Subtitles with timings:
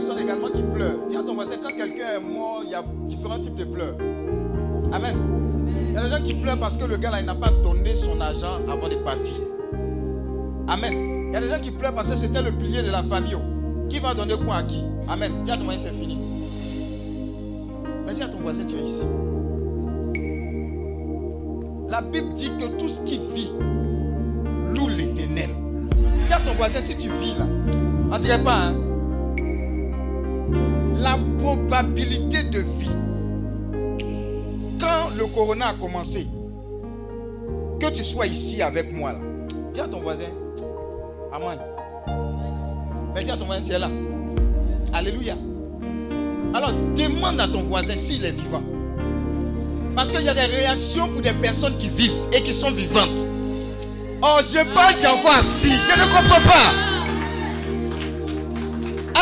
[0.00, 1.06] Personnes également qui pleurent.
[1.10, 3.96] Dis à ton voisin, quand quelqu'un est mort, il y a différents types de pleurs.
[4.92, 5.14] Amen.
[5.90, 7.50] Il y a des gens qui pleurent parce que le gars là, il n'a pas
[7.62, 9.36] donné son argent avant de partir.
[10.68, 11.28] Amen.
[11.28, 13.36] Il y a des gens qui pleurent parce que c'était le pilier de la famille.
[13.90, 14.82] Qui va donner quoi à qui?
[15.06, 15.32] Amen.
[15.44, 16.16] Dis à ton voisin, c'est fini.
[18.06, 19.04] Mais dis à ton voisin, tu es ici.
[21.90, 23.50] La Bible dit que tout ce qui vit
[24.74, 25.50] loue l'éternel.
[26.24, 27.44] Dis à ton voisin, si tu vis là,
[28.10, 28.79] on dirait pas, hein?
[35.20, 36.26] Le corona a commencé,
[37.78, 39.18] que tu sois ici avec moi là,
[39.72, 40.24] dis à ton voisin,
[41.32, 41.58] Amen.
[43.14, 43.88] Mais dis à ton voisin, tu es là.
[44.92, 45.34] Alléluia.
[46.54, 48.62] Alors demande à ton voisin s'il est vivant.
[49.94, 53.28] Parce qu'il y a des réactions pour des personnes qui vivent et qui sont vivantes.
[54.22, 55.70] Oh, je parle, es encore assis.
[55.70, 56.74] Je ne comprends pas.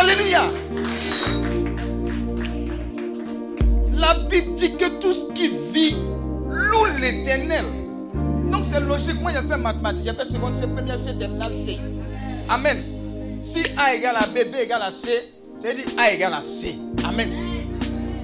[0.00, 0.42] Alléluia.
[4.08, 5.94] La Bible dit que tout ce qui vit
[6.48, 7.66] loue l'éternel.
[8.50, 9.20] Donc c'est logique.
[9.20, 10.06] Moi, j'ai fait mathématiques.
[10.06, 11.78] J'ai fait seconde C, première C, terminale C.
[12.48, 12.78] Amen.
[13.42, 15.10] Si A égale à B, B égale à C,
[15.58, 16.74] c'est dire A égale à C.
[17.06, 17.28] Amen.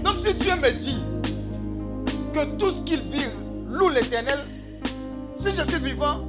[0.02, 1.02] Donc si Dieu me dit
[2.32, 3.28] que tout ce qu'il vit
[3.68, 4.38] loue l'éternel,
[5.36, 6.24] si je suis vivant,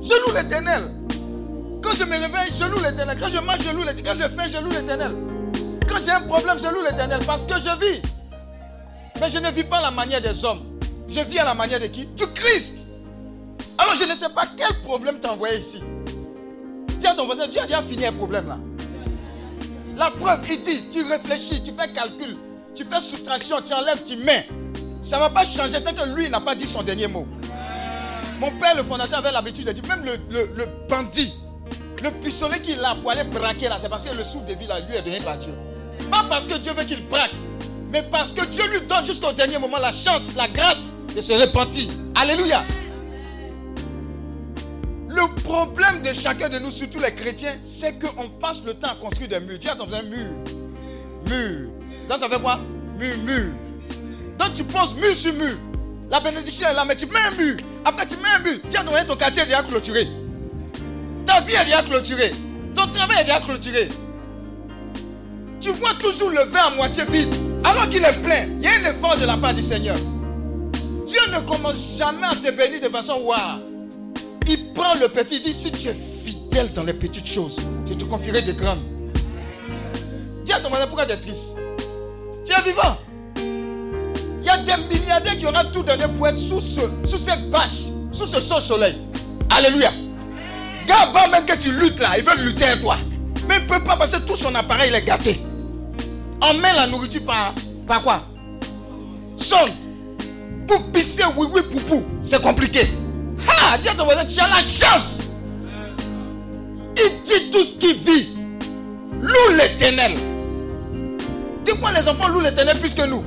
[0.00, 0.84] je loue l'éternel.
[1.82, 3.18] Quand je me réveille, je loue l'éternel.
[3.20, 4.04] Quand je marche, je loue l'éternel.
[4.06, 5.12] Quand je fais, je loue l'éternel.
[5.86, 8.00] Quand j'ai un problème, je loue l'éternel parce que je vis.
[9.20, 10.62] Mais je ne vis pas la manière des hommes.
[11.08, 12.06] Je vis à la manière de qui?
[12.06, 12.88] Du Christ.
[13.78, 15.80] Alors je ne sais pas quel problème t'as envoyé ici.
[16.98, 18.58] Dis à ton voisin, Dieu a déjà fini un problème là.
[19.96, 22.36] La preuve, il dit, tu réfléchis, tu fais calcul,
[22.74, 24.46] tu fais soustraction, tu enlèves, tu mets.
[25.00, 27.26] Ça ne va pas changer tant que lui n'a pas dit son dernier mot.
[28.40, 31.32] Mon père, le fondateur, avait l'habitude de dire, même le, le- le bandit,
[32.02, 34.66] le pistolet qu'il a pour aller braquer là, c'est parce que le souffle de vie
[34.66, 35.52] là, lui est donné par Dieu.
[36.10, 37.32] Pas parce que Dieu veut qu'il braque,
[37.90, 41.32] mais parce que Dieu lui donne jusqu'au dernier moment la chance, la grâce de se
[41.32, 41.88] repentir.
[42.14, 42.62] Alléluia.
[45.08, 48.94] Le problème de chacun de nous, surtout les chrétiens, c'est qu'on passe le temps à
[48.94, 49.58] construire des murs.
[49.58, 50.28] Dis à ton voisin mur.
[51.28, 51.70] Mur.
[52.08, 52.60] Donc ça fait quoi?
[52.98, 53.52] Murmure.
[54.38, 55.56] Donc tu poses mur sur mur.
[56.10, 57.56] La bénédiction est là, mais tu mets un mur.
[57.84, 58.60] Après tu mets un mur.
[58.68, 60.06] Tiens, ton quartier est déjà clôturé.
[61.26, 62.32] Ta vie est déjà clôturée.
[62.74, 63.88] Ton travail est déjà clôturé.
[65.60, 67.47] Tu vois toujours le verre à moitié vide.
[67.64, 68.46] Alors qu'il est plein.
[68.60, 69.96] Il y a un effort de la part du Seigneur.
[71.06, 73.60] Dieu ne commence jamais à te bénir de façon waouh.
[74.46, 77.56] Il prend le petit, il dit si tu es fidèle dans les petites choses,
[77.86, 78.82] je te confierai des grandes.
[80.44, 81.56] Dis à ton pourquoi tu es triste?
[82.44, 82.96] Tu es vivant.
[83.36, 87.50] Il y a des milliardaires qui auront tout donné pour être sous, ce, sous cette
[87.50, 88.96] bâche, sous ce chaud soleil.
[89.50, 89.90] Alléluia.
[90.86, 92.96] Gars, même que tu luttes là, il veut lutter avec toi.
[93.46, 95.38] Mais il ne peut pas que tout son appareil est gâté.
[96.40, 97.54] On met la nourriture par,
[97.86, 98.22] par quoi?
[99.36, 99.70] Sonde.
[100.66, 102.04] Pour pisser, oui, oui, poupou.
[102.22, 102.82] C'est compliqué.
[103.48, 105.22] Ah, ton voisin, tu as la chance.
[106.96, 108.28] Il dit tout ce qu'il vit.
[109.20, 110.12] Loue l'éternel.
[111.64, 113.24] Dis-moi, les enfants louent l'éternel plus que nous.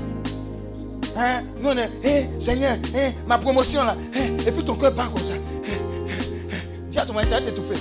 [1.17, 1.41] Hein?
[1.59, 3.95] Nous, on est, hey, Seigneur, hey, ma promotion là.
[4.13, 5.33] Hey, et puis ton cœur bat comme ça.
[7.01, 7.75] À ton voisin, tu as t'étouffer.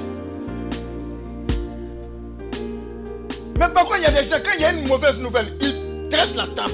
[3.59, 5.47] Mais par contre, il y a des gens, quand il y a une mauvaise nouvelle,
[5.61, 6.73] ils dressent la table.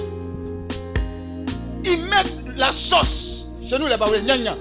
[1.85, 3.47] Ils mettent la sauce.
[3.69, 4.57] Chez nous, les Baoulés, gna gna.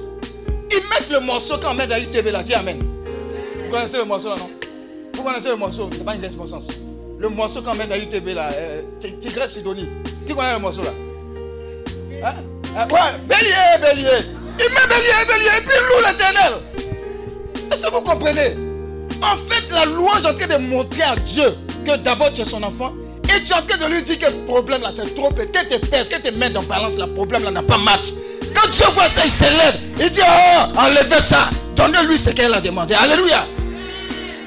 [0.71, 2.44] Ils mettent le morceau quand met dans UTB là.
[2.44, 2.79] Dis Amen.
[3.63, 4.50] Vous connaissez le morceau là, non?
[5.13, 6.69] Vous connaissez le morceau C'est pas une sens.
[7.19, 8.81] Le morceau quand met dans UTB là, euh,
[9.19, 9.88] Tigresse Sidonie.
[10.27, 10.91] Qui connaît le morceau là?
[12.23, 12.33] Hein?
[12.77, 12.88] hein?
[12.91, 13.51] Ouais, bélier,
[13.81, 14.25] bélier.
[14.59, 16.53] Il met bélier, bélier, et puis loue l'éternel.
[17.71, 18.64] Est-ce que vous comprenez?
[19.31, 21.56] En fait, la louange est en train de montrer à Dieu
[21.86, 22.94] que d'abord tu es son enfant.
[23.24, 25.69] Et tu es en train de lui dire que le problème là c'est trop peut-être
[25.69, 28.13] tes pèses, que tes mains dans balance, le problème là n'a pas match.
[28.54, 29.80] Quand Dieu voit ça, il s'élève.
[30.00, 31.50] Il dit, oh, enlevez ça.
[31.75, 32.94] Donnez-lui ce qu'elle a demandé.
[32.94, 33.45] Alléluia.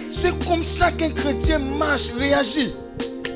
[0.09, 2.73] C'est comme ça qu'un chrétien marche, réagit.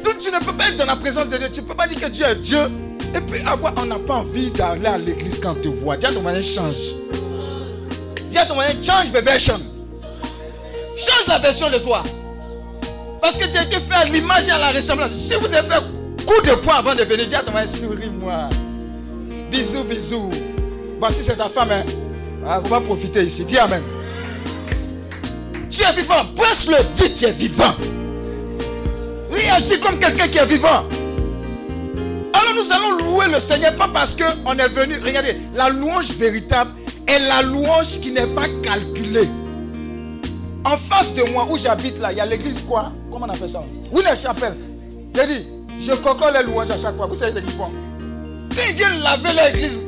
[0.03, 1.49] Donc tu ne peux pas être dans la présence de Dieu.
[1.53, 2.61] Tu ne peux pas dire que Dieu est Dieu.
[3.15, 5.97] Et puis avoir, on n'a pas envie d'aller à l'église quand on te voit.
[5.97, 6.77] Dis à ton moyen, change.
[8.31, 9.61] Dis à ton moyen, change version.
[10.97, 12.03] Change la version de toi.
[13.21, 15.13] Parce que tu as été fait à l'image et à la ressemblance.
[15.13, 15.81] Si vous avez fait
[16.27, 18.51] coup de poing avant de venir, dis à ton souris-moi.
[19.51, 20.31] Bisous, bisous.
[21.01, 21.85] Bon, si c'est ta femme, hein,
[22.47, 23.45] ah, vous va profiter ici.
[23.45, 23.83] Dis Amen.
[25.71, 26.25] Tu es vivant.
[26.37, 27.75] Presse-le, dis tu es vivant.
[29.31, 30.85] Réagis comme quelqu'un qui est vivant.
[32.35, 35.01] Alors nous allons louer le Seigneur, pas parce qu'on est venu.
[35.05, 36.73] Regardez, la louange véritable
[37.07, 39.29] est la louange qui n'est pas calculée.
[40.65, 42.93] En face de moi, où j'habite là, il y a l'église quoi?
[43.11, 43.65] Comment on appelle ça?
[43.91, 44.57] Oui, la chapelle.
[45.15, 45.47] J'ai dit,
[45.79, 47.07] je cocolle les louanges à chaque fois.
[47.07, 47.71] Vous savez ce qu'ils font?
[48.51, 49.81] Quand ils viennent laver l'église,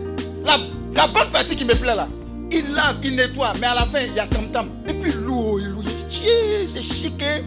[0.44, 0.56] la,
[0.94, 2.08] la bonne partie qui me plaît là,
[2.50, 4.68] ils lavent, ils nettoient, mais à la fin, il y a tam-tam.
[4.88, 5.82] Et puis l'eau, il loue.
[6.08, 7.08] C'est.
[7.08, 7.42] Hein?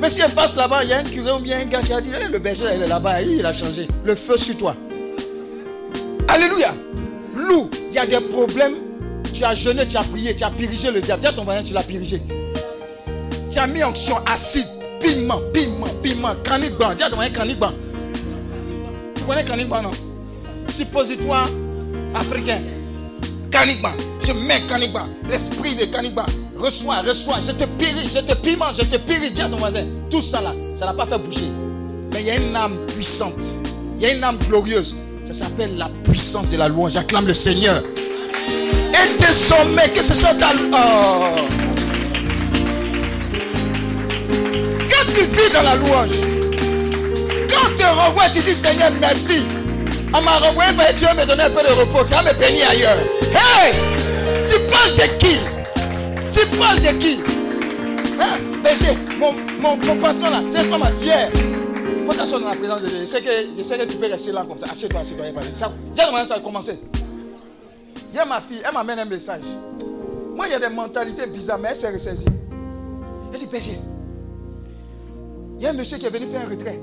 [0.00, 1.92] Mais si elle passe là-bas, il y a un curé ou bien un gars qui
[1.92, 3.86] a dit, eh, le berger, il est là-bas, il a changé.
[4.04, 4.74] Le feu sur toi.
[6.28, 6.74] Alléluia.
[7.34, 8.74] Lou, il y a des problèmes.
[9.36, 11.20] Tu as jeûné, tu as prié, tu as pirigé le diable.
[11.20, 12.22] Dis à ton voisin, tu l'as pirigé.
[13.50, 14.66] Tu as mis onction acide,
[14.98, 16.94] piment, piment, piment, canigban.
[16.94, 17.70] Dis à ton canigban.
[19.14, 19.90] Tu connais canigban, non?
[20.68, 21.50] Suppositoire
[22.14, 22.62] africain.
[23.50, 23.90] Canigban.
[24.26, 25.06] Je mets canigban.
[25.28, 26.24] L'esprit de canigban.
[26.56, 27.36] Reçois, reçois.
[27.46, 29.20] Je te pire, je te piment, je te pire.
[29.34, 29.84] Dis à ton voisin.
[30.10, 31.50] Tout ça là, ça n'a pas fait bouger.
[32.14, 33.34] Mais il y a une âme puissante.
[33.96, 34.96] Il y a une âme glorieuse.
[35.26, 36.92] Ça s'appelle la puissance de la louange.
[36.92, 37.82] J'acclame le Seigneur.
[38.96, 40.48] Et désormais, que ce soit ta.
[40.72, 41.46] Oh.
[45.14, 46.16] tu vis dans la louange,
[47.48, 49.44] quand tu renvoies, tu dis Seigneur, merci.
[50.12, 52.04] On m'a renvoyé, mais Dieu me donner un peu de repos.
[52.06, 52.98] Tu vas me bénir ailleurs.
[53.32, 53.74] Hey!
[54.44, 55.38] Tu parles de qui?
[56.32, 57.20] Tu parles de qui?
[58.20, 58.38] Hein?
[58.62, 61.28] BG, mon, mon, mon patron là, c'est vraiment hier.
[61.34, 62.98] Il faut t'asseoir dans la présence de Dieu.
[63.00, 64.66] Je sais, que, que tu peux rester là comme ça.
[64.70, 65.24] Assieds-toi, assieds-toi.
[65.96, 66.78] J'ai demandé ça a commencé.
[68.16, 69.44] Hier, ma fille, elle m'amène un message.
[70.34, 72.24] Moi, il y a des mentalités bizarres, mais elle s'est ressaisie.
[73.30, 73.78] Elle dit, BG,
[75.58, 76.80] il y a un monsieur qui est venu faire un retrait.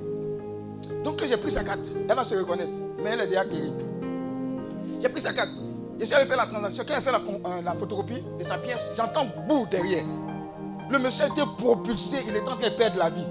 [1.03, 1.91] Donc j'ai pris sa carte.
[2.07, 2.77] Elle va se reconnaître.
[3.03, 3.73] Mais elle est déjà guérie.
[5.01, 5.49] J'ai pris sa carte.
[5.99, 6.83] Je suis allé faire la transaction.
[6.87, 10.03] Quand elle fait la, euh, photocopie de sa pièce, j'entends bout derrière.
[10.91, 12.17] Le monsieur était propulsé.
[12.27, 13.25] Il est en train de perdre la vie.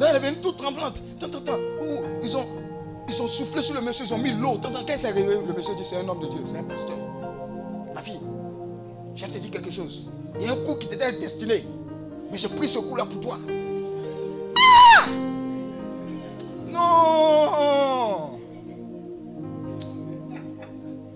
[0.00, 1.00] Donc elle est venue toute tremblante.
[2.24, 2.44] Ils ont,
[3.08, 4.04] ils ont soufflé sur le monsieur.
[4.04, 4.58] Ils ont mis l'eau.
[4.60, 6.40] Quand il s'est réveillé, le monsieur dit c'est un homme de Dieu.
[6.44, 6.96] C'est un pasteur.
[7.96, 8.20] Ma fille,
[9.14, 10.04] je te dis quelque chose.
[10.38, 11.64] Il y a un coup qui t'était destiné.
[12.30, 13.38] Mais j'ai pris ce coup-là pour toi.
[16.68, 18.38] Non.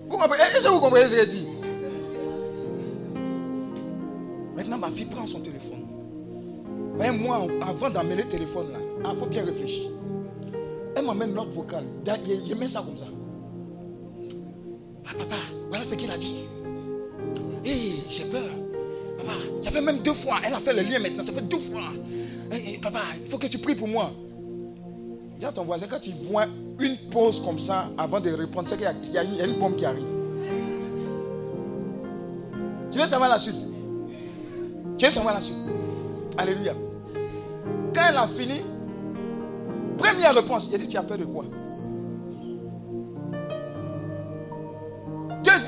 [0.09, 0.41] Vous comprenez?
[0.41, 1.47] Est-ce que vous comprenez ce que je dis
[4.55, 5.85] Maintenant, ma fille prend son téléphone.
[6.97, 8.79] Mais moi, avant d'amener le téléphone là,
[9.13, 9.91] il faut bien réfléchir.
[10.95, 11.85] elle m'amène notre vocale.
[12.07, 13.05] Je mets ça comme ça.
[15.05, 15.35] Ah, papa,
[15.69, 16.45] voilà ce qu'il a dit.
[17.63, 18.49] Hé, j'ai peur.
[19.17, 20.37] Papa, ça fait même deux fois.
[20.45, 21.23] Elle a fait le lien maintenant.
[21.23, 21.81] Ça fait deux fois.
[22.81, 24.11] papa, il faut que tu pries pour moi.
[25.39, 26.45] Dis à ton voisin, quand tu vois
[26.79, 30.09] une pause comme ça avant de répondre, c'est qu'il y, a une bombe qui arrive.
[32.91, 33.67] Tu veux savoir la suite?
[34.97, 35.57] Tu veux savoir la suite?
[36.37, 36.73] Alléluia.
[37.93, 38.61] Quand elle a fini,
[39.97, 41.45] première réponse, il a dit, tu as peur de quoi?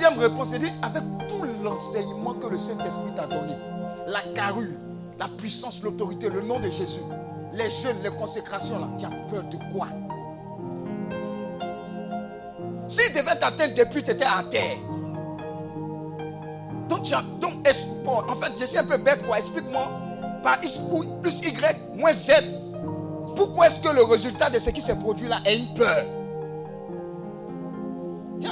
[0.03, 3.53] Deuxième réponse, il dit, avec tout l'enseignement que le Saint-Esprit t'a donné,
[4.05, 4.75] la carrure,
[5.17, 6.99] la puissance, l'autorité, le nom de Jésus,
[7.53, 9.87] les jeûnes, les consécrations, là, tu as peur de quoi?
[12.89, 14.75] S'il devait t'atteindre depuis, tu étais à terre.
[16.89, 17.53] Donc, tu as, donc
[18.05, 19.39] en fait, je suis un peu bête, quoi.
[19.39, 19.89] Explique-moi,
[20.43, 20.81] par X
[21.21, 22.31] plus Y moins Z,
[23.37, 26.03] pourquoi est-ce que le résultat de ce qui s'est produit là est une peur?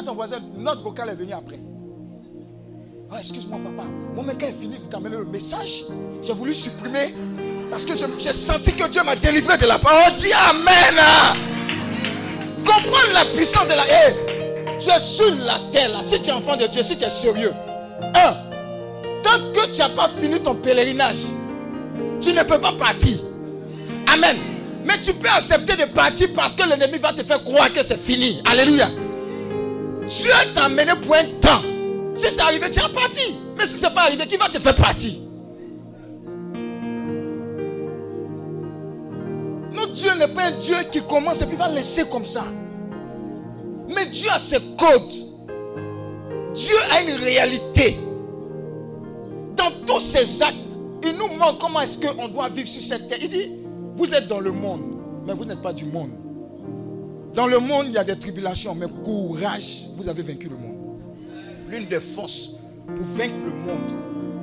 [0.03, 1.59] Ton voisin, notre vocal est venu après.
[3.11, 3.87] Oh, excuse-moi, papa.
[4.15, 5.83] Mon mec est fini de t'amener le message.
[6.23, 7.13] J'ai voulu supprimer
[7.69, 10.13] parce que j'ai senti que Dieu m'a délivré de la parole.
[10.17, 11.37] Dis Amen.
[12.65, 13.83] Comprends la puissance de la.
[13.85, 14.15] Hey,
[14.79, 15.91] tu es sur la terre.
[16.01, 17.53] Si tu es enfant de Dieu, si tu es sérieux.
[18.01, 18.33] Un,
[19.21, 21.27] tant que tu n'as pas fini ton pèlerinage,
[22.21, 23.17] tu ne peux pas partir.
[24.13, 24.37] Amen.
[24.85, 27.99] Mais tu peux accepter de partir parce que l'ennemi va te faire croire que c'est
[27.99, 28.41] fini.
[28.49, 28.89] Alléluia.
[30.11, 31.61] Dieu t'a amené pour un temps.
[32.13, 33.37] Si c'est arrivé, tu es parti.
[33.57, 35.13] Mais si ce n'est pas arrivé, qui va te faire partir?
[39.71, 42.43] Notre Dieu n'est pas un Dieu qui commence et puis va laisser comme ça.
[43.95, 45.13] Mais Dieu a ses codes.
[46.53, 47.95] Dieu a une réalité.
[49.55, 53.19] Dans tous ses actes, il nous montre comment est-ce qu'on doit vivre sur cette terre.
[53.21, 53.51] Il dit,
[53.95, 54.81] vous êtes dans le monde,
[55.25, 56.11] mais vous n'êtes pas du monde.
[57.33, 60.99] Dans le monde, il y a des tribulations, mais courage, vous avez vaincu le monde.
[61.69, 63.91] L'une des forces pour vaincre le monde,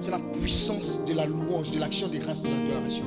[0.00, 3.04] c'est la puissance de la louange, de l'action des grâces, de l'adoration.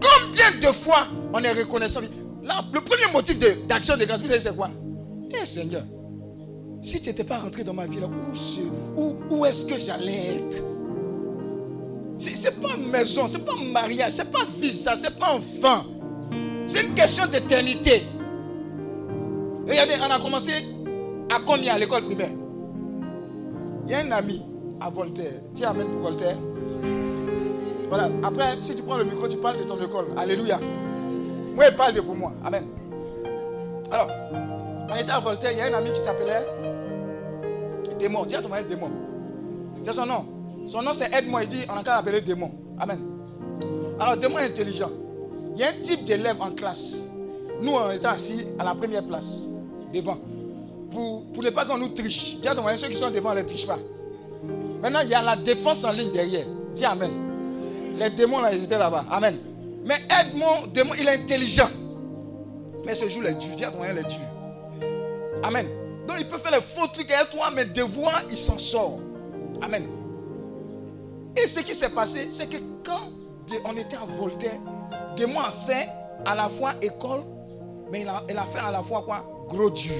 [0.00, 2.00] Combien de fois on est reconnaissant?
[2.42, 4.70] Le premier motif d'action de, grâce, vous savez c'est quoi?
[5.30, 5.84] Eh Seigneur,
[6.82, 8.08] si tu n'étais pas rentré dans ma vie, là,
[8.96, 10.62] où, où est-ce que j'allais être?
[12.18, 15.32] Ce n'est pas maison, ce n'est pas mariage, ce n'est pas visa, ce n'est pas
[15.32, 15.86] enfant.
[16.66, 18.02] C'est une question d'éternité.
[19.66, 20.52] Regardez, on a commencé
[21.30, 22.30] à Konya, à l'école primaire?
[23.86, 24.42] Il y a un ami
[24.80, 25.32] à Voltaire.
[25.54, 26.36] Tu amènes pour Voltaire?
[27.88, 28.10] Voilà.
[28.22, 30.06] Après, si tu prends le micro, tu parles de ton école.
[30.16, 30.58] Alléluia.
[31.54, 32.32] Moi, il parle de pour moi.
[32.44, 32.64] Amen.
[33.90, 34.08] Alors,
[34.90, 35.52] on était à Voltaire.
[35.52, 36.46] Il y a un ami qui s'appelait
[37.98, 38.24] Démon.
[38.24, 38.90] Dis à ton mari Démon.
[39.82, 40.24] C'est son nom.
[40.66, 41.40] Son nom, c'est Aide-moi.
[41.72, 42.50] On a qu'à l'appeler Démon.
[42.78, 42.98] Amen.
[43.98, 44.90] Alors, Démon intelligent.
[45.54, 47.02] Il y a un type d'élève en classe.
[47.62, 49.46] Nous, on était assis à la première place,
[49.94, 50.18] devant.
[50.90, 52.36] Pour, pour ne pas qu'on nous triche.
[52.40, 53.78] Dis à ceux qui sont devant, ne les trichent pas.
[54.82, 56.46] Maintenant, il y a la défense en ligne derrière.
[56.74, 57.10] Dis Amen.
[57.96, 59.06] Les démons, là, ils étaient là-bas.
[59.10, 59.36] Amen.
[59.86, 61.68] Mais Edmond, démon, il est intelligent.
[62.84, 63.50] Mais ce jour, est dur.
[63.56, 64.20] Dis à ton est dur.
[65.42, 65.66] Amen.
[66.06, 68.98] Donc, il peut faire les faux trucs avec toi, mais devoir, il s'en sort.
[69.62, 69.86] Amen.
[71.36, 73.10] Et ce qui s'est passé, c'est que quand
[73.64, 74.60] on était à Voltaire,
[75.16, 75.88] Démon a fait
[76.24, 77.22] à la fois école,
[77.90, 79.33] mais il a fait à la fois quoi?
[79.48, 79.92] Gros dur.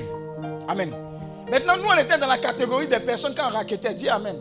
[0.68, 0.92] Amen.
[1.50, 3.94] Maintenant, nous, on était dans la catégorie des personnes qui ont raquetté.
[3.94, 4.36] Dis Amen.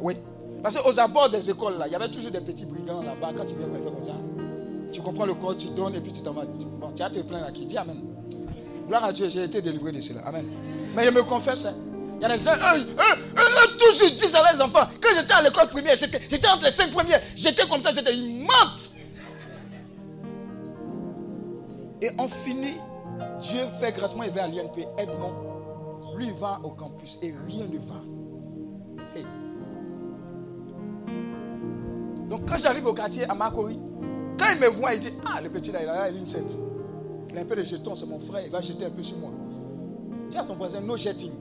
[0.00, 0.16] Oui.
[0.62, 3.30] Parce qu'aux abords des écoles, là, il y avait toujours des petits brigands là-bas.
[3.36, 4.12] Quand tu viens faire comme ça,
[4.92, 6.44] tu comprends le code, tu donnes et puis tu t'en vas.
[6.44, 8.00] Bon, tu as te plaindre à qui Dis Amen.
[8.86, 10.22] Gloire à Dieu, j'ai été délivré de cela.
[10.26, 10.46] Amen.
[10.94, 11.74] Mais je me confesse, hein.
[12.16, 15.32] il y a des gens, eux, eux, eux, toujours disent à les enfants, quand j'étais
[15.32, 18.90] à l'école primaire, j'étais entre les cinq premiers, j'étais comme ça, j'étais, ils mentent.
[22.02, 22.74] Et on finit,
[23.40, 25.34] Dieu fait grâcement, il va à l'INP, aide-moi.
[26.16, 27.94] Lui, il va au campus et rien ne va.
[32.28, 33.76] Donc quand j'arrive au quartier à Makori,
[34.38, 36.44] quand il me voit, il dit Ah, le petit là, il a 7.
[37.30, 39.18] Il a un peu de jetons, c'est mon frère, il va jeter un peu sur
[39.18, 39.30] moi.
[40.30, 41.32] Dis à ton voisin, no jetting.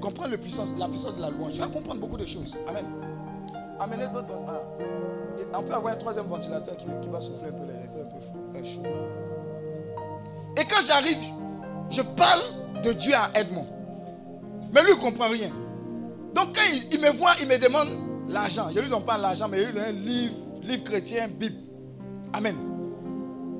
[0.00, 1.54] Comprends le puissance, la puissance de la louange.
[1.54, 2.58] Tu vas comprendre beaucoup de choses.
[2.68, 2.84] Amen.
[3.80, 4.32] Amenez d'autres.
[4.46, 4.60] Ah.
[5.58, 8.82] On peut avoir un troisième ventilateur qui, va souffler un peu, les un peu chaud.
[10.56, 11.18] Et quand j'arrive,
[11.90, 12.42] je parle
[12.82, 13.66] de Dieu à Edmond.
[14.72, 15.50] Mais lui, il ne comprend rien.
[16.34, 17.88] Donc quand il, il me voit, il me demande
[18.28, 18.68] l'argent.
[18.74, 21.56] Je lui donne pas l'argent, mais je lui donne un livre, livre chrétien, Bible.
[22.32, 22.56] Amen.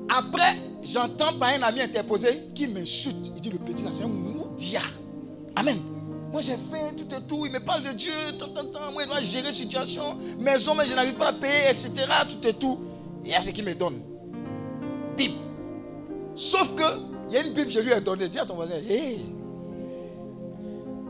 [0.09, 3.31] Après, j'entends par un ami interposé qui m'insulte.
[3.35, 4.81] Il dit le petit c'est un moudia.
[5.55, 5.77] Amen.
[6.31, 7.45] Moi j'ai fait tout et tout.
[7.45, 8.11] Il me parle de Dieu.
[8.93, 10.03] Moi je dois gérer situation.
[10.39, 11.91] Maison, mais je n'arrive pas à payer, etc.
[12.29, 12.79] Tout et tout.
[13.23, 13.99] Et il y a ce qu'il me donne.
[15.15, 15.46] Bible.
[16.37, 16.83] Sauf que,
[17.29, 18.29] il y a une Bible, je lui ai donné.
[18.29, 19.17] Dis à ton voisin, hé,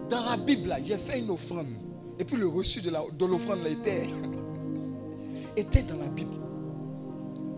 [0.09, 1.67] dans la Bible, j'ai fait une offrande.
[2.17, 2.89] Et puis le reçu de
[3.25, 4.07] l'offrande de était,
[5.57, 6.33] était dans la Bible.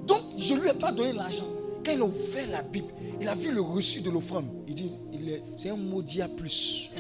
[0.08, 1.46] Donc, je ne lui ai pas donné l'argent.
[1.86, 2.88] Quand il a ouvert la Bible,
[3.22, 4.48] il a vu le reçu de l'offrande.
[4.68, 4.92] Il dit,
[5.56, 6.90] c'est un maudit à plus.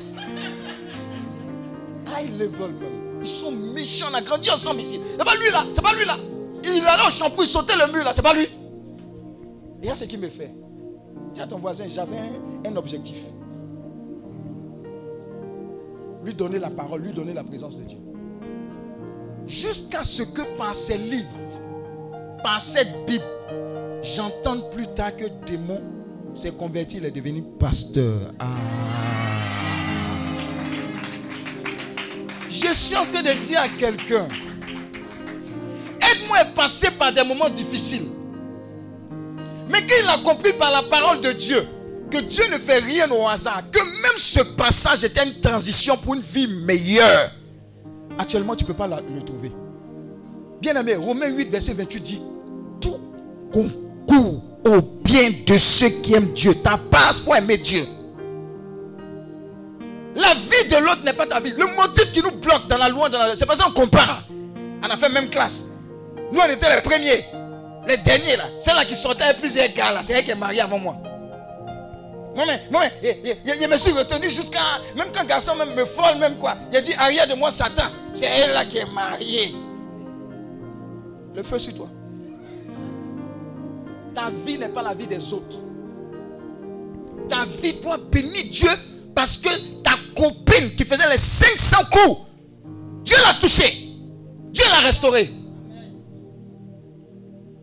[2.06, 3.22] High level même.
[3.22, 5.00] Ils sont méchants, on a grandi ensemble ici.
[5.18, 6.16] C'est pas lui là, c'est pas lui là.
[6.64, 8.48] Il allait au shampoo, il sautait le mur là, c'est pas lui.
[9.82, 10.52] Et là, ce qu'il me fait.
[11.34, 12.18] Dis à ton voisin, j'avais
[12.66, 13.18] un, objectif.
[16.24, 17.98] Lui donner la parole, lui donner la présence de Dieu.
[19.48, 21.28] Jusqu'à ce que par ces livres,
[22.44, 23.24] par cette Bible,
[24.02, 25.82] j'entende plus tard que démon
[26.34, 28.34] s'est converti, il est devenu pasteur.
[28.40, 28.46] Ah.
[32.50, 34.28] Je suis en train de dire à quelqu'un,
[36.02, 38.19] aide-moi à passer par des moments difficiles.
[39.70, 40.18] Mais qu'il a
[40.58, 41.64] par la parole de Dieu
[42.10, 46.16] que Dieu ne fait rien au hasard, que même ce passage était une transition pour
[46.16, 47.32] une vie meilleure,
[48.18, 49.52] actuellement tu ne peux pas le trouver.
[50.60, 52.22] Bien aimé, Romains 8, verset 28 dit,
[52.82, 52.98] tout
[53.52, 56.54] concourt au bien de ceux qui aiment Dieu.
[56.56, 57.84] Ta passe pour aimer Dieu.
[60.16, 61.52] La vie de l'autre n'est pas ta vie.
[61.52, 64.24] Le motif qui nous bloque dans la louange, c'est parce qu'on compare.
[64.84, 65.66] On a fait même classe.
[66.32, 67.24] Nous, on était les premiers.
[67.89, 68.46] Les derniers là.
[68.60, 70.03] Celle-là qui sortait avec plusieurs gars là.
[70.03, 70.96] C'est elle qui est mariée avant moi.
[72.36, 74.60] Moi, mais, moi, je, me suis retenu jusqu'à.
[74.96, 76.55] Même quand garçon même me folle, même quoi.
[76.72, 77.89] Il a dit arrière de moi, Satan.
[78.13, 79.55] C'est elle là qui est mariée.
[81.34, 81.88] Le feu sur toi.
[84.13, 85.58] Ta vie n'est pas la vie des autres.
[87.27, 88.69] Ta vie doit bénir Dieu
[89.15, 89.50] parce que
[89.81, 92.17] ta copine qui faisait les 500 coups,
[93.03, 93.65] Dieu l'a touché.
[94.51, 95.38] Dieu l'a restauré.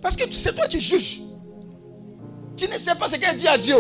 [0.02, 1.20] Parce que c'est toi qui juges.
[2.56, 3.76] Tu ne sais pas ce qu'elle dit à Dieu.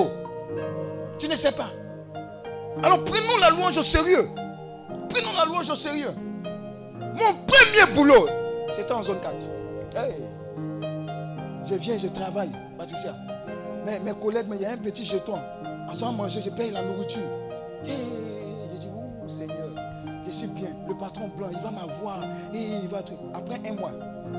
[1.18, 1.70] Tu ne sais pas.
[2.82, 4.28] Alors prenons la louange au sérieux.
[5.08, 6.10] Prenons la louange au sérieux.
[6.92, 8.28] Mon premier boulot,
[8.70, 9.32] c'était en zone 4.
[11.64, 12.50] Je viens, je travaille.
[13.86, 15.38] Mais mes collègues, il y a un petit jeton.
[15.92, 17.22] Sans manger, je paye la nourriture.
[17.84, 18.88] Je dis,
[19.24, 19.70] oh Seigneur,
[20.26, 20.68] je suis bien.
[20.86, 22.20] Le patron blanc, il va m'avoir.
[22.52, 22.98] Il va
[23.34, 23.92] Après un mois,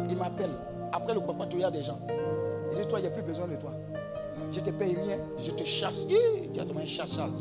[0.10, 0.52] il m'appelle.
[0.92, 2.00] Après le papatouillard des gens.
[2.72, 3.72] Il dit, toi, il a plus besoin de toi.
[4.52, 6.08] Je ne te paye rien, je te chasse.
[6.10, 7.32] Il dit, un chassage.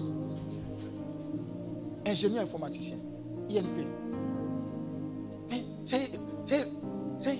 [2.07, 2.97] Ingénieur informaticien,
[3.51, 3.87] INP.
[5.51, 5.65] Mais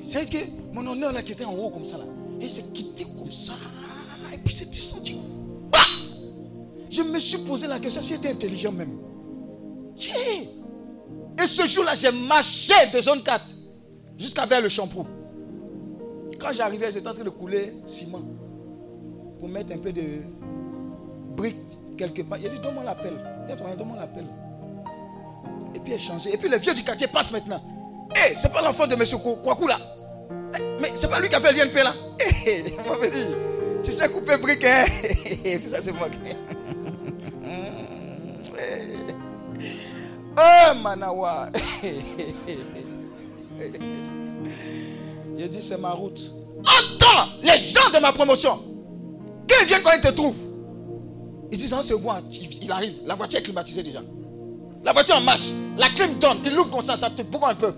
[0.03, 0.39] c'est que
[0.73, 2.05] mon honneur là qui était en haut comme ça là.
[2.41, 3.55] Et c'est quitté comme ça.
[4.33, 5.15] Et puis c'est descendu.
[5.73, 5.79] Ah!
[6.91, 8.99] Je me suis posé la question si était intelligent même.
[11.43, 13.45] Et ce jour-là, j'ai marché de zone 4
[14.19, 15.07] jusqu'à vers le shampoo.
[16.39, 18.23] Quand j'arrivais, j'étais en train de couler ciment
[19.39, 20.03] pour mettre un peu de
[21.37, 21.57] briques
[21.97, 22.39] quelque part.
[22.39, 23.15] Il a dit Donne-moi l'appel.
[23.47, 24.25] Il a dit Donne-moi l'appel.
[25.75, 26.33] Et puis échanger.
[26.35, 27.63] Et puis le vieux du quartier passe maintenant.
[28.15, 29.03] Hé, eh, c'est pas l'enfant de M.
[29.43, 29.79] Kouakou là.
[30.55, 31.93] Eh, mais c'est pas lui qui a fait l'INP là.
[32.21, 33.35] Hé, eh, m'avait dit
[33.83, 34.85] Tu sais couper briques, hein?
[35.67, 36.09] Ça, c'est moi.
[40.39, 41.49] Oh, Manawa.
[45.39, 46.21] Il dit C'est ma route.
[46.61, 48.59] Entends les gens de ma promotion.
[49.47, 50.35] Qu'ils viennent quand ils te trouvent.
[51.53, 52.21] Ils disent On se voit.
[52.63, 52.95] Il arrive.
[53.05, 54.03] La voiture est climatisée déjà.
[54.85, 55.49] La voiture en marche.
[55.77, 56.39] La clim donne.
[56.45, 56.97] Il l'ouvre comme ça.
[56.97, 57.69] Ça te bourre un peu.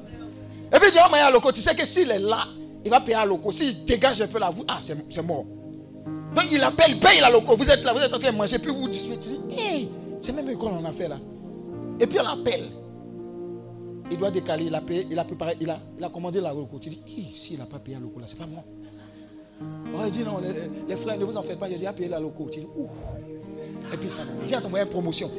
[0.73, 1.51] Et puis il dit Oh, mais à loco.
[1.53, 2.47] Tu sais que s'il est là,
[2.85, 3.51] il va payer à loco.
[3.51, 5.45] S'il dégage un peu la voûte, ah, c'est mort.
[6.35, 7.57] Donc il appelle, paye la loco.
[7.57, 8.59] Vous êtes là, vous êtes en train de manger.
[8.59, 9.09] Puis vous dites
[9.51, 9.89] Hey,
[10.21, 11.17] c'est même qu'on en a fait là.
[11.99, 12.69] Et puis on l'appelle.
[14.11, 16.53] Il doit décaler, il a payé, il a préparé, il a, il a commandé la
[16.53, 16.79] loco.
[16.79, 17.01] Tu dis,
[17.35, 18.65] si il n'a pas payé la loco là, c'est pas moi.
[19.95, 20.41] Oh, il dit non,
[20.89, 22.49] les, frères, ne vous en faites pas, il a payé la loco.
[22.51, 22.89] Tu dis, ouh.
[23.93, 25.31] Et puis ça, tiens ton moyen promotion.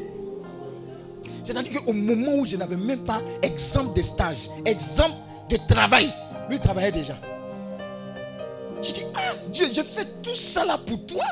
[1.44, 5.16] C'est-à-dire qu'au moment où je n'avais même pas exemple de stage, exemple
[5.50, 6.14] de travail,
[6.50, 7.16] lui travaillait déjà.
[8.82, 11.26] Je dis, ah Dieu, j'ai fait tout ça là pour toi.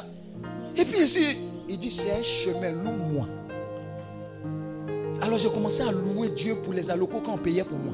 [0.75, 1.37] Et puis ici,
[1.69, 3.27] il dit, c'est un chemin, loue-moi.
[5.21, 7.93] Alors j'ai commencé à louer Dieu pour les allocaux qu'on payait pour moi.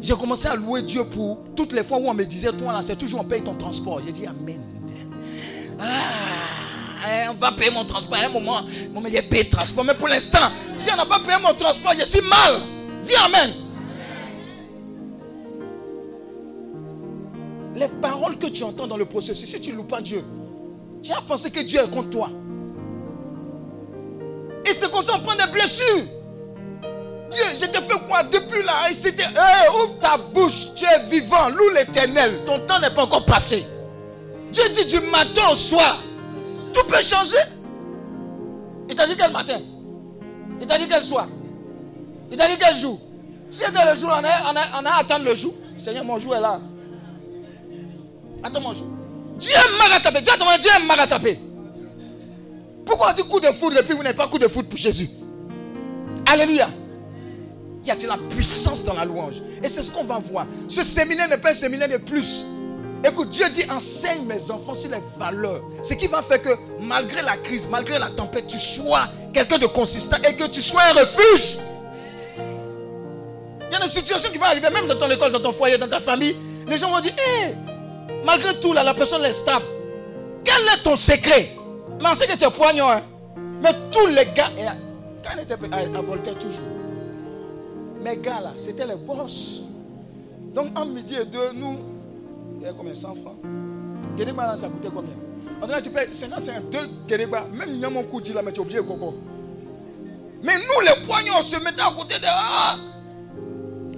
[0.00, 2.82] J'ai commencé à louer Dieu pour toutes les fois où on me disait, toi là,
[2.82, 4.00] c'est toujours on paye ton transport.
[4.04, 4.60] J'ai dit, Amen.
[5.78, 5.84] Ah,
[7.06, 8.18] hein, on va payer mon transport.
[8.18, 8.62] À un moment,
[8.94, 9.84] on m'a payé le transport.
[9.84, 12.62] Mais pour l'instant, si on n'a pas payé mon transport, je suis mal.
[13.02, 13.50] Dis Amen.
[17.76, 20.22] Les paroles que tu entends dans le processus, si tu ne loues pas Dieu,
[21.00, 22.30] tu as pensé que Dieu est contre toi.
[24.66, 26.04] Et c'est comme ça on prend des blessures.
[27.30, 29.24] Dieu, je te fais quoi depuis là c'était,
[29.74, 32.40] ouvre ta bouche, tu es vivant, loue l'éternel.
[32.44, 33.64] Ton temps n'est pas encore passé.
[34.52, 35.98] Dieu dit du matin au soir,
[36.72, 37.36] Tout peut changer.
[38.88, 39.58] Il t'a dit quel matin?
[40.60, 41.26] Il t'a dit quel soir?
[42.30, 43.00] Il t'a dit quel jour?
[43.50, 45.54] Si c'était le jour, on a, on, a, à attendre le jour.
[45.76, 46.60] Seigneur, mon jour est là.
[48.42, 48.86] Attends mon jour.
[49.38, 50.20] Dieu m'a rattrapé.
[50.20, 51.38] Dis à Dieu m'a rattrapé.
[52.84, 54.78] Pourquoi on dit coup de foudre et puis vous n'avez pas coup de foudre pour
[54.78, 55.08] Jésus?
[56.26, 56.68] Alléluia.
[57.84, 59.42] Il y a de la puissance dans la louange?
[59.62, 60.46] Et c'est ce qu'on va voir.
[60.68, 62.44] Ce séminaire n'est pas un séminaire de plus.
[63.04, 65.62] Écoute, Dieu dit enseigne mes enfants sur les valeurs.
[65.82, 69.66] Ce qui va faire que malgré la crise, malgré la tempête, tu sois quelqu'un de
[69.66, 71.58] consistant et que tu sois un refuge.
[73.68, 75.78] Il y a des situations qui vont arriver, même dans ton école, dans ton foyer,
[75.78, 76.36] dans ta famille.
[76.68, 77.54] Les gens vont dire, hé,
[78.24, 79.64] malgré tout, là, la personne est stable.
[80.44, 81.48] Quel est ton secret?
[82.14, 82.90] Sait que tu es poignant.
[82.90, 83.00] Hein?
[83.62, 84.50] Mais tous les gars,
[85.24, 86.66] quand il était à, Voltaire toujours,
[88.02, 89.62] mes gars là, c'était les boss.
[90.54, 91.78] Donc en midi et deux, nous,
[92.60, 93.36] il y a combien 100 francs?
[94.16, 95.14] Guédéba là, ça coûtait combien?
[95.62, 97.46] En tout cas, tu payes 55, 2 Guédéba.
[97.52, 99.14] Même Nyamon dit là, mais tu as oublié Coco.
[100.42, 102.26] Mais nous, les poignons, on se mettait à côté de.
[102.26, 102.76] Ah!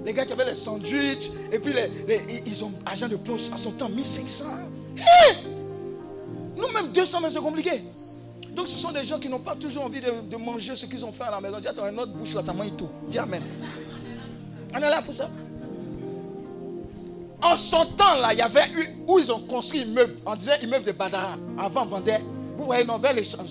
[0.05, 3.57] Les gars qui avaient les sandwichs, et puis les, ils ont argent de poche à
[3.57, 4.45] son temps, 1500.
[6.67, 7.83] Nous-mêmes, 200, mais c'est compliqué.
[8.55, 11.13] Donc, ce sont des gens qui n'ont pas toujours envie de, manger ce qu'ils ont
[11.13, 11.59] fait à la maison.
[11.59, 12.89] Dis, attends, une autre bouche là, ça mange tout.
[13.09, 13.43] Dis Amen.
[14.73, 15.29] On est là pour ça?
[17.43, 20.15] En son temps, là, il y avait eu où ils ont construit immeuble.
[20.25, 21.37] On disait immeuble de Badara.
[21.59, 22.21] Avant, vendait.
[22.57, 23.01] Vous voyez, on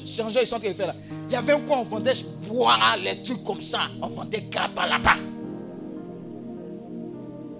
[0.08, 0.96] changer les centres là.
[1.30, 2.14] Il y avait un coin, on vendait
[2.48, 3.82] bois, les trucs comme ça.
[4.02, 5.18] On vendait gaba là-bas.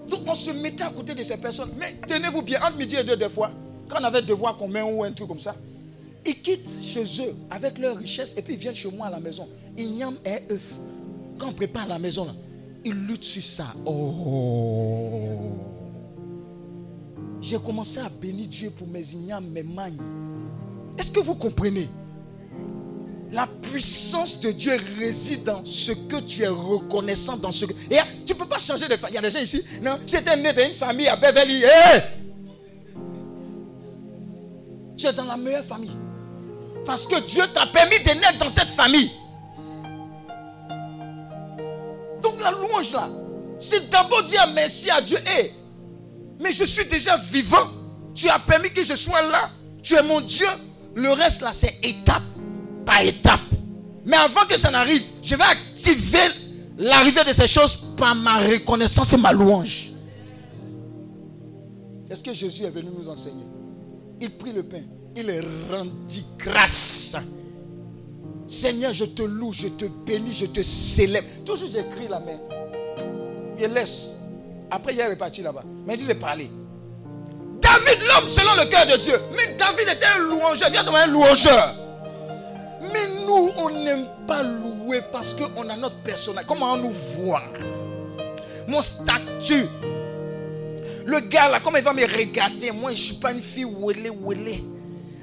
[0.08, 1.70] Donc, on se mettait à côté de ces personnes.
[1.78, 3.50] Mais tenez-vous bien, entre midi et deux, des fois,
[3.94, 5.54] quand avait devoir qu'on met ou un truc comme ça,
[6.26, 9.20] ils quittent chez eux avec leur richesse et puis ils viennent chez moi à la
[9.20, 9.48] maison.
[9.76, 10.74] Ils nyament un œuf.
[11.38, 12.32] Quand on prépare la maison, là,
[12.84, 13.66] ils luttent sur ça.
[13.86, 15.38] Oh.
[17.40, 19.98] J'ai commencé à bénir Dieu pour mes ignames, mes magnes.
[20.98, 21.88] Est-ce que vous comprenez?
[23.32, 27.72] La puissance de Dieu réside dans ce que tu es reconnaissant dans ce que.
[27.90, 29.12] Et tu ne peux pas changer de famille.
[29.12, 29.62] Il y a des gens ici.
[29.82, 31.62] Non, tu étais né dans une famille à Beverly.
[35.04, 35.96] Tu es dans la meilleure famille.
[36.86, 39.10] Parce que Dieu t'a permis de naître dans cette famille.
[42.22, 43.08] Donc la louange là,
[43.58, 45.18] c'est d'abord dire merci à Dieu.
[45.26, 45.50] Hey,
[46.40, 47.68] mais je suis déjà vivant.
[48.14, 49.50] Tu as permis que je sois là.
[49.82, 50.46] Tu es mon Dieu.
[50.94, 52.22] Le reste là, c'est étape
[52.86, 53.40] par étape.
[54.06, 56.18] Mais avant que ça n'arrive, je vais activer
[56.78, 59.90] l'arrivée de ces choses par ma reconnaissance et ma louange.
[62.08, 63.44] Est-ce que Jésus est venu nous enseigner?
[64.20, 64.82] Il prit le pain,
[65.16, 67.16] il rendit grâce.
[68.46, 71.26] Seigneur, je te loue, je te bénis, je te célèbre.
[71.44, 72.38] Toujours j'écris la main.
[73.58, 74.14] Il laisse.
[74.70, 75.62] Après, il est reparti là-bas.
[75.86, 76.50] Mais il de parler.
[77.60, 79.18] David, l'homme selon le cœur de Dieu.
[79.36, 80.70] Mais David était un louangeur.
[80.70, 81.74] Viens un louangeur.
[82.92, 86.44] Mais nous, on n'aime pas louer parce qu'on a notre personnage.
[86.46, 87.44] Comment on nous voit?
[88.68, 89.66] Mon statut.
[91.06, 92.70] Le gars là, comment il va me regarder?
[92.72, 94.62] Moi, je ne suis pas une fille ouélé, ouélé.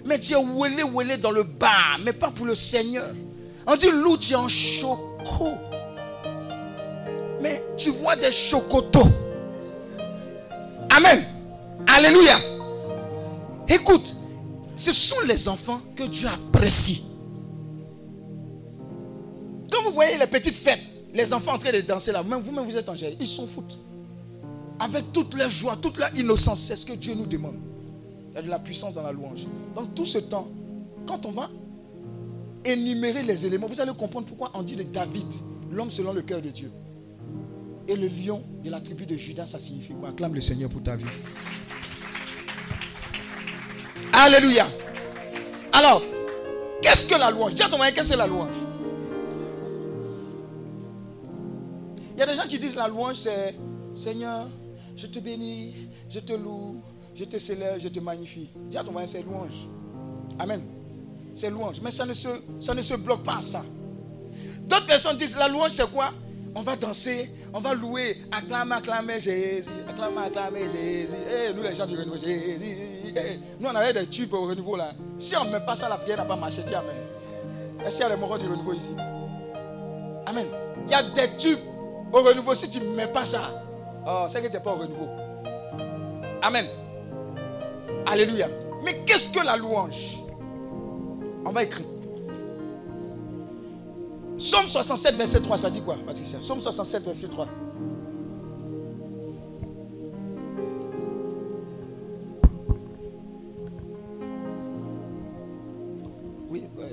[0.05, 1.97] Mais tu es ouélé, ouélé dans le bas.
[2.03, 3.09] Mais pas pour le Seigneur.
[3.67, 5.53] On dit loup, tu es en choco.
[7.41, 9.07] Mais tu vois des chocotos.
[10.89, 11.23] Amen.
[11.87, 12.35] Alléluia.
[13.67, 14.15] Écoute,
[14.75, 17.03] ce sont les enfants que Dieu apprécie.
[19.71, 20.81] Quand vous voyez les petites fêtes,
[21.13, 23.79] les enfants en train de danser là, même vous-même vous êtes en ils sont foutent.
[24.79, 27.70] Avec toute leur joie, toute leur innocence, c'est ce que Dieu nous demande.
[28.31, 29.45] Il y a de la puissance dans la louange.
[29.75, 30.47] Donc tout ce temps,
[31.05, 31.49] quand on va
[32.63, 35.27] énumérer les éléments, vous allez comprendre pourquoi on dit de David,
[35.71, 36.71] l'homme selon le cœur de Dieu.
[37.87, 40.09] Et le lion de la tribu de Judas, ça signifie quoi?
[40.09, 41.05] Acclame le Seigneur pour ta vie.
[44.13, 44.65] Alléluia.
[45.73, 46.01] Alors,
[46.81, 47.55] qu'est-ce que la louange?
[47.55, 48.53] Dis à ton qu'est-ce que la louange?
[52.13, 53.55] Il y a des gens qui disent la louange, c'est
[53.95, 54.47] Seigneur,
[54.95, 55.73] je te bénis,
[56.09, 56.79] je te loue,
[57.15, 58.49] je te célèbre, je te magnifie.
[58.69, 59.67] Dis à ton c'est louange.
[60.39, 60.61] Amen.
[61.33, 61.79] C'est louange.
[61.81, 63.63] Mais ça ne, se, ça ne se bloque pas à ça.
[64.63, 66.11] D'autres personnes disent la louange, c'est quoi?
[66.53, 71.15] On va danser, on va louer, acclamer, acclamer Jésus, acclamer, acclamer Jésus.
[71.29, 72.75] Eh, nous les gens du renouveau, Jésus.
[73.15, 74.91] Eh, nous on avait des tubes au renouveau là.
[75.17, 76.61] Si on ne met pas ça, la prière n'a pas marché.
[76.63, 76.95] Dis Amen.
[77.85, 78.91] Est-ce qu'il y a des morons du renouveau ici?
[80.25, 80.45] Amen.
[80.87, 81.59] Il y a des tubes
[82.11, 82.53] au renouveau.
[82.53, 83.41] Si tu ne mets pas ça,
[84.05, 85.07] oh, c'est que tu n'es pas au renouveau.
[86.41, 86.65] Amen.
[88.05, 88.47] Alléluia.
[88.83, 90.17] Mais qu'est-ce que la louange?
[91.45, 91.85] On va écrire.
[94.37, 96.39] Somme 67, verset 3, ça dit quoi, Patricia?
[96.41, 97.47] Somme 67, verset 3.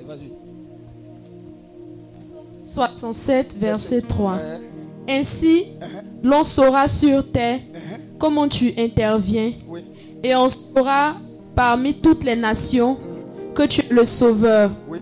[0.09, 0.31] Vas-y.
[2.55, 4.31] 67, verset 3.
[4.31, 4.39] Uh-huh.
[5.07, 5.67] Ainsi,
[6.23, 7.59] l'on saura sur terre
[8.17, 9.51] comment tu interviens?
[9.67, 9.81] Oui.
[10.23, 11.15] Et on saura
[11.55, 12.97] parmi toutes les nations
[13.55, 14.99] que tu es le sauveur, Oui.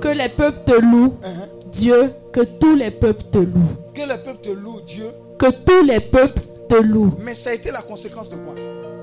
[0.00, 1.70] que les peuples te louent, Uh-huh.
[1.72, 5.06] Dieu, que tous les peuples te louent, Que le peuple te loue, Dieu.
[5.38, 7.12] que tous les peuples te louent.
[7.22, 8.54] Mais ça a été la conséquence de quoi?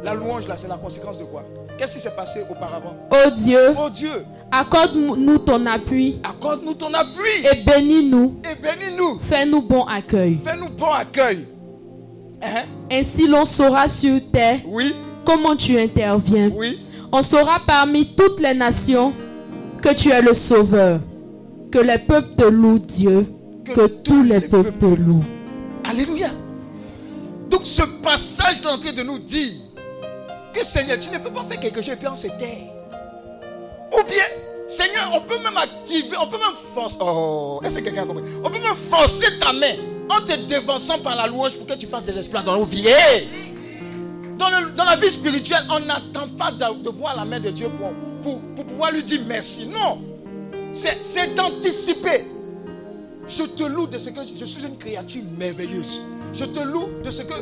[0.03, 1.43] La louange là, c'est la conséquence de quoi?
[1.77, 2.95] Qu'est-ce qui s'est passé auparavant?
[3.11, 4.11] Ô Dieu, Oh Dieu,
[4.51, 9.19] accorde-nous ton appui accorde-nous ton appui et bénis-nous, et bénis-nous.
[9.21, 10.35] fais-nous bon accueil.
[10.43, 11.45] Fais-nous bon accueil.
[12.41, 12.63] Hein?
[12.91, 14.93] Ainsi l'on saura sur terre Oui,
[15.25, 16.51] comment tu interviens?
[16.55, 16.79] oui.
[17.15, 19.13] On saura parmi toutes les nations
[19.83, 20.99] que tu es le sauveur,
[21.71, 23.27] que les peuples te louent Dieu,
[23.63, 25.23] que, tous les peuples te louent.
[25.87, 26.29] Alléluia.
[27.51, 29.51] Donc ce passage est en train de nous dire
[30.55, 32.71] que Seigneur, tu ne peux pas faire quelque chose et puis on se taire.
[33.91, 34.23] Ou bien,
[34.67, 36.97] Seigneur, on peut même activer, on peut même forcer.
[36.99, 38.23] Oh, est-ce que quelqu'un a compris?
[38.43, 39.75] On peut même forcer ta main
[40.09, 42.87] en te dévançant par la louange pour que tu fasses des exploits dans nos vies.
[42.87, 43.52] Hey!
[44.37, 44.49] Dans,
[44.83, 47.67] la vie spirituelle, on n'attend pas de, voir la main de Dieu
[48.21, 49.67] pour, pouvoir lui dire merci.
[49.67, 50.01] Non.
[50.71, 52.23] C'est c'est d'anticiper.
[53.27, 56.01] Je te loue de ce que je suis une créature merveilleuse.
[56.33, 57.33] Je te loue de ce que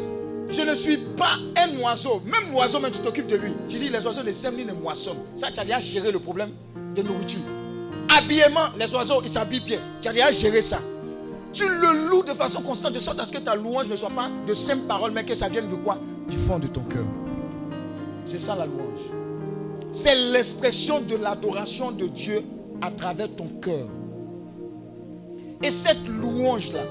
[0.49, 2.21] je ne suis pas un oiseau.
[2.25, 3.53] Même l'oiseau, même tu t'occupes de lui.
[3.69, 5.23] Tu dis les oiseaux ne sèment ni ne moissonnent.
[5.35, 6.51] Ça, tu as déjà géré le problème
[6.93, 7.39] de nourriture.
[8.09, 9.79] Habillement, les oiseaux, ils s'habillent bien.
[10.01, 10.79] Tu as déjà géré ça.
[11.53, 14.09] Tu le loues de façon constante, de sorte à ce que ta louange ne soit
[14.09, 15.97] pas de simples paroles, mais que ça vienne de quoi?
[16.31, 17.05] Du fond de ton cœur.
[18.23, 19.01] C'est ça la louange.
[19.91, 22.41] C'est l'expression de l'adoration de Dieu
[22.81, 23.85] à travers ton cœur.
[25.61, 26.83] Et cette louange-là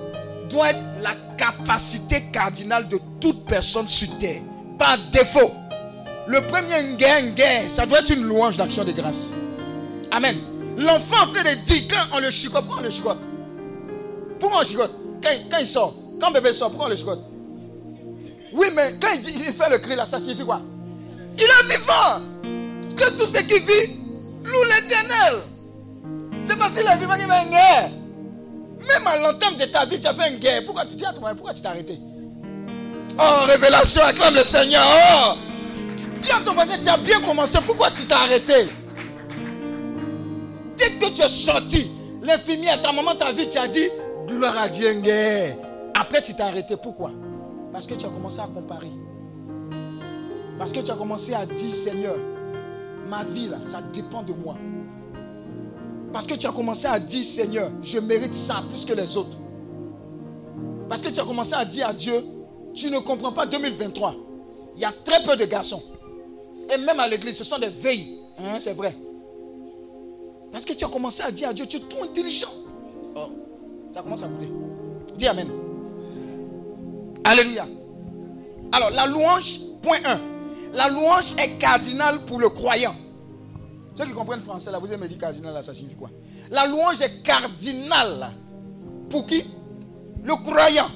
[0.51, 4.43] doit être la capacité cardinale de toute personne sur terre.
[4.79, 5.51] Par défaut.
[6.27, 9.33] Le premier ngue, ça doit être une louange d'action de grâce.
[10.11, 10.37] Amen.
[10.77, 13.19] L'enfant en train de dire, quand on le chicote, pourquoi le chicote
[14.39, 17.30] Pourquoi on chicote quand, quand il sort, quand bébé sort, pourquoi le chicote
[18.53, 20.61] Oui, mais quand il, dit, il fait le cri là, ça signifie quoi?
[21.39, 22.21] Il est vivant.
[22.97, 24.01] Que tout ce qui vit
[24.45, 25.43] loue l'éternel.
[26.43, 27.91] C'est parce qu'il est vivant qu'il met un guerre.
[28.81, 30.63] Même à l'entame de ta vie, tu as fait une guerre.
[30.65, 31.99] Pourquoi tu dis à ton mari, pourquoi tu t'es arrêté?
[33.19, 34.83] Oh, révélation, acclame le Seigneur.
[34.85, 35.35] Oh.
[36.23, 37.59] Dis à ton voisin, tu as bien commencé.
[37.67, 38.69] Pourquoi tu t'es arrêté?
[40.77, 41.91] Dès que tu es sorti,
[42.23, 43.89] l'infirmière, ta maman t'a vu, tu as dit,
[44.27, 45.57] gloire à Dieu, une guerre.
[45.95, 46.77] Après, tu t'es arrêté.
[46.77, 47.11] Pourquoi?
[47.81, 48.91] Parce que tu as commencé à comparer.
[50.59, 52.15] Parce que tu as commencé à dire, Seigneur,
[53.09, 54.55] ma vie là, ça dépend de moi.
[56.13, 59.39] Parce que tu as commencé à dire, Seigneur, je mérite ça plus que les autres.
[60.91, 62.23] Parce que tu as commencé à dire à Dieu,
[62.75, 64.15] tu ne comprends pas 2023.
[64.77, 65.83] Il y a très peu de garçons.
[66.71, 68.19] Et même à l'église, ce sont des veilles.
[68.39, 68.95] Hein, c'est vrai.
[70.53, 72.53] Parce que tu as commencé à dire à Dieu, tu es trop intelligent.
[73.17, 73.29] Oh,
[73.91, 74.51] ça commence à couler.
[75.17, 75.70] Dis Amen.
[77.25, 77.67] Alléluia.
[78.73, 80.21] Alors, la louange, point 1.
[80.75, 82.95] La louange est cardinale pour le croyant.
[83.95, 86.11] Ceux qui comprennent français, là, vous me dit cardinal, là, ça signifie quoi?
[86.51, 88.31] La louange est cardinale.
[89.09, 89.45] Pour qui?
[90.23, 90.87] Le croyant.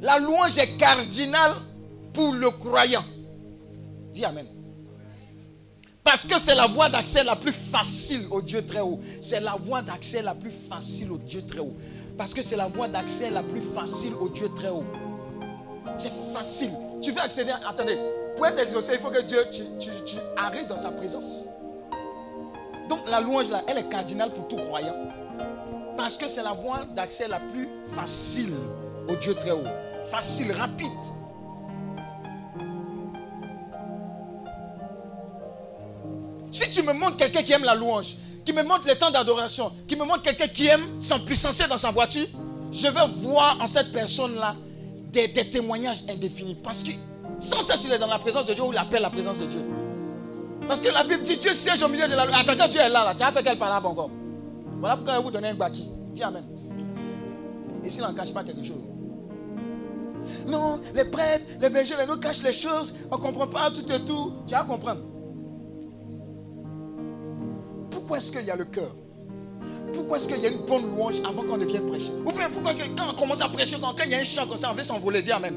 [0.00, 1.52] La louange est cardinale
[2.12, 3.02] pour le croyant.
[4.12, 4.46] Dis Amen.
[6.04, 8.98] Parce que c'est la voie d'accès la plus facile au Dieu très haut.
[9.20, 11.74] C'est la voie d'accès la plus facile au Dieu très haut.
[12.16, 14.84] Parce que c'est la voie d'accès la plus facile au Dieu très haut.
[15.96, 16.70] C'est facile.
[17.02, 17.98] Tu veux accéder, attendez,
[18.36, 20.16] pour être exaucé, il faut que Dieu, tu, tu, tu
[20.68, 21.44] dans sa présence.
[22.88, 24.94] Donc la louange là, elle est cardinale pour tout croyant.
[25.96, 28.54] Parce que c'est la voie d'accès la plus facile
[29.08, 29.64] au Dieu très haut.
[30.10, 30.86] Facile, rapide.
[36.82, 40.04] Me montres quelqu'un qui aime la louange, qui me montre les temps d'adoration, qui me
[40.04, 42.26] montre quelqu'un qui aime s'empuissancer dans sa voiture,
[42.72, 44.54] je vais voir en cette personne-là
[45.12, 46.56] des, des témoignages indéfinis.
[46.62, 46.90] Parce que
[47.40, 49.46] sans cesse, il est dans la présence de Dieu ou il appelle la présence de
[49.46, 49.60] Dieu.
[50.66, 52.36] Parce que la Bible dit Dieu siège au milieu de la loi.
[52.36, 54.10] Attends, quand Dieu est là, là tu as fait quelle parole encore?
[54.80, 55.88] Voilà pourquoi je vais vous donner un baki.
[56.12, 56.44] Dis Amen.
[57.84, 58.76] Et s'il n'en cache pas quelque chose.
[60.46, 62.94] Non, les prêtres, les bergers, les nous cachent les choses.
[63.10, 64.32] On ne comprend pas tout et tout.
[64.46, 65.00] Tu vas comprendre.
[68.08, 68.90] Pourquoi est-ce qu'il y a le cœur?
[69.92, 72.10] Pourquoi est-ce qu'il y a une bonne louange avant qu'on ne vienne prêcher?
[72.24, 74.56] Ou bien pourquoi quand on commence à prêcher, quand, il y a un chant comme
[74.56, 75.54] ça, on veut s'envoler, dis Amen.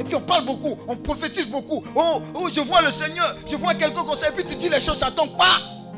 [0.00, 1.80] Et puis on parle beaucoup, on prophétise beaucoup.
[1.94, 4.68] Oh, oh, je vois le Seigneur, je vois quelqu'un comme ça, et puis tu dis
[4.68, 5.44] les choses, ça tombe pas.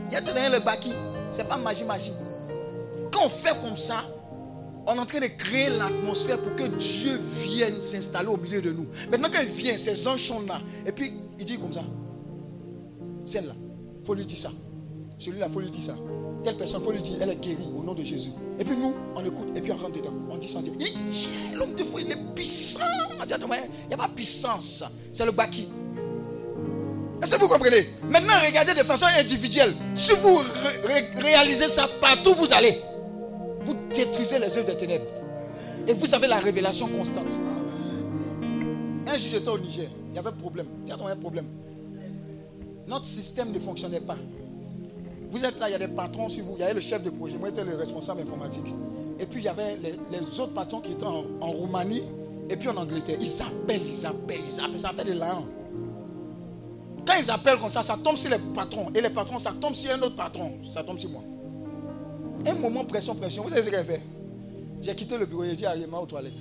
[0.09, 0.93] Il y a tout derrière le baki.
[1.31, 2.13] C'est pas magie, magie.
[3.11, 4.05] Quand on fait comme ça,
[4.87, 8.73] on est en train de créer l'atmosphère pour que Dieu vienne s'installer au milieu de
[8.73, 8.89] nous.
[9.11, 10.61] Maintenant qu'il vient, ces anges sont là.
[10.85, 11.83] Et puis, Il dit comme ça.
[13.25, 13.55] Celle-là,
[14.03, 14.51] il faut lui dire ça.
[15.21, 15.95] Celui-là, il faut lui dire ça.
[16.43, 18.31] Telle personne, il faut lui dire, elle est guérie au nom de Jésus.
[18.59, 20.15] Et puis nous, on écoute, et puis on rentre dedans.
[20.31, 20.73] On dit sans dire,
[21.55, 22.81] l'homme de foi, il est puissant.
[23.23, 24.83] Il n'y a pas puissance.
[25.13, 25.69] C'est le baki.
[27.23, 27.87] Est-ce que vous comprenez?
[28.09, 29.75] Maintenant, regardez de façon individuelle.
[29.95, 30.41] Si vous
[31.17, 32.81] réalisez ça partout, vous allez.
[33.61, 35.05] Vous détruisez les œuvres des ténèbres.
[35.87, 37.31] Et vous avez la révélation constante.
[39.07, 39.89] Un juge était au Niger.
[40.11, 40.67] Il y avait un problème.
[40.87, 41.45] Tiens, un problème.
[42.89, 44.17] Notre système ne fonctionnait pas.
[45.31, 46.55] Vous êtes là, il y a des patrons sur vous.
[46.57, 47.37] Il y avait le chef de projet.
[47.39, 48.67] Moi, j'étais le responsable informatique.
[49.19, 49.79] Et puis, il y avait
[50.11, 52.03] les, autres patrons qui étaient en, Roumanie
[52.49, 53.17] et puis en Angleterre.
[53.21, 54.81] Ils appellent, ils appellent, ils appellent.
[54.81, 55.47] Ça fait des larmes.
[57.07, 58.91] Quand ils appellent comme ça, ça tombe sur les patrons.
[58.95, 60.53] Et les patrons, ça tombe sur un autre patron.
[60.69, 61.23] Ça tombe sur moi.
[62.47, 63.45] Un moment, pression, pression.
[63.45, 64.03] Vous savez ce qu'elle fait?
[64.83, 66.39] J'ai quitté le bureau j'ai dit, allez, moi aux toilettes.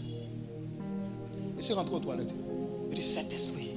[1.57, 2.33] Je suis rentré aux toilettes.
[2.89, 3.71] Il dit, Saint-Esprit,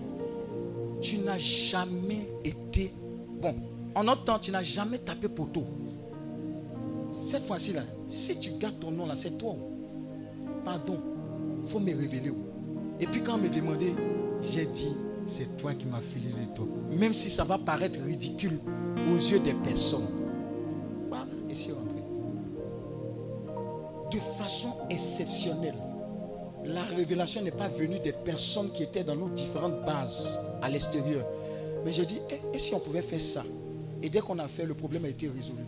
[1.03, 2.93] tu n'as jamais été
[3.41, 3.72] bon.
[3.95, 5.65] En notre temps, tu n'as jamais tapé poteau.
[7.21, 7.75] Cette fois-ci,
[8.09, 9.55] si tu gardes ton nom là, c'est toi.
[10.65, 10.99] Pardon,
[11.63, 12.33] il faut me révéler.
[13.01, 13.95] Et puis quand on me demandait,
[14.43, 14.93] j'ai dit,
[15.27, 16.69] c'est toi qui m'as filé le top.
[16.91, 18.59] Même si ça va paraître ridicule
[19.09, 20.07] aux yeux des personnes.
[21.49, 21.99] Et c'est rentré.
[24.11, 25.77] De façon exceptionnelle.
[26.65, 31.27] La révélation n'est pas venue des personnes qui étaient dans nos différentes bases à l'extérieur.
[31.85, 32.21] Mais j'ai dit,
[32.55, 33.43] et, si on pouvait faire ça?
[34.03, 35.63] Et dès qu'on a fait, le problème a été résolu.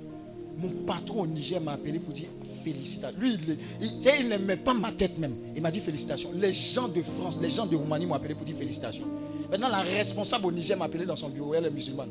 [0.59, 2.29] Mon patron au Niger m'a appelé pour dire
[2.63, 3.19] félicitations.
[3.21, 3.37] Lui,
[3.81, 5.35] il, n'aimait pas ma tête même.
[5.57, 6.31] Il m'a dit félicitations.
[6.37, 9.05] Les gens de France, les gens de Roumanie m'ont appelé pour dire félicitations.
[9.51, 11.55] Maintenant, la responsable au Niger m'a appelé dans son bureau.
[11.55, 12.09] Elle est musulmane.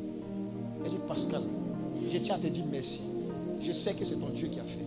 [0.85, 1.41] Elle dit Pascal,
[2.11, 3.01] je tiens à te dire merci.
[3.61, 4.85] Je sais que c'est ton Dieu qui a fait.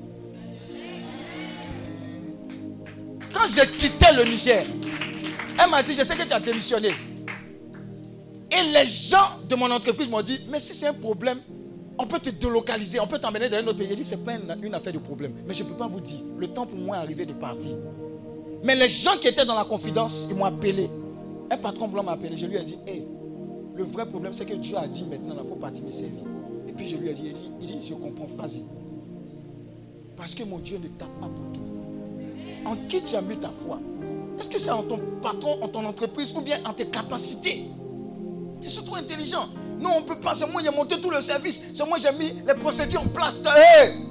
[3.32, 4.64] Quand j'ai quitté le Niger,
[5.62, 6.90] elle m'a dit Je sais que tu as démissionné.
[8.50, 11.38] Et les gens de mon entreprise m'ont dit Mais si c'est un problème,
[11.98, 13.88] on peut te délocaliser, on peut t'emmener dans un autre pays.
[13.88, 14.32] J'ai dit Ce n'est pas
[14.62, 15.32] une, affaire de problème.
[15.46, 16.20] Mais je ne peux pas vous dire.
[16.38, 17.72] Le temps pour moi est arrivé de partir.
[18.62, 20.88] Mais les gens qui étaient dans la confidence, ils m'ont appelé.
[21.50, 22.36] Un patron blanc m'a appelé.
[22.36, 23.02] Je lui ai dit Hé,
[23.74, 26.22] le vrai problème, c'est que Dieu a dit maintenant, il faut partir me servir.
[26.68, 28.62] Et puis je lui ai dit Il dit, Je comprends, vas-y.
[30.16, 31.60] Parce que mon Dieu ne tape pas pour tout.
[32.64, 33.78] En qui tu as mis ta foi?
[34.38, 37.62] Est-ce que c'est en ton patron, en ton entreprise ou bien en tes capacités?
[38.66, 39.48] Ils sont trop intelligents.
[39.78, 40.34] Non, on ne peut pas.
[40.34, 41.66] C'est moi qui ai monté tout le service.
[41.72, 43.40] C'est moi qui ai mis les procédures en place.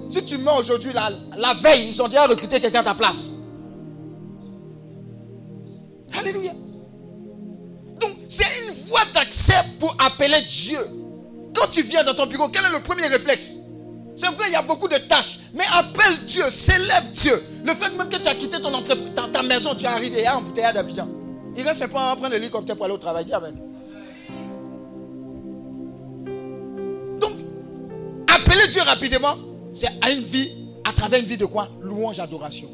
[0.09, 3.31] si tu mets aujourd'hui, la, la veille, ils ont déjà recruté quelqu'un à ta place.
[6.17, 6.53] Alléluia.
[7.99, 10.79] Donc, c'est une voie d'accès pour appeler Dieu.
[11.53, 13.57] Quand tu viens dans ton bureau, quel est le premier réflexe?
[14.15, 15.39] C'est vrai, il y a beaucoup de tâches.
[15.53, 17.43] Mais appelle Dieu, célèbre Dieu.
[17.65, 20.39] Le fait même que tu as quitté ton entreprise, ta, maison, tu es arrivé à
[20.39, 21.09] bouteille d'Abidjan.
[21.57, 23.25] Il reste pas à prendre l'hélicoptère pour aller au travail.
[23.25, 23.74] Dis Amen.
[28.67, 29.35] Dieu rapidement,
[29.73, 31.69] c'est à une vie, à travers une vie de quoi?
[31.81, 32.69] Louange, adoration.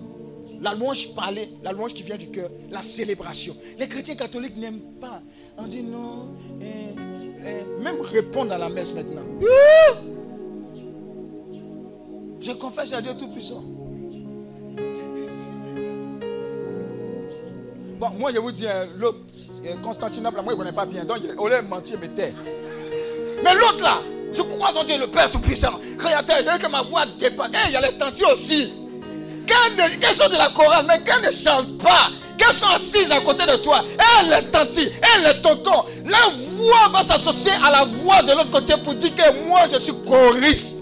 [0.62, 3.56] La louange parlée, la louange qui vient du cœur, la célébration.
[3.80, 5.22] Les chrétiens catholiques n'aiment pas.
[5.58, 6.30] On dit non.
[6.62, 6.66] Eh,
[7.46, 9.24] eh, même répondre à la messe maintenant.
[12.40, 13.64] Je confesse à Dieu Tout-Puissant.
[18.00, 19.20] Bon, moi je vous dis, hein, l'autre,
[19.66, 21.06] euh, Constantinople, moi je ne connais pas bien.
[21.06, 22.34] Donc, on l'a menti mais terre.
[23.44, 24.00] Mais l'autre là,
[24.34, 26.38] je crois en Dieu, le Père Tout-Puissant, créateur.
[26.40, 27.50] Il que ma voix dépasse.
[27.54, 28.74] Eh, il y a les tantis aussi.
[29.46, 32.10] Qu'elles sont de la chorale, mais qu'elles ne chantent pas.
[32.38, 33.84] Qu'elles sont assises à côté de toi.
[34.22, 35.84] Elle les tantis, elle les tontons.
[36.06, 39.78] Leur voix va s'associer à la voix de l'autre côté pour dire que moi je
[39.78, 40.78] suis choriste.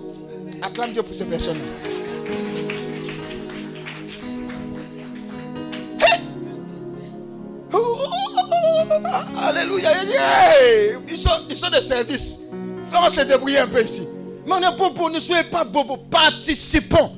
[0.61, 1.57] Acclame Dieu pour ces personnes.
[9.41, 9.89] Alléluia.
[11.09, 12.38] Ils sont, ils sont des services.
[12.93, 14.07] On se débrouiller un peu ici.
[14.45, 15.97] Mais on est bobo, ne soyez pas bobo.
[16.09, 17.11] Participons.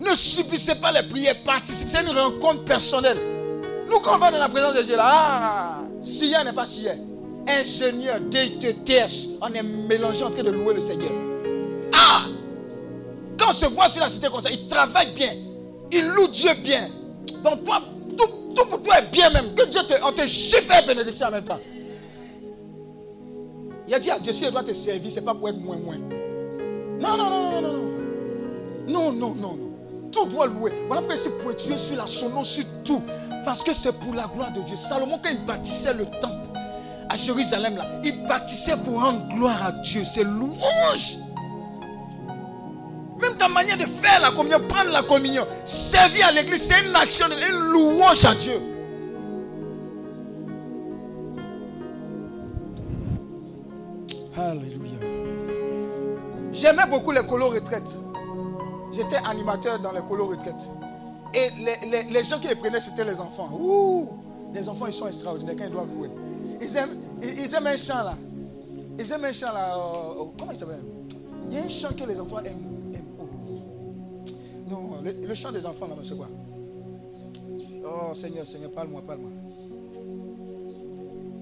[0.00, 1.90] Ne subissez pas les prières, participez.
[1.90, 3.18] C'est une rencontre personnelle.
[3.90, 6.92] Nous, quand on va dans la présence de Dieu, là, ah, Sia n'est pas Sia.
[7.46, 9.28] Ingénieur, déité, déesse.
[9.40, 11.10] On est mélangé en train de louer le Seigneur.
[11.94, 12.24] Ah
[13.38, 15.32] Quand on se voit sur la cité comme ça, il travaille bien.
[15.90, 16.86] Il loue Dieu bien.
[17.42, 17.80] Donc toi,
[18.16, 19.54] tout, pour toi est bien même.
[19.54, 21.60] Que Dieu te, on te chiffre bénédiction en même temps.
[23.88, 25.56] Il a dit à Dieu, si je dois te servir, ce n'est pas pour être
[25.56, 25.96] moins, moins.
[27.00, 27.88] Non, non, non, non, non, non.
[28.86, 29.58] Non, non, non.
[30.12, 30.72] Tout doit louer.
[30.88, 33.02] Voilà pourquoi il s'est tuer sur la son sur tout.
[33.46, 34.76] Parce que c'est pour la gloire de Dieu.
[34.76, 36.34] Salomon, quand il bâtissait le temple
[37.08, 40.02] à Jérusalem, là, il bâtissait pour rendre gloire à Dieu.
[40.04, 41.16] C'est louange.
[43.22, 46.94] Même ta manière de faire la communion, prendre la communion, servir à l'église, c'est une
[46.94, 48.60] action, une louange à Dieu.
[54.38, 54.98] Alléluia.
[56.52, 57.98] J'aimais beaucoup les colos retraites.
[58.92, 60.68] J'étais animateur dans les colos retraites.
[61.34, 61.48] Et
[62.10, 63.50] les, gens qui les prenaient, c'était les enfants.
[63.52, 64.08] Ouh,
[64.54, 66.10] les enfants, ils sont extraordinaires quand ils doivent jouer.
[66.60, 68.14] Ils aiment, ils, aiment un chant là.
[68.98, 69.76] Ils aiment un chant là.
[69.76, 70.82] Euh, comment il s'appelle?
[71.50, 72.96] Il y a un chant que les enfants aiment.
[73.20, 73.24] Oh.
[74.70, 76.28] Non, le, chant des enfants là, c'est quoi?
[77.84, 79.30] Oh Seigneur, Seigneur, parle-moi, parle-moi.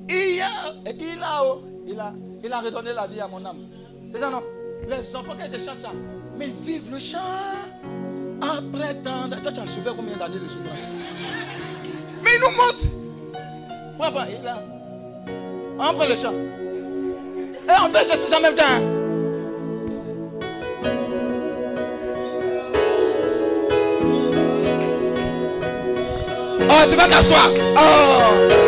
[0.09, 2.13] Il a, il a, oh, il a,
[2.45, 3.67] il a redonné la vie à mon âme.
[4.13, 4.43] C'est ça non?
[4.89, 5.91] Les enfants quand ils chantent ça,
[6.37, 7.19] mais vivent le chant.
[8.41, 10.89] Après tant Toi, tu as souffert combien d'années de souffrance?
[12.23, 12.87] Mais il nous montre.
[13.99, 14.63] Papa, il a.
[15.79, 16.35] On prend le chant.
[17.69, 18.65] Et on fait ceci en même temps.
[26.69, 27.51] Oh, tu vas t'asseoir.
[27.77, 28.66] Oh.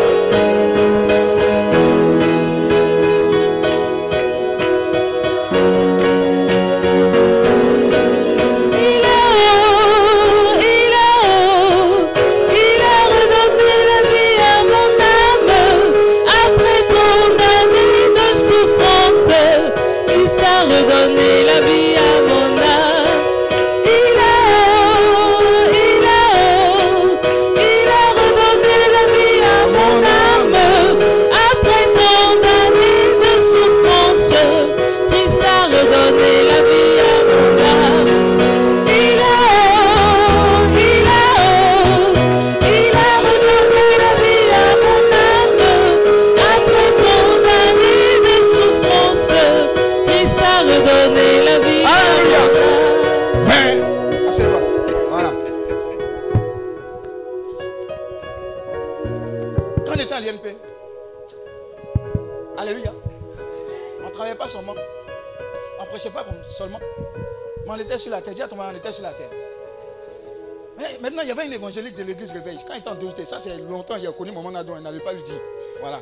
[71.59, 72.59] Évangélique de l'église réveille.
[72.67, 75.13] Quand il était en douté, ça c'est longtemps, a connu mon Nadon, il n'allait pas
[75.13, 75.41] lui dire.
[75.81, 76.01] Voilà.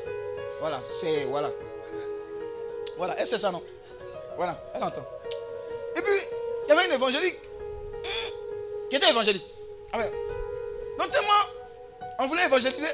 [0.61, 1.24] Voilà, c'est.
[1.24, 1.50] Voilà.
[2.96, 3.62] Voilà, et c'est ça, non?
[4.36, 5.04] Voilà, elle entend.
[5.96, 6.12] Et puis,
[6.64, 7.38] il y avait une évangélique
[8.88, 9.44] qui était évangélique.
[9.92, 10.04] Ah.
[10.98, 12.86] Donc, tellement, on voulait évangéliser.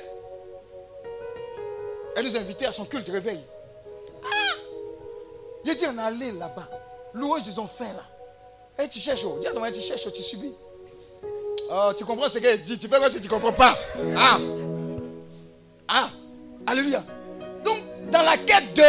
[2.16, 3.40] Elle nous invitait à son culte réveil.
[4.24, 4.54] Ah!
[5.64, 6.68] Il dit, on allait là-bas.
[7.14, 8.04] Louange, ils ont fait là.
[8.82, 10.54] Et tu cherches, dis à tu cherches, tu subis.
[11.74, 12.78] Oh, tu comprends ce qu'elle dit?
[12.78, 13.74] Tu fais quoi si tu ne comprends pas?
[14.14, 14.38] Ah
[15.88, 16.10] Ah
[16.66, 17.02] Alléluia.
[17.64, 17.78] Donc,
[18.10, 18.82] dans la quête de.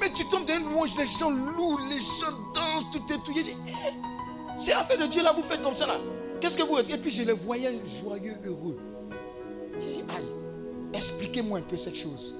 [0.00, 3.32] Mais tu tombes dans une louange, les gens louent, les gens dansent, tout est tout.
[3.36, 3.54] eh,
[4.56, 5.94] c'est affaire de Dieu là, vous faites comme ça là.
[6.40, 8.78] Qu'est-ce que vous Et puis je les voyais joyeux, heureux.
[9.80, 10.24] J'ai dit, aïe,
[10.92, 12.34] expliquez-moi un peu cette chose.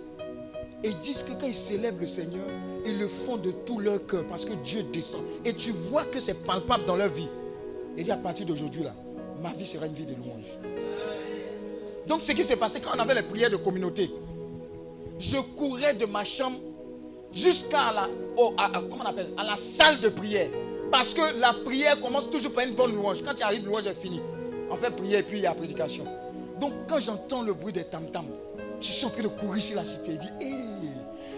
[0.82, 2.46] Et ils disent que quand ils célèbrent le Seigneur,
[2.86, 5.22] ils le font de tout leur cœur parce que Dieu descend.
[5.44, 7.28] Et tu vois que c'est palpable dans leur vie.
[7.96, 8.94] Et dit à partir d'aujourd'hui là,
[9.42, 10.46] ma vie sera une vie de louange.
[12.06, 14.10] Donc ce qui s'est passé quand on avait les prières de communauté,
[15.18, 16.58] je courais de ma chambre
[17.32, 20.48] jusqu'à la, on appelle, la salle de prière.
[20.90, 23.22] Parce que la prière commence toujours par une bonne louange.
[23.22, 24.20] Quand tu arrives, louange est finie.
[24.70, 26.04] On fait prière et puis il y a prédication.
[26.60, 28.24] Donc quand j'entends le bruit des tam-tams,
[28.80, 30.12] je suis en train de courir sur la cité.
[30.12, 30.54] Il dit, hé,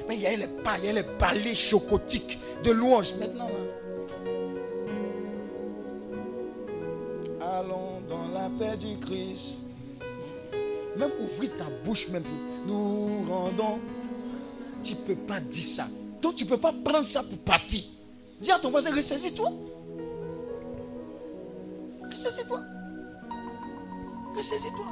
[0.09, 3.15] mais il y a les a les balais chocotiques de louange.
[3.19, 3.51] Maintenant,
[8.09, 9.61] dans la paix du Christ.
[10.97, 12.25] Même ouvrir ta bouche, même.
[12.67, 13.81] Nous rendons.
[14.83, 15.87] Tu ne peux pas dire ça.
[16.21, 17.83] Donc tu peux pas prendre ça pour partir.
[18.41, 19.51] Dis à ton voisin, ressaisis-toi.
[22.11, 22.61] Ressaisis-toi.
[24.35, 24.87] Ressaisis-toi.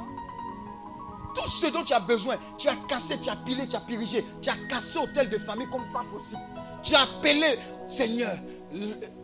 [1.33, 4.23] Tout ce dont tu as besoin, tu as cassé, tu as pilé, tu as pirigé,
[4.41, 6.41] tu as cassé hôtel de famille comme pas possible.
[6.83, 7.57] Tu as appelé,
[7.87, 8.35] Seigneur,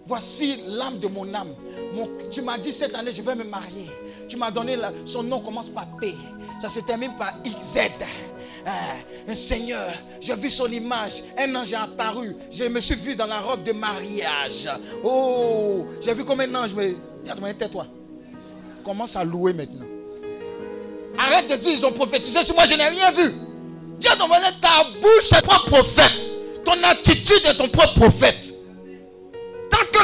[0.08, 1.54] voici l'âme de mon âme.
[2.32, 3.90] tu m'as dit cette année, je vais me marier.
[4.30, 6.16] Tu m'as donné son nom commence par P.
[6.62, 7.80] Ça se termine par XZ.
[8.66, 11.24] Ah, Seigneur, j'ai vu son image.
[11.38, 12.36] Un ange est apparu.
[12.52, 14.70] Je me suis vu dans la robe de mariage.
[15.04, 16.72] Oh, j'ai vu comme un ange.
[16.74, 16.94] Mais
[17.54, 17.86] tais-toi.
[18.84, 19.86] Commence à louer maintenant.
[21.18, 23.32] Arrête de dire ils ont prophétisé sur moi, je n'ai rien vu.
[24.18, 26.14] Ton voisin, ta bouche est ton prophète.
[26.64, 28.57] Ton attitude est ton propre prophète.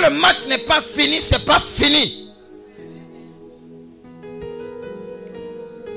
[0.01, 2.31] Le match n'est pas fini, c'est pas fini.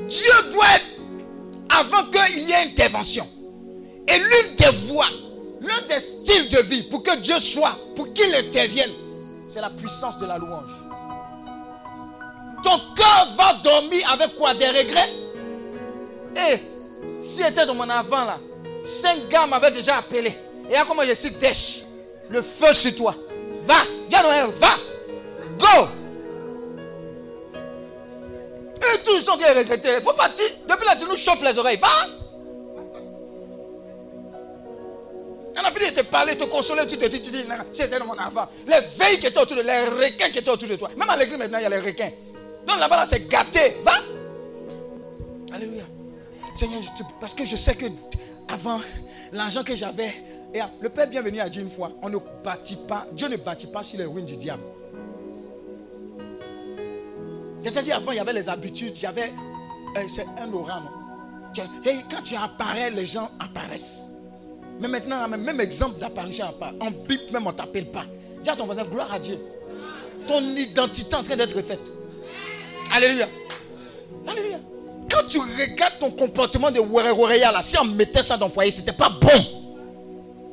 [0.07, 1.01] Dieu doit être
[1.71, 3.27] avant qu'il y ait intervention.
[4.07, 5.09] Et l'une des voies,
[5.61, 8.91] l'un des styles de vie pour que Dieu soit, pour qu'il intervienne,
[9.49, 10.71] c'est la puissance de la louange.
[12.63, 14.55] Ton cœur va dormir avec quoi?
[14.55, 15.11] Des regrets?
[16.37, 18.39] Et eh, si était dans mon avant là,
[18.85, 20.33] cinq gars m'avaient déjà appelé.
[20.71, 21.83] Et là, comment je suis dèche.
[22.29, 23.15] Le feu sur toi.
[23.67, 23.83] Va.
[24.09, 24.69] Dis à va.
[25.59, 25.89] Go.
[28.77, 29.97] Et tous sont bien regrettés.
[29.99, 30.47] Il faut partir.
[30.69, 31.79] Depuis là, tu nous chauffes les oreilles.
[31.79, 31.89] Va.
[35.59, 37.99] On a fini de te parler, de te consoler, tu te dis, tu dis, c'était
[38.01, 38.47] mon enfant.
[38.67, 40.91] Les veilles qui étaient autour de les requins qui étaient autour de toi.
[40.97, 42.11] Même à l'église maintenant, il y a les requins.
[42.67, 43.61] Donc là-bas, là, c'est gâté.
[43.83, 43.93] Va.
[45.55, 45.85] Alléluia.
[46.55, 46.81] Seigneur,
[47.21, 47.87] parce que je sais que
[48.49, 48.81] avant,
[49.33, 50.13] l'argent que j'avais,
[50.81, 53.83] le Père bienvenu a dit une fois, on ne bâtit pas, Dieu ne bâtit pas
[53.83, 54.63] sur les ruines du diable.
[57.63, 59.33] C'est-à-dire avant, il y avait les habitudes, il y avait,
[59.97, 60.83] euh, c'est un aura,
[62.11, 64.11] quand tu apparais, les gens apparaissent.
[64.81, 66.47] Mais maintenant, même exemple d'apparition,
[66.81, 68.05] en bip même on ne t'appelle pas.
[68.43, 69.39] Dis à ton voisin, gloire à Dieu.
[70.29, 71.91] Ton identité est en train d'être faite.
[72.95, 73.27] Alléluia.
[74.29, 74.59] Alléluia.
[75.11, 78.71] Quand tu regardes ton comportement de Warewareya là, si on mettait ça dans le foyer,
[78.71, 79.66] c'était pas bon.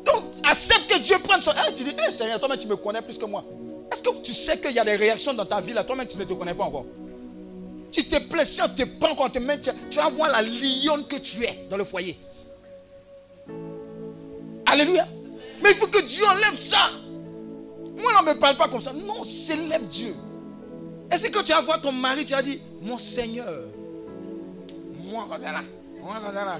[0.06, 1.52] Donc, accepte que Dieu prenne son.
[1.52, 3.44] Eh, tu dis, eh, Seigneur, toi-même, tu me connais plus que moi.
[3.92, 6.18] Est-ce que tu sais qu'il y a des réactions dans ta vie là, toi-même, tu
[6.18, 6.86] ne te connais pas encore
[7.92, 10.42] Tu te plais, si on te prend, quand on te met, tu vas voir la
[10.42, 12.18] lionne que tu es dans le foyer.
[14.66, 15.08] Alléluia.
[15.62, 16.90] Mais il faut que Dieu enlève ça.
[17.96, 18.92] Moi, on ne me parle pas comme ça.
[18.92, 20.16] Non, célèbre Dieu.
[21.12, 23.66] Est-ce que quand tu vas voir ton mari, tu as dit, mon Seigneur,
[25.04, 25.62] moi, quand là,
[26.02, 26.58] moi, quand là,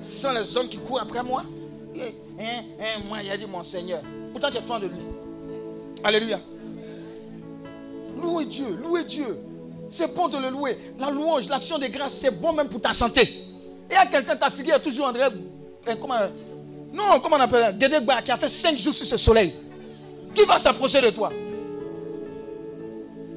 [0.00, 1.42] ce sont les hommes qui courent après moi.
[3.08, 4.00] Moi, il a dit mon Seigneur.
[4.32, 5.00] Pourtant, tu es fan de lui.
[6.02, 6.40] Alléluia.
[8.20, 9.38] Louez Dieu, louez Dieu.
[9.88, 10.76] C'est bon de le louer.
[10.98, 13.22] La louange, l'action de grâce, c'est bon même pour ta santé.
[13.22, 15.24] Et il y a quelqu'un, ta figure est toujours André.
[16.00, 16.16] Comment
[16.92, 19.54] non, comment on appelle Dédé qui a fait 5 jours sur ce soleil.
[20.34, 21.30] Qui va s'approcher de toi?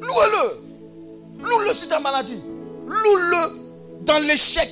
[0.02, 1.44] Loue-le.
[1.44, 2.40] Loue-le sur ta maladie.
[2.88, 4.70] Loue-le dans l'échec.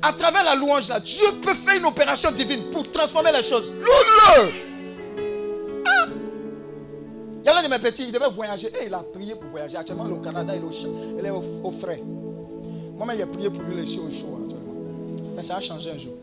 [0.00, 3.72] À travers la louange là, Dieu peut faire une opération divine pour transformer les choses.
[3.72, 4.52] Loue-le.
[5.86, 6.06] Ah.
[7.40, 8.68] Il y a l'un de mes petits, il devait voyager.
[8.80, 9.76] Et il a prié pour voyager.
[9.76, 12.00] Actuellement, le Canada, il est au, il au, frais.
[12.96, 14.74] Moi-même, j'ai prié pour lui laisser au chaud actuellement.
[15.34, 16.14] Mais ça a changé un jour.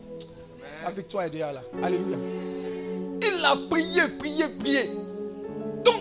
[0.82, 1.60] La victoire est déjà là.
[1.82, 2.16] Alléluia.
[3.20, 4.90] Il a prié, prié, prié.
[5.84, 5.96] Donc,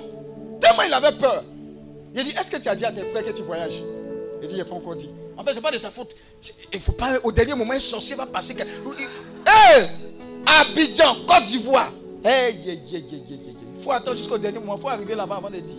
[0.61, 1.43] tellement il avait peur.
[2.13, 3.81] Il a dit, est-ce que tu as dit à tes frères que tu voyages?
[4.41, 5.09] Il dit, il n'a pas encore dit.
[5.37, 6.15] En fait, ce n'est pas de sa faute.
[6.71, 8.55] Il ne faut pas, au dernier moment, un sorcier va passer.
[8.55, 9.85] Hé
[10.45, 11.91] Abidjan, Côte d'Ivoire.
[12.23, 14.75] Il faut attendre jusqu'au dernier moment.
[14.75, 15.75] Il faut arriver là-bas avant de dire.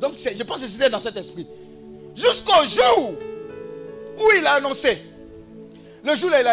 [0.00, 1.46] Donc, je pense que c'était dans cet esprit.
[2.14, 3.12] Jusqu'au jour
[4.18, 4.98] où il a annoncé
[6.02, 6.48] le jour où il est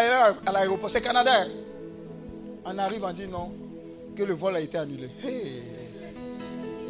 [0.46, 1.46] à l'aéroport, c'est Canada.
[2.64, 3.52] On arrive, on dit non,
[4.14, 5.08] que le vol a été annulé.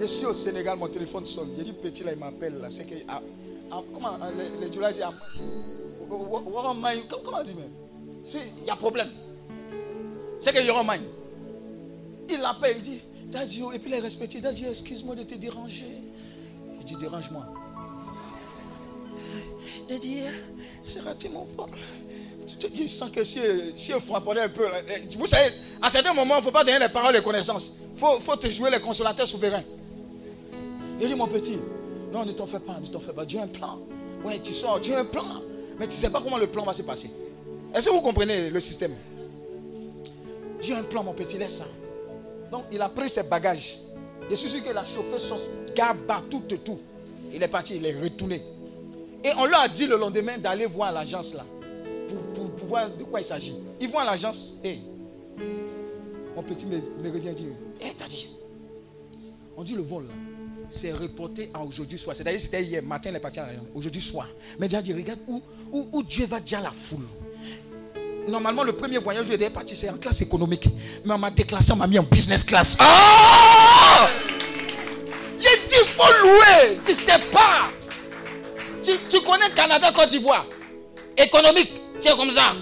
[0.01, 1.51] Je suis au Sénégal, mon téléphone sonne.
[1.57, 2.69] Je dis petit là, il m'appelle là.
[2.71, 2.95] C'est que.
[3.09, 3.21] Ah,
[3.71, 5.11] comment le, le dit ah,
[6.09, 7.69] Comment dit mais?
[8.61, 9.09] Il y a problème.
[10.41, 10.85] C'est que y aura
[12.31, 14.41] Il l'appelle, il dit Daddy, et puis il est respecté.
[14.41, 16.03] Daddy, excuse-moi de te déranger.
[16.81, 17.45] Il dit Dérange-moi.
[19.89, 20.21] Daddy,
[20.85, 21.71] j'ai raté mon vol.
[22.47, 23.41] Je sens que si,
[23.77, 24.67] si on un peu,
[25.19, 25.53] vous savez,
[25.83, 27.81] à certains moments, il ne faut pas donner les paroles de connaissance.
[27.93, 29.63] Il faut, faut, te jouer les consolateurs souverains.
[31.01, 31.59] Il dit, mon petit,
[32.13, 33.25] non, ne t'en fais pas, ne t'en fais pas.
[33.25, 33.79] Dieu a un plan.
[34.25, 35.25] Oui, tu sors, Dieu a un plan.
[35.79, 37.11] Mais tu ne sais pas comment le plan va se passer.
[37.75, 38.95] Est-ce que vous comprenez le système?
[40.61, 41.67] Dieu a un plan, mon petit, laisse ça.
[42.51, 43.79] Donc, il a pris ses bagages.
[44.31, 45.37] Je suis sûr qu'il a chauffé son
[45.75, 46.79] gaba, tout et tout.
[47.33, 48.43] Il est parti, il est retourné.
[49.25, 51.45] Et on leur a dit le lendemain d'aller voir l'agence là
[52.09, 53.55] pour, voir de quoi il s'agit.
[53.81, 54.55] Ils vont à l'agence.
[54.63, 54.83] Hey,
[56.35, 56.77] mon petit me,
[57.11, 58.29] revient dire Hé, t'as dit
[59.57, 60.15] On dit le vol là.
[60.71, 62.15] C'est reporté à aujourd'hui soir.
[62.15, 63.41] C'est-à-dire c'était hier matin, il est parti.
[63.75, 64.29] Aujourd'hui soir.
[64.59, 65.43] Mais déjà dit Regarde où,
[65.73, 67.07] où, Dieu va déjà la foule.
[68.29, 70.69] Normalement, le premier voyage où j'étais parti, c'est en classe économique.
[71.05, 72.77] Mais on m'a déclassé, on m'a mis en business class.
[72.81, 74.05] Oh
[75.39, 76.79] Il dit il faut louer.
[76.85, 77.71] Tu sais pas.
[78.83, 80.45] Tu, tu connais Canada, Côte d'Ivoire.
[81.17, 81.73] Économique.
[82.01, 82.55] C'est comme ça.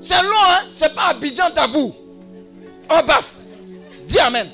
[0.00, 0.64] C'est long, hein?
[0.70, 1.94] C'est pas Abidjan tabou.
[2.90, 3.34] Oh, baf.
[4.06, 4.48] Dis Amen.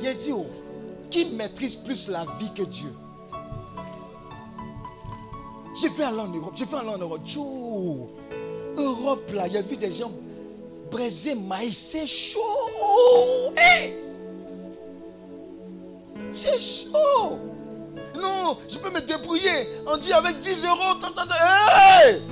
[0.00, 0.46] Il dit, oh,
[1.10, 2.92] qui maîtrise plus la vie que Dieu?
[5.80, 6.54] J'ai fait aller en Europe.
[6.56, 7.20] J'ai fait aller en Europe.
[7.24, 8.08] Joe.
[8.76, 10.10] Europe, là, a vu des gens
[10.90, 11.76] braiser maïs.
[11.76, 13.52] C'est chaud.
[16.32, 17.38] C'est chaud.
[18.20, 19.68] Non, je peux me débrouiller.
[19.86, 20.98] On dit avec 10 euros.
[21.30, 22.22] Hey!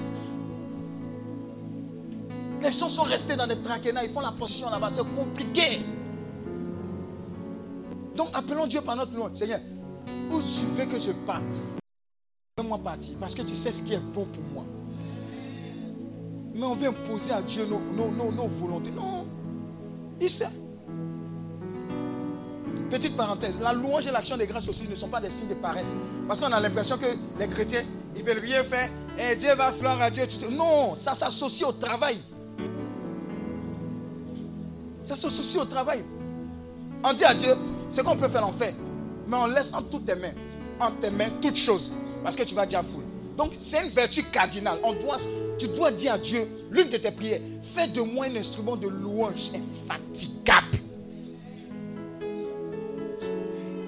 [2.60, 5.80] Les gens sont restés dans des traquenats, ils font la procession là-bas, c'est compliqué.
[8.16, 9.34] Donc appelons Dieu par notre nom.
[9.34, 9.60] Seigneur,
[10.30, 11.56] où tu veux que je parte
[12.58, 14.64] Fais-moi partir, parce que tu sais ce qui est bon pour moi.
[16.54, 18.90] Mais on veut imposer à Dieu nos, nos, nos, volontés.
[18.90, 19.26] Non.
[20.18, 20.48] Il sait.
[22.88, 25.54] Petite parenthèse, la louange et l'action des grâces aussi ne sont pas des signes de
[25.54, 25.94] paresse.
[26.26, 27.82] Parce qu'on a l'impression que les chrétiens,
[28.16, 28.88] ils veulent rien faire.
[29.18, 30.24] Et Dieu va faire à Dieu.
[30.52, 32.16] Non, ça s'associe au travail.
[35.04, 36.02] Ça s'associe au travail.
[37.04, 37.54] On dit à Dieu,
[37.90, 38.74] ce qu'on peut faire, on fait.
[39.26, 40.34] Mais en toutes tes mains.
[40.80, 41.92] En tes mains, toutes choses.
[42.22, 43.00] Parce que tu vas déjà fou.
[43.36, 44.78] Donc, c'est une vertu cardinale.
[45.58, 48.88] Tu dois dire à Dieu, l'une de tes prières, fais de moi un instrument de
[48.88, 50.78] louange infatigable.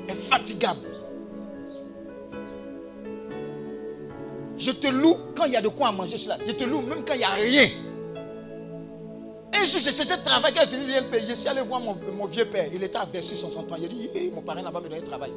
[0.08, 0.80] Infatigable.
[4.56, 6.16] Je te loue quand il y a de quoi manger.
[6.18, 7.68] Je te loue même quand il n'y a rien.
[9.68, 10.52] J'ai cherché travail.
[10.54, 12.68] Quand j'ai fini je suis allé voir mon, vieux père.
[12.72, 13.76] Il était à Versus 60 ans.
[13.78, 15.32] Il a dit Mon parrain n'a pas me donné de travail.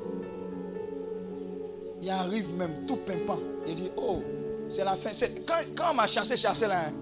[2.01, 3.39] Il arrive même tout pimpant.
[3.67, 4.21] Il dit Oh,
[4.69, 5.11] c'est la fin.
[5.45, 6.93] Quand, quand on m'a chassé, chassé là, hein,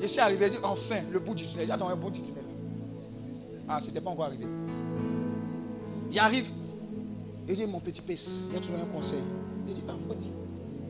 [0.00, 0.46] je suis arrivé.
[0.46, 1.66] Il dit Enfin, le bout du tunnel.
[1.66, 2.44] J'attends un bout du tunnel.
[3.68, 4.46] Ah, c'était pas encore arrivé.
[6.12, 6.48] Il arrive.
[7.46, 9.20] Il dit Mon petit pèse, j'ai trouvé un conseil.
[9.68, 10.32] Il dit Ah, faut dire.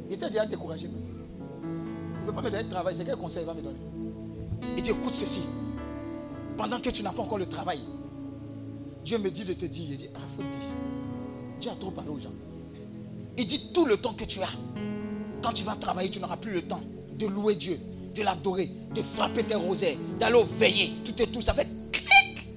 [0.09, 0.89] Il était déjà découragé.
[0.89, 2.95] Il ne veut pas me donner de travail.
[2.95, 3.79] C'est quel conseil il va me donner?
[4.77, 5.45] Il dit Écoute ceci.
[6.57, 7.81] Pendant que tu n'as pas encore le travail,
[9.05, 9.87] Dieu me dit de te dire.
[9.91, 10.51] Il dit Ah, faut dire.
[11.61, 12.33] Dieu a trop parlé aux gens.
[13.37, 14.49] Il dit tout le temps que tu as.
[15.43, 16.81] Quand tu vas travailler, tu n'auras plus le temps
[17.19, 17.79] de louer Dieu,
[18.15, 20.93] de l'adorer, de frapper tes rosaires, d'aller au veiller.
[21.05, 21.43] Tout et tout.
[21.43, 22.49] Ça fait clic.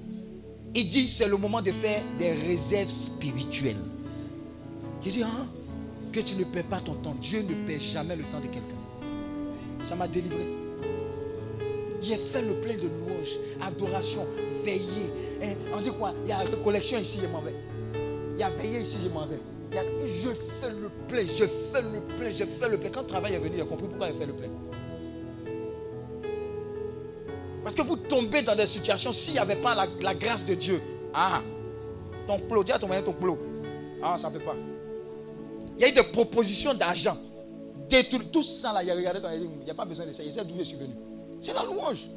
[0.75, 3.77] Il dit c'est le moment de faire des réserves spirituelles.
[5.05, 5.47] Il dit hein,
[6.11, 7.15] que tu ne perds pas ton temps.
[7.21, 8.75] Dieu ne perd jamais le temps de quelqu'un.
[9.83, 10.56] Ça m'a délivré.
[12.01, 14.25] J'ai fait le plein de louanges, adoration,
[14.63, 15.11] veiller.
[15.43, 16.13] Hein, on dit quoi?
[16.23, 17.55] Il y a collection ici, je m'en vais.
[18.35, 19.39] Il y a veillé ici, je m'en vais.
[19.71, 22.89] Je fais le plein, je fais le plein, je fais le plein.
[22.89, 24.49] Quand le travail est venu, il a compris pourquoi il fait le plein.
[27.63, 30.81] Parce que vous tombez dans des situations, s'il n'y avait pas la, grâce de Dieu,
[31.13, 31.41] ah,
[32.25, 33.37] ton plot, dis à ton moyen ton plot.
[34.01, 34.55] Ah, ça ne peut pas.
[35.77, 37.17] Il y a eu des propositions d'argent.
[38.31, 40.23] Tout ça là, il a regardé quand il n'y a pas besoin de ça.
[40.23, 40.93] Il sait d'où je suis venu.
[41.39, 42.07] C'est la louange.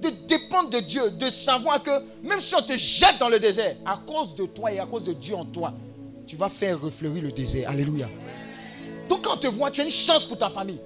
[0.00, 1.90] De dépendre de Dieu, de savoir que
[2.22, 5.04] même si on te jette dans le désert, à cause de toi et à cause
[5.04, 5.72] de Dieu en toi,
[6.26, 7.70] tu vas faire refleurir le désert.
[7.70, 8.08] Alléluia.
[9.08, 10.80] Donc quand on te voit, tu as une chance pour ta famille.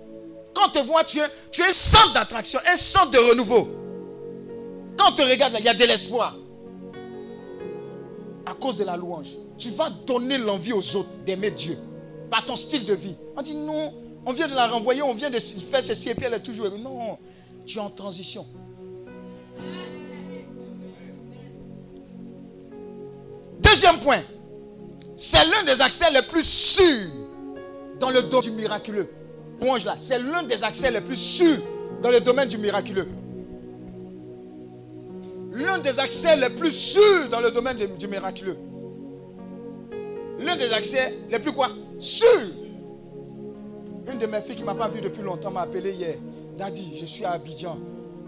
[0.55, 3.69] Quand on te voit, tu es, tu es un centre d'attraction, un centre de renouveau.
[4.97, 6.35] Quand on te regarde, il y a de l'espoir.
[8.45, 9.29] À cause de la louange.
[9.59, 11.77] Tu vas donner l'envie aux autres d'aimer Dieu.
[12.31, 13.15] Par ton style de vie.
[13.37, 16.27] On dit non, on vient de la renvoyer, on vient de faire ceci et puis
[16.27, 16.71] elle est toujours.
[16.79, 17.19] Non,
[17.67, 18.47] tu es en transition.
[23.61, 24.21] Deuxième point.
[25.17, 27.11] C'est l'un des accès les plus sûrs
[27.99, 29.09] dans le domaine du miraculeux.
[29.61, 31.59] là, c'est l'un des accès les plus sûrs
[32.03, 33.09] dans le domaine du miraculeux.
[35.53, 38.59] L'un des accès les plus sûrs dans le domaine du miraculeux.
[40.39, 41.71] L'un des accès les plus quoi?
[41.99, 42.29] Sûrs.
[44.13, 46.17] Une de mes filles qui ne m'a pas vu depuis longtemps m'a appelé hier.
[46.57, 47.79] Daddy, je suis à Abidjan.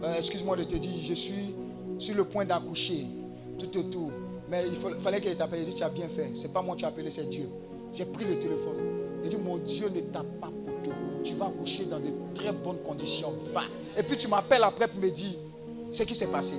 [0.02, 1.54] Euh, excuse-moi de te dire, je suis
[1.98, 3.06] sur le point d'accoucher.
[3.58, 4.10] Tout autour.
[4.50, 5.60] Mais il fallait qu'elle t'appelle.
[5.60, 6.30] Il dit, tu as bien fait.
[6.34, 7.48] C'est pas moi qui as appelé, c'est Dieu.
[7.92, 8.76] J'ai pris le téléphone.
[9.24, 10.94] Il dit, mon Dieu ne t'a pas pour toi.
[11.24, 13.32] Tu vas accoucher dans de très bonnes conditions.
[13.52, 13.62] Va.
[13.96, 15.34] Et puis tu m'appelles après pour me dire
[15.90, 16.54] ce qui s'est passé.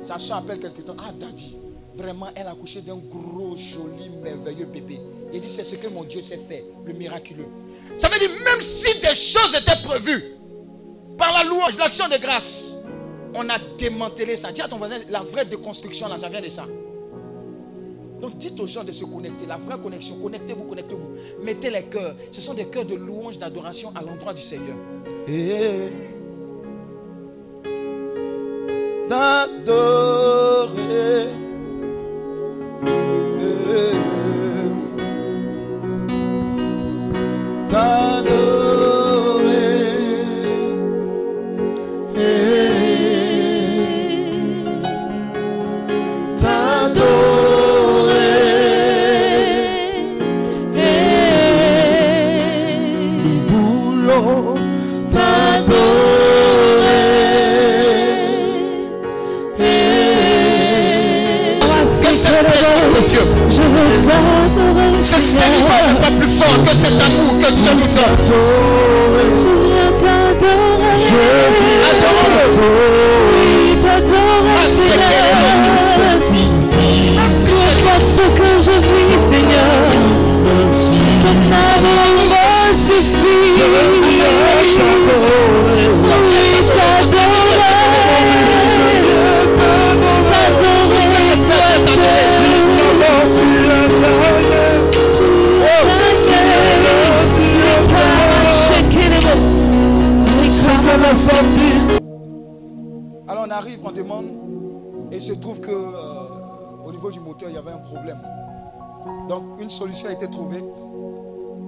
[0.00, 0.96] Sa soeur appelle quelque temps.
[0.98, 1.56] Ah, daddy,
[1.94, 5.00] vraiment, elle a accouché d'un gros, joli, merveilleux bébé.
[5.32, 7.46] Il dit, c'est ce que mon Dieu sait faire, le miraculeux.
[7.98, 10.39] Ça veut dire, même si des choses étaient prévues,
[11.20, 12.76] par la louange, l'action de grâce,
[13.34, 14.50] on a démantelé ça.
[14.50, 16.64] Dis à ton voisin, la vraie déconstruction, là, ça vient de ça.
[18.20, 20.16] Donc dites aux gens de se connecter, la vraie connexion.
[20.16, 21.10] Connectez-vous, connectez-vous.
[21.42, 22.16] Mettez les cœurs.
[22.32, 24.76] Ce sont des cœurs de louange, d'adoration à l'endroit du Seigneur.
[25.28, 25.90] Et
[29.08, 30.30] t'adorer.
[66.64, 68.34] Que cet amour que Dieu nous offre.
[69.40, 70.96] Je viens t'adorer.
[70.96, 71.20] Je
[71.60, 72.60] viens t'adorer.
[73.82, 74.30] t'adorer.
[78.02, 79.72] Ce que je vis, Seigneur.
[81.22, 81.36] Ton
[82.06, 83.44] amour suffit.
[83.60, 86.29] Oui, t'adorer.
[103.60, 104.26] Arrive, on demande,
[105.12, 108.18] et il se trouve que euh, au niveau du moteur, il y avait un problème.
[109.28, 110.62] Donc une solution a été trouvée.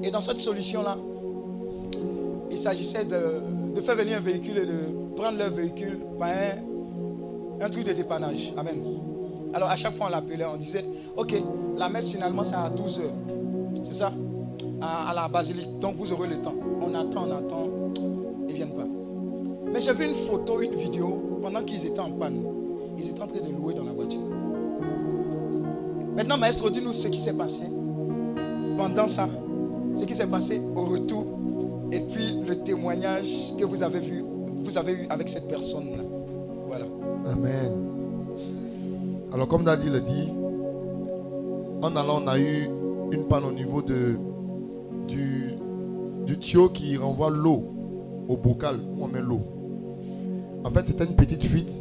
[0.03, 0.97] Et dans cette solution-là,
[2.51, 7.65] il s'agissait de, de faire venir un véhicule et de prendre leur véhicule par un,
[7.65, 8.53] un truc de dépannage.
[8.57, 8.77] Amen.
[9.55, 10.85] Alors à chaque fois on l'appelait, on disait,
[11.17, 11.35] ok,
[11.77, 13.85] la messe finalement c'est à 12 heures.
[13.85, 14.13] C'est ça?
[14.81, 15.79] À, à la basilique.
[15.79, 16.55] Donc vous aurez le temps.
[16.81, 17.69] On attend, on attend.
[18.49, 18.92] Ils ne viennent pas.
[19.73, 22.43] Mais vu une photo, une vidéo, pendant qu'ils étaient en panne.
[22.99, 24.21] Ils étaient en train de louer dans la voiture.
[26.15, 27.65] Maintenant, maestro, dis-nous ce qui s'est passé
[28.77, 29.29] pendant ça.
[29.95, 31.25] Ce qui s'est passé au retour.
[31.91, 36.03] Et puis le témoignage que vous avez vu, vous avez eu avec cette personne-là.
[36.69, 36.87] Voilà.
[37.31, 37.73] Amen.
[39.33, 40.29] Alors, comme Daddy le dit,
[41.83, 42.69] en allant, on a eu
[43.11, 44.19] une panne au niveau du,
[46.27, 47.65] du tuyau qui renvoie l'eau
[48.29, 49.41] au bocal où on met l'eau.
[50.65, 51.73] En fait, c'était une petite fuite,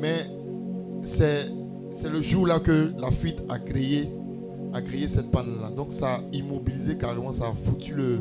[0.00, 0.26] mais
[1.02, 1.48] c'est
[2.10, 4.08] le jour là que la fuite a créé,
[4.72, 5.70] a créé cette panne-là.
[5.70, 8.18] Donc, ça a immobilisé carrément, ça a foutu le,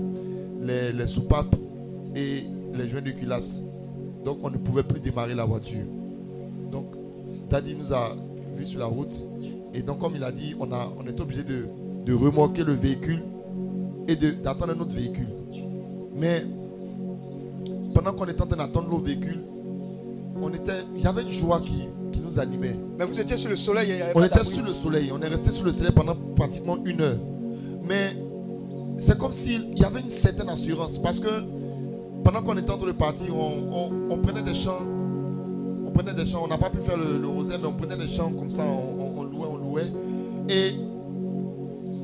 [0.62, 1.56] les, les soupapes
[2.16, 2.44] et
[2.74, 3.62] les joints de culasse.
[4.24, 5.86] Donc, on ne pouvait plus démarrer la voiture.
[6.72, 6.86] Donc,
[7.50, 8.16] Daddy nous a
[8.56, 9.24] vu sur la route.
[9.74, 11.66] Et donc, comme il a dit, on, a, on est obligé de,
[12.06, 13.22] de remorquer le véhicule
[14.08, 15.28] et d'attendre un autre véhicule.
[16.16, 16.44] Mais
[17.98, 19.40] pendant qu'on était en train d'attendre l'autre véhicule,
[20.40, 22.76] on était, il y avait une joie qui, qui nous animait.
[23.00, 25.20] Mais vous étiez sur le soleil, il y avait On était sur le soleil, on
[25.20, 27.18] est resté sur le soleil pendant pratiquement une heure.
[27.90, 28.16] Mais
[29.00, 31.28] c'est comme s'il y avait une certaine assurance parce que
[32.24, 34.82] pendant qu'on était en train de partir, on, on- on prenait des chants,
[35.84, 37.98] on prenait des chants, on n'a pas pu faire le, le rosaire, mais on prenait
[37.98, 39.92] des chants comme ça, on, louait, on louait.
[40.50, 40.76] Et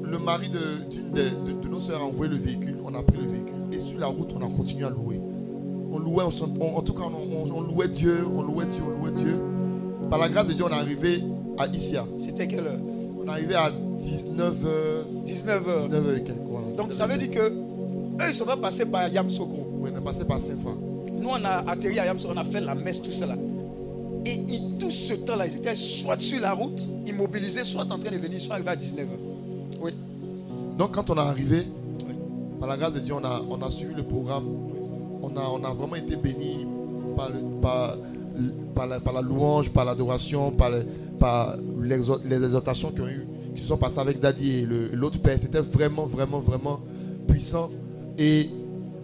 [0.04, 0.60] le mari de,
[1.16, 4.00] de, de nos soeurs a envoyé le véhicule, on a pris le véhicule et sur
[4.00, 5.20] la route, on a continué à louer.
[5.94, 9.00] On louait, on s'en- on- en tout cas, on, louait Dieu, on louait Dieu, on
[9.00, 9.36] louait Dieu.
[10.10, 11.22] Par la grâce de Dieu, on est arrivé
[11.58, 12.06] à Issia.
[12.20, 12.80] C'était quelle heure?
[13.24, 13.70] On est arrivé à
[14.00, 15.88] 19h, 19h.
[15.88, 16.38] 19h et quelques.
[16.50, 16.68] Voilà.
[16.76, 19.68] Donc ça veut dire que eux, ils sont pas passés par Yamsokro.
[19.80, 20.72] Oui, on est passé par Saint-Fra.
[21.12, 23.36] Nous, on a atterri à Yamsokro, on a fait la messe, tout cela.
[24.26, 28.12] Et ils- tout ce temps-là, ils étaient soit sur la route, immobilisés, soit en train
[28.12, 29.18] de venir, soit arrivés à 19h.
[29.82, 29.92] Oui.
[30.78, 31.64] Donc, quand on est arrivé,
[32.08, 32.14] Oui.
[32.60, 34.46] par la grâce de Dieu, on a, on a suivi le programme.
[35.26, 36.68] On a, on a vraiment été bénis
[37.16, 37.30] par,
[37.62, 37.96] par,
[38.76, 40.72] par la, par la louange, par l'adoration, par,
[41.86, 45.40] les exhortations qui, ont eu, qui se sont passées avec Daddy et l'autre père.
[45.40, 46.82] C'était vraiment, vraiment, vraiment
[47.28, 47.72] puissant.
[48.18, 48.50] Et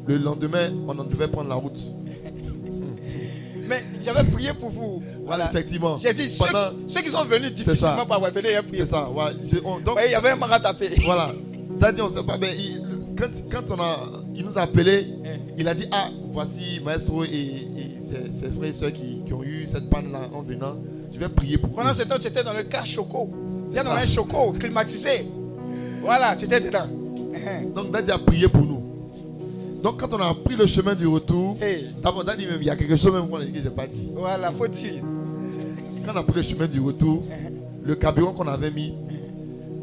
[0.07, 1.79] le lendemain, on en devait prendre la route.
[3.67, 5.01] Mais j'avais prié pour vous.
[5.25, 5.97] Voilà, effectivement.
[5.97, 8.83] J'ai dit, ceux, Pendant- ceux qui sont venus difficilement par venir, j'ai prié.
[8.83, 9.07] C'est ça.
[9.11, 9.35] Voilà.
[9.63, 10.89] On- donc, Ouais, il y avait un mar à taper.
[11.05, 11.31] Voilà.
[11.79, 15.05] Daddy, on sait pas, mais il, le- quand, quand on a, il nous a appelé,
[15.57, 19.33] il a dit Ah, voici Maestro et, et ses, ses frères et soeurs qui, qui
[19.33, 20.75] ont eu cette panne-là en venant.
[21.13, 23.29] Je vais prier pour Pendant ce temps, tu étais dans le car choco.
[23.69, 25.25] Tu étais dans un choco climatisé.
[26.01, 26.87] Voilà, tu étais dedans.
[27.75, 28.81] Donc Daddy a prié pour nous.
[29.83, 31.87] Donc quand on a pris le chemin du retour, Hey.
[32.01, 33.87] d'abord Daddy même, il y a quelque chose même qu'on a dit que j'ai pas
[33.87, 34.09] dit.
[34.15, 35.03] Voilà, faut dire.
[36.05, 37.23] Quand on a pris le chemin du retour,
[37.83, 38.93] le carburant qu'on avait mis,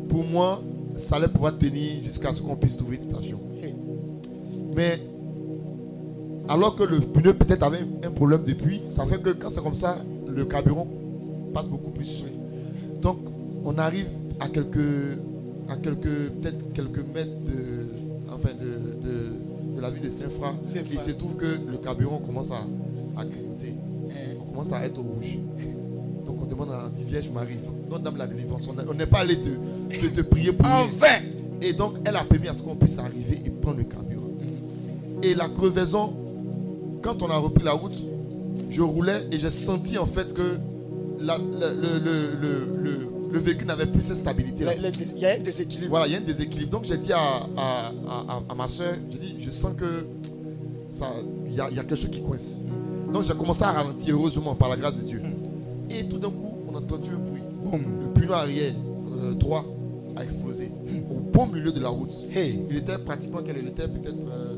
[0.09, 0.63] pour moi,
[0.95, 3.39] ça allait pouvoir tenir jusqu'à ce qu'on puisse trouver une station.
[4.77, 5.01] Mais
[6.49, 9.75] alors que le pneu peut-être avait un problème depuis, ça fait que quand c'est comme
[9.75, 9.97] ça,
[10.29, 10.87] le carburant
[11.55, 12.25] passe beaucoup plus.
[13.03, 13.19] Donc
[13.65, 14.07] on arrive
[14.39, 15.19] à quelques,
[15.69, 16.03] à quelques
[16.41, 20.53] peut-être quelques mètres de, enfin de, de, de la ville de Saint-Fra.
[20.93, 22.57] Il se trouve que le carburant commence à,
[23.17, 23.23] à.
[23.23, 23.27] Hein.
[24.41, 25.39] On commence à être au rouge.
[26.27, 27.57] Donc on demande à la Vierge Marie,
[27.91, 28.69] non dame la délivrance.
[28.69, 29.49] On n'est- pas allé te,
[29.89, 31.07] te, te prier pour En vain.
[31.63, 34.16] Et donc, elle a permis à ce qu'on puisse arriver et prendre le carburant.
[35.23, 36.13] Et la crevaison,
[37.03, 37.97] quand on a repris la route,
[38.69, 40.59] je roulais et j'ai senti en fait que
[41.21, 44.65] la- la- le, le- le- le- le véhicule n'avait plus cette stabilité.
[44.65, 45.91] Il y a- il y a un déséquilibre.
[45.91, 46.71] Voilà, il y a un déséquilibre.
[46.71, 47.19] Donc j'ai dit à,
[47.57, 50.05] à- à- à ma soeur, j'ai dit, je sens que
[50.91, 51.07] ça,
[51.49, 52.61] il y a, il y a quelque chose qui coince.
[53.13, 55.23] Donc j'ai commencé à ralentir, heureusement, par la grâce de Dieu.
[55.91, 57.41] Et tout d'un coup, on a entendu un bruit.
[57.65, 57.81] Boum.
[58.15, 58.73] Le pneu arrière
[59.23, 59.65] euh, droit
[60.17, 60.71] a explosé
[61.11, 62.13] au beau milieu de la route.
[62.35, 62.61] Hey.
[62.71, 64.56] Il était pratiquement, quel il était peut-être euh,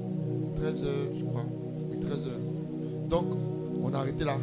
[0.72, 1.44] 13 heures, je crois.
[1.90, 3.08] Oui, 13 heures.
[3.08, 3.26] Donc,
[3.82, 4.36] on a arrêté là.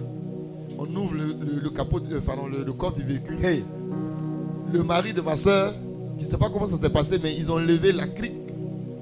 [0.78, 3.44] On ouvre le, le- le capot, de- pardon, le, le coffre du véhicule.
[3.44, 3.64] Hey.
[4.74, 5.74] Le mari de ma soeur,
[6.18, 8.34] je ne sais pas comment ça s'est passé, mais ils ont levé la crique.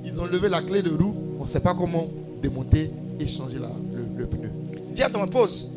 [0.05, 1.13] Ils ont levé la clé de roue.
[1.39, 2.07] On ne sait pas comment
[2.41, 4.49] démonter et changer la- le, le pneu.
[4.93, 5.75] Dis à ton pause.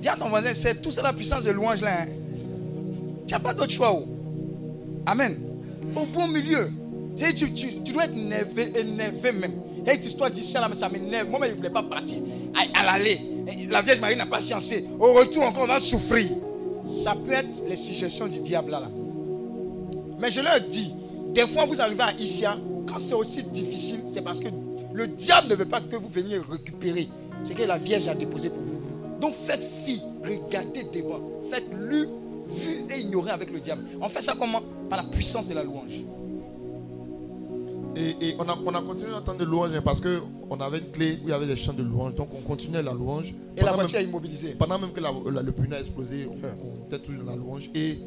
[0.00, 1.90] Dis à ton voisin, c'est tout ça la puissance de louange là.
[2.02, 2.06] hein.
[3.26, 3.92] Tu n'as pas d'autre choix.
[3.94, 4.04] oh.
[5.04, 5.36] Amen.
[5.94, 6.70] Au bon milieu.
[7.16, 9.52] Tu, tu, tu- tu dois être énervé, énervé même.
[9.86, 11.28] Et cette histoire d'ici là, mais ça m'énerve.
[11.30, 12.18] Moi-même, je ne voulais pas partir
[12.54, 13.20] à, à l'aller.
[13.70, 14.84] La Vierge Marie n'a pas sciencé.
[14.98, 16.28] Au retour, encore, on va souffrir.
[16.84, 18.90] Ça peut être les suggestions du diable là.
[20.18, 20.90] Mais je leur dis,
[21.34, 22.56] des fois vous arrivez à Isia,
[22.86, 24.48] quand c'est aussi difficile, c'est parce que
[24.92, 27.08] le diable ne veut pas que vous veniez récupérer
[27.44, 29.20] ce que la Vierge a déposé pour vous.
[29.20, 31.20] Donc faites fi, regardez devant,
[31.50, 32.08] faites-le,
[32.46, 33.82] vu et ignoré avec le diable.
[34.00, 34.62] On fait ça comment?
[34.88, 36.04] Par la puissance de la louange.
[37.96, 41.18] Et, on, a, on a continué d'entendre de louange hein, parce qu'on avait une clé
[41.22, 42.14] où il y avait des chants de louange.
[42.14, 43.34] Donc on continuait la louange.
[43.56, 44.54] Et la voiture est immobilisée.
[44.58, 47.70] Pendant même que le pneu a explosé, on, était toujours dans la louange.
[47.74, 47.98] Et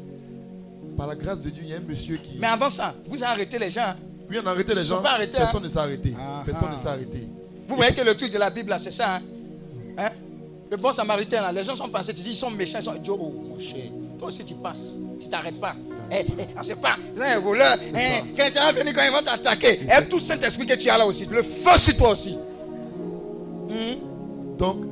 [0.96, 2.38] par la grâce de Dieu, il y a un monsieur qui.
[2.38, 3.82] Mais avant ça, vous avez arrêté les gens.
[3.82, 3.96] Hein?
[4.30, 5.02] Oui, on a arrêté les gens.
[5.02, 5.64] Personne hein?
[5.64, 6.14] ne s'est arrêté.
[6.18, 6.78] Ah, Personne ne ah.
[6.78, 7.28] s'est arrêté.
[7.68, 9.20] Vous voyez que le truc de la Bible, c'est ça.
[9.98, 10.10] Hein?
[10.70, 12.96] Le bon samaritain, là, les gens sont passés, tu dis, ils sont méchants, ils sont.
[13.10, 15.74] Oh, mon cher, toi aussi tu passes, tu t'arrêtes pas.
[16.10, 17.76] Eh, eh, on ne sait pas, c'est un voleur.
[17.80, 20.98] Eh, quand tu vas venir, quand ils vont t'attaquer, et tout Saint-Esprit que tu as
[20.98, 22.36] là aussi, le feu sur toi aussi.
[23.68, 24.56] Hmm?
[24.58, 24.84] Donc,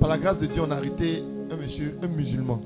[0.00, 2.60] par la grâce de Dieu, on a arrêté un monsieur, un musulman.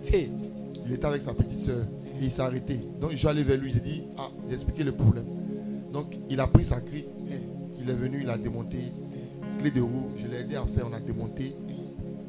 [0.86, 1.84] Il était avec sa petite soeur
[2.20, 2.78] et il s'est arrêté.
[3.00, 5.24] Donc, je suis allé vers lui, j'ai dit, ah, j'ai expliqué le problème.
[5.92, 7.06] Donc, il a pris sa clé,
[7.80, 8.78] il est venu, il a démonté,
[9.58, 11.54] clé de roue, je l'ai aidé à faire, on a démonté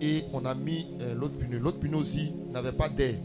[0.01, 1.57] et on a mis euh, l'autre pneu.
[1.57, 3.15] L'autre pneu aussi n'avait pas d'air.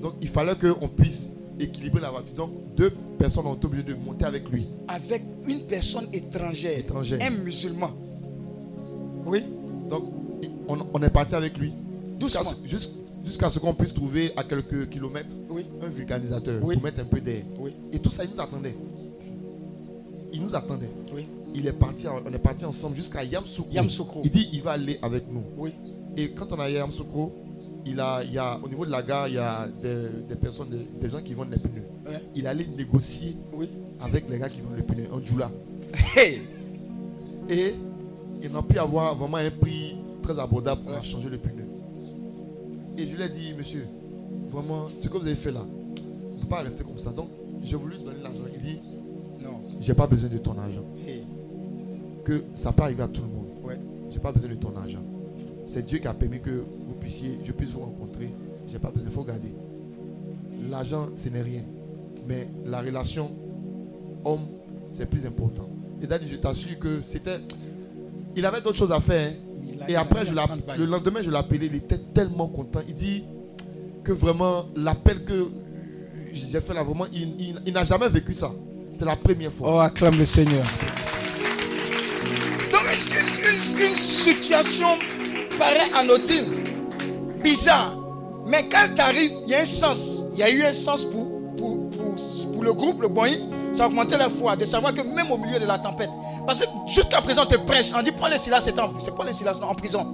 [0.00, 2.34] Donc il fallait qu'on puisse équilibrer la voiture.
[2.34, 4.66] Donc deux personnes ont été obligées de monter avec lui.
[4.88, 7.18] Avec une personne étrangère, étrangère.
[7.22, 7.90] un musulman.
[9.26, 9.42] Oui.
[9.88, 10.04] Donc
[10.68, 11.72] on, est parti avec lui.
[13.24, 15.34] Jusqu'à ce qu'on puisse trouver à quelques kilomètres
[15.82, 17.42] un vulcanisateur pour mettre un peu d'air.
[17.92, 18.76] Et tout ça, il nous attendait.
[20.32, 20.90] Il nous attendait.
[21.54, 24.22] Il est parti, on est parti ensemble jusqu'à Yamsoukro.
[24.24, 25.42] Il dit il va aller avec nous.
[25.56, 25.72] Oui.
[26.16, 27.32] Et quand on a Yamsoukro,
[27.86, 30.68] il, a, il a, au niveau de la gare, il y a des, personnes,
[31.00, 31.84] des, gens qui vendent les pneus.
[32.34, 33.36] Il allait négocier
[34.00, 35.50] avec les gars qui vendent les pneus en Djoula.
[37.48, 37.74] Et
[38.42, 41.64] il n'a pu avoir vraiment un prix très abordable pour changer le pneu.
[42.98, 43.86] Et je lui ai dit, monsieur,
[44.50, 47.10] vraiment, ce que vous avez fait là, ne peut pas rester comme ça.
[47.10, 47.28] Donc,
[47.62, 48.44] j'ai voulu donner l'argent.
[48.52, 48.78] Il dit,
[49.42, 50.84] non, j'ai pas besoin de ton argent.
[52.24, 53.46] Que ça peut arriver à tout le monde.
[53.62, 53.78] Ouais.
[54.10, 55.02] J'ai pas besoin de ton argent.
[55.66, 58.30] C'est Dieu qui a permis que vous puissiez, je puisse vous rencontrer.
[58.66, 59.52] Je n'ai pas besoin, il faut garder.
[60.70, 61.62] L'argent, ce n'est rien.
[62.26, 63.30] Mais la relation
[64.24, 64.46] homme,
[64.90, 65.68] c'est plus important.
[66.02, 67.38] Et d'ailleurs, je t'assure que c'était.
[68.36, 69.30] Il avait d'autres choses à faire.
[69.30, 69.84] Hein.
[69.88, 70.32] Et après, je
[70.78, 71.66] le lendemain, je l'ai appelé.
[71.66, 72.80] Il était tellement content.
[72.88, 73.24] Il dit
[74.04, 75.48] que vraiment, l'appel que
[76.32, 78.50] j'ai fait là, vraiment, il, n'a jamais vécu ça.
[78.92, 79.76] C'est la première fois.
[79.76, 80.64] Oh, acclame le Seigneur.
[82.70, 84.88] Donc, une situation
[85.58, 86.44] paraît anodine,
[87.42, 87.96] bizarre.
[88.46, 90.22] Mais quand tu arrives, il y a un sens.
[90.34, 91.90] Il y a eu un sens pour, pour,
[92.52, 93.32] pour, le groupe, le Boeing.
[93.72, 96.10] Ça a augmenté la foi de savoir que même au milieu de la tempête.
[96.46, 97.90] Parce que jusqu'à présent, on te prêche.
[97.96, 100.06] On dit Paul et Silas, c'est en, c'est les Silas en prison.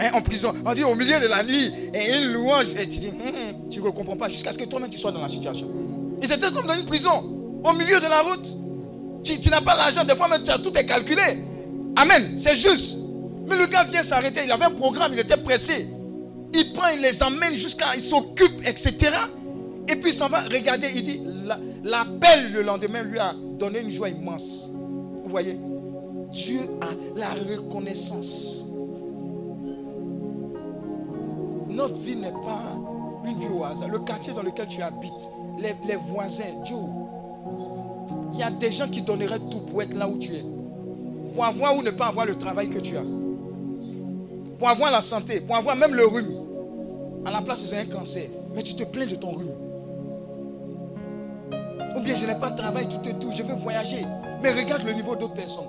[0.00, 0.54] Hein, en prison.
[0.64, 2.68] On dit au milieu de la nuit, et une louange.
[2.78, 5.12] Et tu dis, hum, hum, tu ne comprends pas jusqu'à ce que toi-même tu sois
[5.12, 5.68] dans la situation.
[6.22, 8.52] Ils étaient comme dans une prison, au milieu de la route.
[9.22, 11.44] Tu, tu n'as pas l'argent, des fois même tout est calculé.
[11.96, 12.99] Amen, c'est juste.
[13.50, 14.42] Mais le gars vient s'arrêter.
[14.44, 15.88] Il avait un programme, il était pressé.
[16.54, 17.94] Il prend, il les emmène jusqu'à.
[17.94, 19.10] Il s'occupe, etc.
[19.88, 20.88] Et puis il s'en va regarder.
[20.94, 21.20] Il dit
[21.82, 24.70] l'appel le lendemain lui a donné une joie immense.
[25.24, 25.58] Vous voyez?
[26.32, 28.64] Dieu a la reconnaissance.
[31.68, 32.76] Notre vie n'est pas
[33.26, 33.88] une vie au hasard.
[33.88, 35.28] Le quartier dans lequel tu habites,
[35.58, 36.76] les, les voisins, Dieu.
[38.32, 40.44] Il y a des gens qui donneraient tout pour être là où tu es.
[41.34, 43.04] Pour avoir ou ne pas avoir le travail que tu as
[44.60, 46.36] pour avoir la santé, pour avoir même le rhume.
[47.24, 48.28] À la place, j'ai un cancer.
[48.54, 49.54] Mais tu te plains de ton rhume.
[51.96, 54.04] Ou bien je n'ai pas de travail, tout et tout, je veux voyager.
[54.42, 55.64] Mais regarde le niveau d'autres personnes.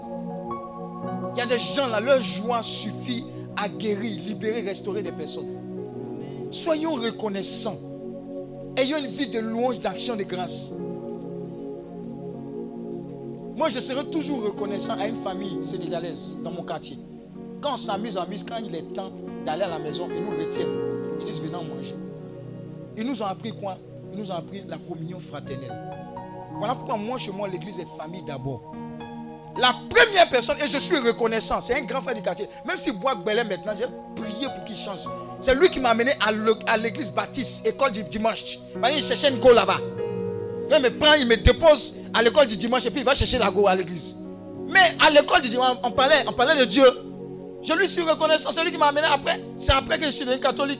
[1.34, 3.24] Il y a des gens là, leur joie suffit
[3.56, 5.58] à guérir, libérer, restaurer des personnes.
[6.52, 7.80] Soyons reconnaissants.
[8.76, 10.74] Ayons une vie de louange, d'action, de grâce.
[13.56, 16.98] Moi, je serai toujours reconnaissant à une famille sénégalaise dans mon quartier.
[17.62, 18.43] Quand on s'amuse, en amuse.
[18.43, 19.12] Quand il est temps
[19.45, 20.68] d'aller à la maison, ils nous retiennent.
[21.20, 21.95] Ils disent venons manger.
[22.97, 23.78] Ils nous ont appris quoi?
[24.12, 25.72] Ils nous ont appris la communion fraternelle.
[26.57, 28.74] Voilà pourquoi moi, chez moi, l'église est famille d'abord.
[29.57, 32.47] La première personne, et je suis reconnaissant, c'est un grand frère du quartier.
[32.66, 33.86] Même si Bois Belin maintenant, j'ai
[34.16, 34.99] prié pour qu'il change.
[35.41, 36.12] C'est lui qui m'a amené
[36.68, 38.59] à l'église baptiste, école du dimanche.
[38.95, 39.80] Il cherchait une go là-bas.
[40.70, 43.38] Il me prend, il me dépose à l'école du dimanche et puis il va chercher
[43.38, 44.16] la go à l'église.
[44.70, 46.86] Mais à l'école du dimanche, on parlait, on parlait de Dieu.
[47.64, 48.51] Je lui suis reconnaissant.
[48.51, 49.41] C'est lui qui m'a amené après.
[49.57, 50.80] C'est après que je suis devenu catholique.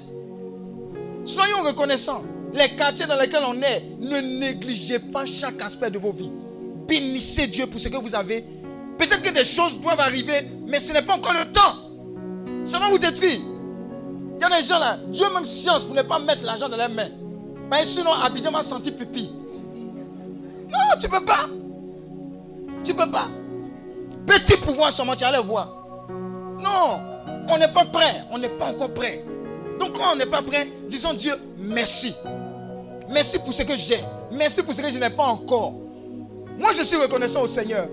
[1.24, 2.24] Soyons reconnaissants.
[2.54, 6.32] Les quartiers dans lesquels on est, ne négligez pas chaque aspect de vos vies.
[6.88, 8.44] Bénissez Dieu pour ce que vous avez.
[8.98, 12.66] Peut-être que des choses doivent arriver, mais ce n'est pas encore le temps.
[12.66, 13.40] Ça va vous détruire.
[14.38, 16.76] Il y a des gens là, Dieu même science pour ne pas mettre l'argent dans
[16.76, 17.10] leurs mains.
[17.70, 19.30] Mais sinon, Abidjan va sentir pipi.
[20.70, 21.48] Non, tu peux pas.
[22.84, 23.28] Tu peux pas.
[24.26, 25.81] Petit pouvoir seulement, tu allais voir.
[26.62, 27.02] Non,
[27.50, 28.24] on n'est pas prêt.
[28.32, 29.24] On n'est pas encore prêt.
[29.80, 32.14] Donc quand on n'est pas prêt, disons Dieu, merci.
[33.10, 34.00] Merci pour ce que j'ai.
[34.32, 35.74] Merci pour ce que je n'ai pas encore.
[36.58, 37.88] Moi, je suis reconnaissant au Seigneur.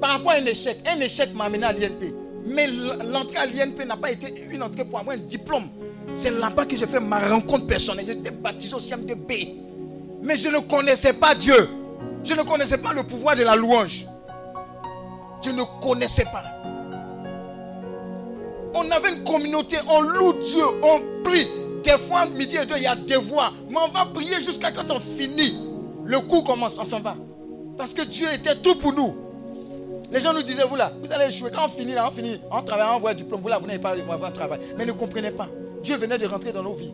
[0.00, 0.78] Par rapport à un échec.
[0.86, 2.12] Un échec m'a amené à l'INP.
[2.46, 5.68] Mais l'entrée à l'INP n'a pas été une entrée pour avoir un diplôme.
[6.14, 8.06] C'est là-bas que j'ai fait ma rencontre personnelle.
[8.06, 9.54] J'étais baptisé au CM2B.
[10.22, 11.68] Mais je ne connaissais pas Dieu.
[12.22, 14.06] Je ne connaissais pas le pouvoir de la louange.
[15.42, 16.44] Je ne connaissais pas.
[18.76, 21.46] On avait une communauté, on loue Dieu, on prie.
[21.82, 23.52] Des fois, midi et deux, il y a des voix.
[23.70, 25.58] Mais on va prier jusqu'à quand on finit.
[26.04, 27.16] Le coup commence, on s'en va.
[27.78, 29.14] Parce que Dieu était tout pour nous.
[30.12, 31.50] Les gens nous disaient, vous là, vous allez jouer.
[31.54, 33.40] Quand on finit là, on finit, on travaille, on voit un diplôme.
[33.40, 34.60] Vous là, vous n'avez pas avoir un travail.
[34.76, 35.48] Mais ne comprenez pas.
[35.82, 36.92] Dieu venait de rentrer dans nos vies.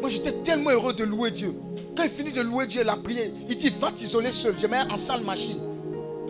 [0.00, 1.54] Moi, j'étais tellement heureux de louer Dieu.
[1.96, 3.32] Quand il finit de louer Dieu, il a prié.
[3.48, 4.54] Il dit, va t'isoler seul.
[4.58, 5.58] Je mets en salle machine.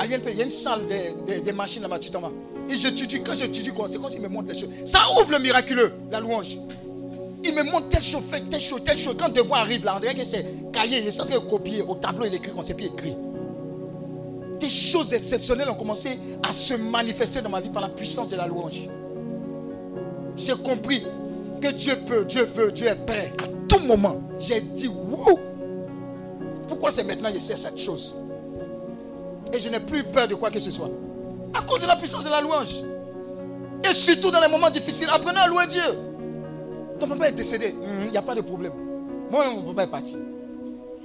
[0.03, 2.33] Il y a une salle des, machines là-bas, tu t'en vas.
[2.71, 4.71] Et j'étudie, quand j'étudie, c'est comme s'il me montre les choses.
[4.85, 6.59] Ça ouvre le miraculeux, la louange.
[7.45, 9.17] Il me montre telle chose, telle chose, telle chose.
[9.19, 11.83] Quand devoir arrive là, on dirait que c'est cahier, il est en train copier.
[11.83, 13.15] Au tableau, il écrit comme c'est puis écrit.
[14.61, 18.37] Des choses exceptionnelles ont commencé à se manifester dans ma vie par la puissance de
[18.37, 18.89] la louange.
[20.37, 21.07] J'ai compris
[21.61, 23.33] que Dieu peut, Dieu veut, Dieu est prêt.
[23.39, 25.39] À tout moment, j'ai dit wouh.
[26.67, 28.15] Pourquoi c'est maintenant que je sais cette chose?
[29.53, 30.91] Et je n'ai plus peur de quoi que ce soit.
[31.55, 32.83] À cause de la puissance de la louange.
[33.89, 35.83] Et surtout dans les moments difficiles, apprenez à louer Dieu.
[36.99, 37.75] Ton papa est décédé.
[38.05, 38.73] Il n'y a pas de problème.
[39.31, 40.17] Moi, mon papa est parti.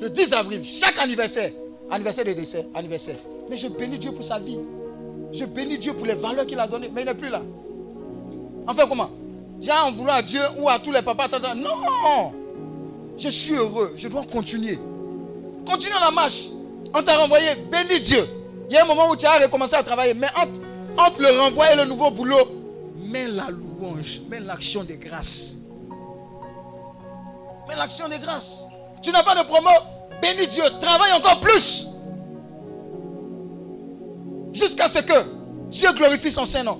[0.01, 1.51] Le 10 avril, chaque anniversaire,
[1.89, 3.15] anniversaire de décès, anniversaire.
[3.49, 4.57] Mais je bénis Dieu pour sa vie.
[5.31, 6.89] Je bénis Dieu pour les valeurs qu'il a données.
[6.93, 7.41] Mais il n'est plus là.
[8.67, 9.09] Enfin, comment?
[9.61, 11.27] J'ai en vouloir à Dieu ou à tous les papas.
[11.55, 12.31] Non
[13.17, 13.93] Je suis heureux.
[13.95, 14.77] Je dois continuer.
[15.65, 16.49] Continue la marche.
[16.93, 17.49] On t'a renvoyé.
[17.71, 18.23] Bénis Dieu.
[18.69, 20.13] Il y a un moment où tu as recommencé à travailler.
[20.13, 20.61] Mais entre,
[20.97, 22.49] entre le renvoi et le nouveau boulot,
[23.05, 25.57] mets la louange, mets l'action de grâce.
[27.67, 28.65] Mets l'action de grâce.
[29.01, 29.69] Tu n'as pas de promo?
[30.21, 30.63] Bénis Dieu.
[30.79, 31.87] Travaille encore plus.
[34.53, 35.13] Jusqu'à ce que
[35.69, 36.79] Dieu glorifie son Saint-Nom.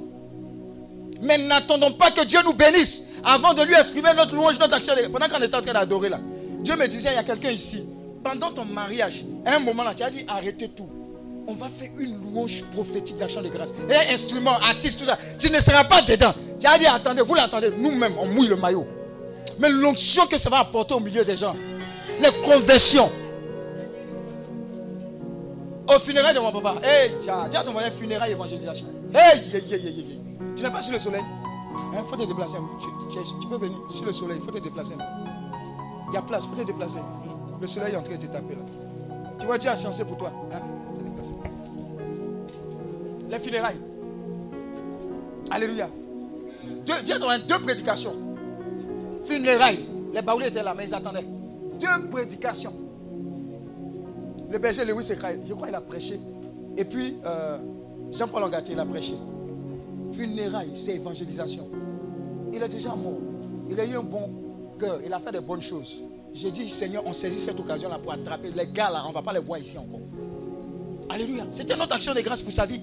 [1.22, 4.94] Mais n'attendons pas que Dieu nous bénisse avant de lui exprimer notre louange, notre action.
[5.12, 6.20] Pendant qu'on était en train d'adorer là,
[6.60, 7.86] Dieu me disait, il y a quelqu'un ici.
[8.24, 10.90] Pendant ton mariage, à un moment là, tu as dit, arrêtez tout.
[11.48, 13.74] On va faire une louange prophétique d'action de grâce.
[13.90, 15.18] Et instrument, artiste, tout ça.
[15.38, 16.34] Tu ne seras pas dedans.
[16.60, 17.72] Tu as dit, attendez, vous l'attendez.
[17.78, 18.88] Nous-mêmes, on mouille le maillot.
[19.60, 21.56] Mais l'onction que ça va apporter au milieu des gens,
[22.20, 23.12] les conversions.
[25.88, 28.88] Au funérail de mon papa, hey, tu as ton moyen funérail évangélisation.
[29.14, 29.42] Hey,
[30.56, 31.22] Tu n'es pas sur le soleil.
[31.92, 32.58] Il hein, faut te déplacer.
[33.12, 34.94] Tu, peux venir sur le soleil, il faut te déplacer.
[36.10, 37.00] Il y a place, faut te déplacer.
[37.60, 38.62] Le soleil est en train de te taper là.
[39.40, 40.32] Tu vois, Dieu a sciencé pour toi.
[40.54, 40.62] Hein?
[43.34, 43.78] Les funérailles.
[45.50, 45.90] Alléluia.
[46.86, 48.14] Dieu, Dieu a deux prédications
[49.24, 49.80] funérailles.
[50.14, 51.26] Les baoulés étaient là, mais ils attendaient.
[51.80, 52.74] Deux prédications.
[54.52, 55.10] Le berger Lewis
[55.48, 56.20] je crois qu'il a prêché.
[56.78, 57.58] Et puis, euh,
[58.12, 59.16] Jean-Paul Angatier, il a prêché.
[60.12, 61.68] Funérailles, c'est évangélisation.
[62.54, 63.18] Il est déjà mort.
[63.68, 64.30] Il a eu un bon
[64.78, 65.00] cœur.
[65.04, 66.02] Il a fait de bonnes choses.
[66.34, 69.02] J'ai dit, Seigneur, on saisit cette occasion-là pour attraper les gars là.
[69.06, 70.02] On ne va pas les voir ici encore.
[71.10, 71.48] Alléluia.
[71.52, 72.80] C'était notre action de grâce pour sa vie.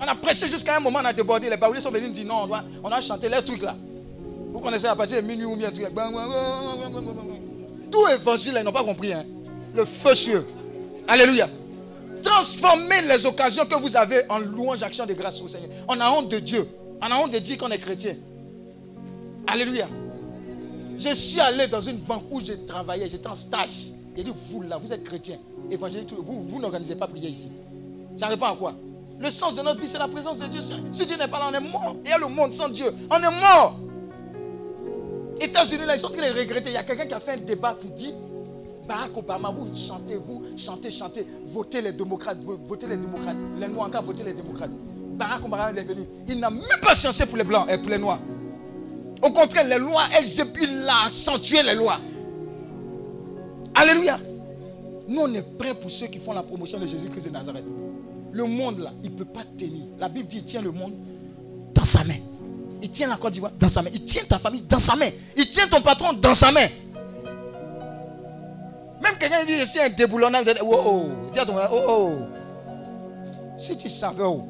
[0.00, 1.50] On a prêché jusqu'à un moment, on a débordé.
[1.50, 3.74] Les baoulés sont venus dire non, on, doit, on a chanté les trucs là.
[4.52, 5.70] Vous connaissez à partir de minuit ou bien
[7.90, 9.12] tout évangile, ils n'ont pas compris.
[9.12, 9.24] Hein.
[9.74, 10.44] Le feu sur
[11.06, 11.48] Alléluia.
[12.22, 15.70] Transformez les occasions que vous avez en louange, action de grâce au Seigneur.
[15.88, 16.68] On a honte de Dieu.
[17.00, 18.14] On a honte de dire qu'on est chrétien.
[19.46, 19.88] Alléluia.
[20.98, 23.86] Je suis allé dans une banque où j'ai travaillé, j'étais en stage.
[24.16, 25.36] J'ai dit, vous là, vous êtes chrétien.
[25.70, 27.50] Évangéliste, vous, vous n'organisez pas prier ici.
[28.16, 28.74] Ça répond à quoi?
[29.20, 30.60] Le sens de notre vie, c'est la présence de Dieu.
[30.92, 31.96] Si Dieu n'est pas là, on est mort.
[32.04, 32.86] Il y a le monde sans Dieu.
[33.10, 33.78] On est mort.
[35.40, 36.66] États-Unis, là, ils sont en train de.
[36.66, 38.12] Il y a quelqu'un qui a fait un débat qui dit
[38.86, 43.36] Barack Obama, vous chantez, vous chantez, chantez, votez les démocrates, votez les démocrates.
[43.58, 44.70] Les noirs encore votez les démocrates.
[45.14, 46.06] Barack Obama est venu.
[46.26, 48.20] Il n'a même pas chancé pour les blancs et pour les noirs.
[49.20, 51.98] Au contraire, les lois LGBT, il a accentué les lois.
[53.74, 54.18] Alléluia.
[55.08, 57.64] Nous, on est prêts pour ceux qui font la promotion de Jésus-Christ de Nazareth.
[58.32, 59.82] Le monde, là, il ne peut pas tenir.
[59.98, 60.92] La Bible dit, il tient le monde
[61.74, 62.14] dans sa main.
[62.82, 63.90] Il tient la Côte d'Ivoire dans sa main.
[63.92, 65.08] Il tient ta famille dans sa main.
[65.36, 66.66] Il tient ton patron dans sa main.
[69.02, 70.44] Même quelqu'un dit, je suis un déboulonnage.
[70.62, 71.04] Oh, oh.
[71.32, 72.12] Dis à ton oh, oh.
[73.56, 74.42] Si tu savais, oh.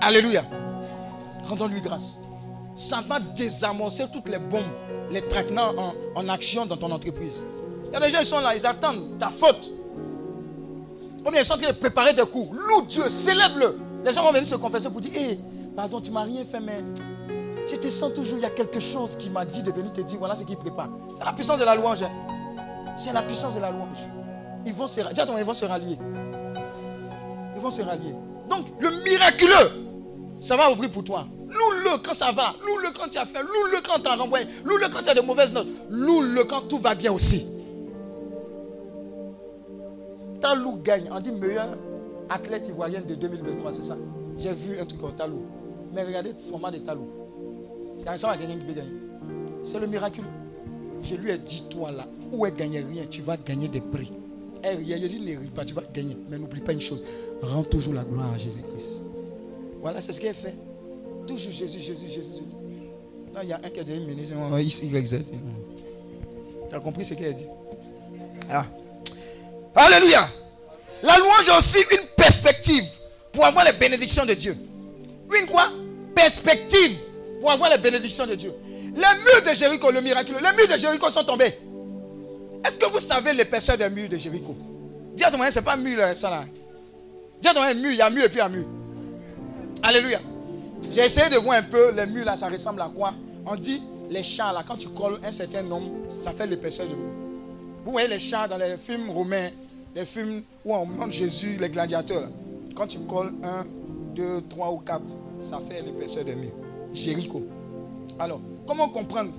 [0.00, 0.44] Alléluia.
[1.44, 2.18] Rendons-lui grâce.
[2.74, 4.62] ça va désamorcer toutes les bombes,
[5.10, 7.44] les traquenants en, en action dans ton entreprise.
[7.86, 9.70] Il y a des gens qui sont là, ils attendent ta faute.
[11.32, 12.50] Ils sont en train de préparer des coups.
[12.68, 13.78] Loue Dieu, célèbre-le.
[14.04, 15.38] Les gens vont venir se confesser pour dire Hé,
[15.74, 16.84] pardon, tu m'as rien fait, mais
[17.66, 20.00] je te sens toujours, il y a quelque chose qui m'a dit de venir te
[20.02, 20.88] dire voilà ce qu'il prépare.
[21.18, 22.02] C'est la puissance de la louange.
[22.02, 22.10] hein.
[22.96, 23.98] C'est la puissance de la louange.
[24.66, 25.98] Ils vont se, ils vont se rallier.
[27.56, 28.14] Ils vont se rallier.
[28.48, 29.70] Donc, le miraculeux,
[30.40, 31.26] ça va ouvrir pour toi.
[31.48, 32.54] Loue-le quand ça va.
[32.64, 33.40] Loue-le quand tu as faim.
[33.40, 34.46] Loue-le quand tu as renvoyé.
[34.64, 35.68] Loue-le quand tu as de mauvaises notes.
[35.90, 37.46] Loue-le quand tout va bien aussi.
[40.44, 41.08] Talou gagne.
[41.10, 41.78] On dit meilleur
[42.28, 43.96] athlète ivoirien de 2023, c'est ça.
[44.36, 45.40] J'ai vu un truc comme Talou.
[45.94, 47.08] Mais regardez le format de Talou.
[47.98, 48.92] Il y a ça va gagner qui peut gagner.
[49.62, 50.20] C'est le miracle.
[51.02, 54.12] Je lui ai dit, toi là, où elle gagne rien, tu vas gagner des prix.
[54.62, 56.14] Elle rien, je dis, ne ris pas, tu vas gagner.
[56.28, 57.02] Mais n'oublie pas une chose,
[57.40, 59.00] rends toujours la gloire à Jésus-Christ.
[59.80, 60.54] Voilà, c'est ce qu'elle fait.
[61.26, 62.42] Toujours Jésus, Jésus, Jésus.
[63.42, 64.36] Il y a un qui a dit, ministre,
[64.84, 65.22] Y, Z.
[66.68, 67.46] Tu as compris ce qu'elle a dit?
[68.50, 68.66] Ah.
[69.74, 70.28] Alléluia.
[71.02, 72.84] La louange aussi une perspective
[73.32, 74.56] pour avoir les bénédictions de Dieu.
[75.38, 75.68] Une quoi?
[76.14, 76.96] Perspective
[77.40, 78.52] pour avoir les bénédictions de Dieu.
[78.94, 81.58] Les murs de Jéricho, le miraculeux, les murs de Jéricho sont tombés.
[82.64, 84.56] Est-ce que vous savez l'épaisseur des murs de Jéricho?
[85.14, 86.44] Dis à ton moyen, ce n'est pas mur là, ça là.
[87.42, 88.64] Dis à ton moyen, mur, il y a mur et puis il y a mur.
[89.82, 90.20] Alléluia.
[90.90, 93.12] J'ai essayé de voir un peu les murs là, ça ressemble à quoi?
[93.44, 96.94] On dit les chars là, quand tu colles un certain nombre, ça fait l'épaisseur du
[96.94, 97.10] mur.
[97.84, 99.50] Vous voyez les chars dans les films romains,
[99.94, 102.28] les films où on montre Jésus, les gladiateurs.
[102.74, 103.64] Quand tu colles un,
[104.14, 106.52] deux, trois ou quatre, ça fait l'épaisseur des murs.
[106.92, 107.42] Jéricho.
[108.18, 109.30] Alors, comment comprendre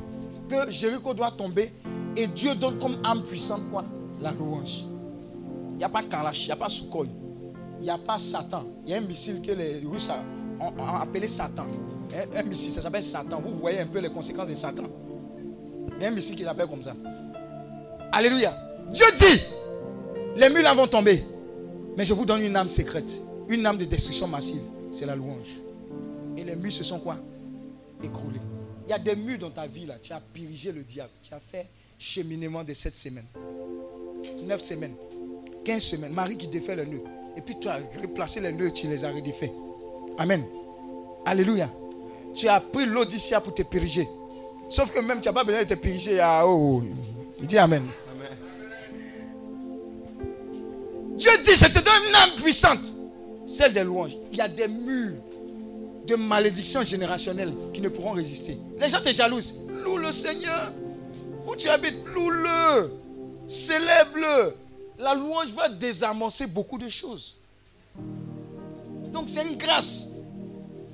[0.49, 1.71] que Jéricho doit tomber
[2.15, 3.83] et Dieu donne comme âme puissante quoi?
[4.21, 4.85] La louange.
[5.71, 7.05] Il n'y a pas Kalash, il n'y a pas Sukhoi,
[7.79, 8.63] il n'y a pas Satan.
[8.85, 10.09] Il y a un missile que les Russes
[10.59, 11.65] ont, ont appelé Satan.
[12.13, 13.41] Un, un missile, ça s'appelle Satan.
[13.45, 14.83] Vous voyez un peu les conséquences de Satan.
[15.97, 16.93] Il y a un missile qui s'appelle comme ça.
[18.13, 18.53] Alléluia.
[18.93, 19.41] Dieu dit,
[20.35, 21.23] les murs là vont tomber.
[21.97, 24.61] Mais je vous donne une âme secrète, une âme de destruction massive.
[24.91, 25.47] C'est la louange.
[26.37, 27.17] Et les murs se sont quoi?
[28.03, 28.41] Écroulés.
[28.85, 29.95] Il y a des murs dans ta vie là.
[30.01, 31.11] Tu as purgé le diable.
[31.23, 31.67] Tu as fait
[31.97, 33.25] cheminement de 7 semaines,
[34.43, 34.95] 9 semaines,
[35.63, 36.13] 15 semaines.
[36.13, 37.01] Marie qui défait le nœud.
[37.37, 39.51] Et puis tu as replacé les nœuds, tu les as redéfaits.
[40.17, 40.43] Amen.
[41.25, 41.69] Alléluia.
[42.33, 44.07] Tu as pris l'Odyssée pour te purger.
[44.69, 46.19] Sauf que même tu n'as pas besoin de te purger.
[46.19, 46.83] Ah, oh, oh.
[47.39, 47.87] Il dit Amen.
[51.17, 52.93] Dieu dit, je te donne une âme puissante.
[53.47, 54.17] Celle des louanges.
[54.31, 55.13] Il y a des murs
[56.07, 58.57] de malédiction générationnelle qui ne pourront résister.
[58.79, 59.55] Les gens te jalousent.
[59.83, 60.71] Loue le Seigneur.
[61.47, 62.91] Où tu habites, loue-le.
[63.47, 64.55] Célèbre-le.
[64.97, 67.37] La louange va désamorcer beaucoup de choses.
[69.11, 70.07] Donc c'est une grâce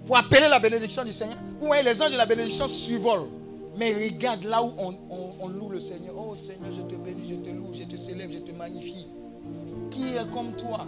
[0.06, 1.38] pour appeler la bénédiction du Seigneur.
[1.60, 3.30] Vous les anges de la bénédiction survolent.
[3.78, 6.14] Mais regarde là où on loue le Seigneur.
[6.18, 9.06] Oh Seigneur, je te bénis, je te loue, je te célèbre, je te magnifie.
[9.92, 10.88] Qui est comme toi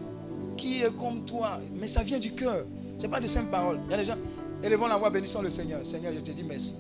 [0.58, 2.66] Qui est comme toi Mais ça vient du cœur.
[2.98, 3.80] Ce n'est pas de simples paroles.
[3.86, 4.18] Il y a des gens,
[4.64, 5.86] élevons la voix, bénissons le Seigneur.
[5.86, 6.76] Seigneur, je te dis merci.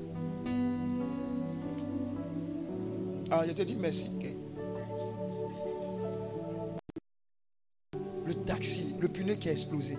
[3.29, 4.11] Alors, je te dis merci.
[8.25, 9.97] Le taxi, le pneu qui a explosé,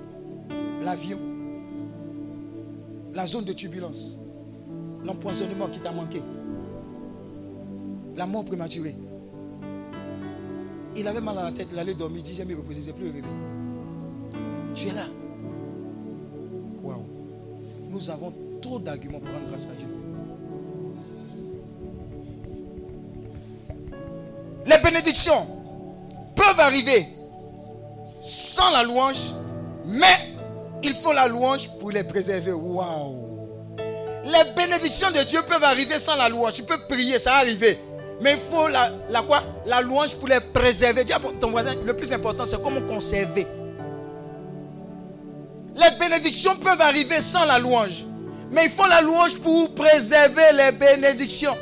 [0.83, 1.19] l'avion,
[3.13, 4.17] la zone de turbulence,
[5.05, 6.23] l'empoisonnement qui t'a manqué,
[8.17, 8.95] la mort prématurée.
[10.97, 12.93] Il avait mal à la tête, il allait dormir, il dit J'aime me reposer, c'est
[12.93, 13.25] plus réveillé.
[14.75, 15.07] Tu es là.
[16.83, 17.05] Waouh.
[17.91, 19.89] Nous avons trop d'arguments pour rendre grâce à Dieu.
[24.67, 25.47] Les bénédictions
[26.35, 27.07] peuvent arriver
[28.21, 29.33] sans la louange,
[29.87, 30.35] mais
[30.83, 32.53] il faut la louange pour les préserver.
[32.53, 33.35] Waouh.
[34.25, 36.55] Les bénédictions de Dieu peuvent arriver sans la louange.
[36.55, 37.79] Tu peux prier, ça va arriver.
[38.21, 39.43] Mais il faut la, quoi?
[39.67, 41.05] La louange pour les préserver.
[41.05, 43.47] Dis à ton voisin, le plus important, c'est comment conserver.
[45.75, 48.05] Les bénédictions peuvent arriver sans la louange.
[48.53, 51.57] Mais il faut la louange pour préserver les bénédictions.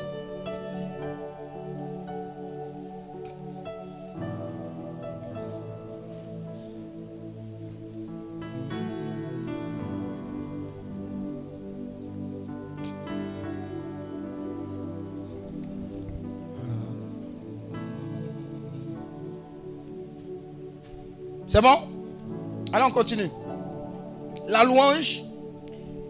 [21.52, 21.80] C'est bon?
[22.72, 23.28] Allez, on continue.
[24.48, 25.22] La louange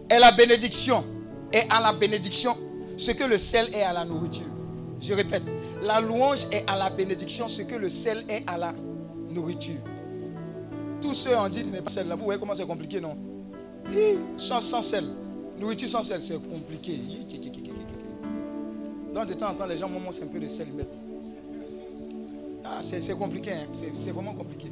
[0.09, 1.03] est la bénédiction.
[1.51, 2.55] Et à la bénédiction,
[2.95, 4.45] ce que le sel est à la nourriture.
[5.01, 5.43] Je répète,
[5.81, 8.73] la louange est à la bénédiction, ce que le sel est à la
[9.31, 9.81] nourriture.
[11.01, 12.15] Tous ceux ont dit, n'est pas sel là.
[12.15, 13.17] Vous voyez comment c'est compliqué, non?
[14.37, 15.03] Sans, sans sel.
[15.59, 17.01] Nourriture sans sel, c'est compliqué.
[19.13, 20.67] Donc de temps en temps, les gens mangent un peu de sel.
[22.63, 23.67] Ah, c'est compliqué, hein.
[23.93, 24.71] c'est vraiment compliqué.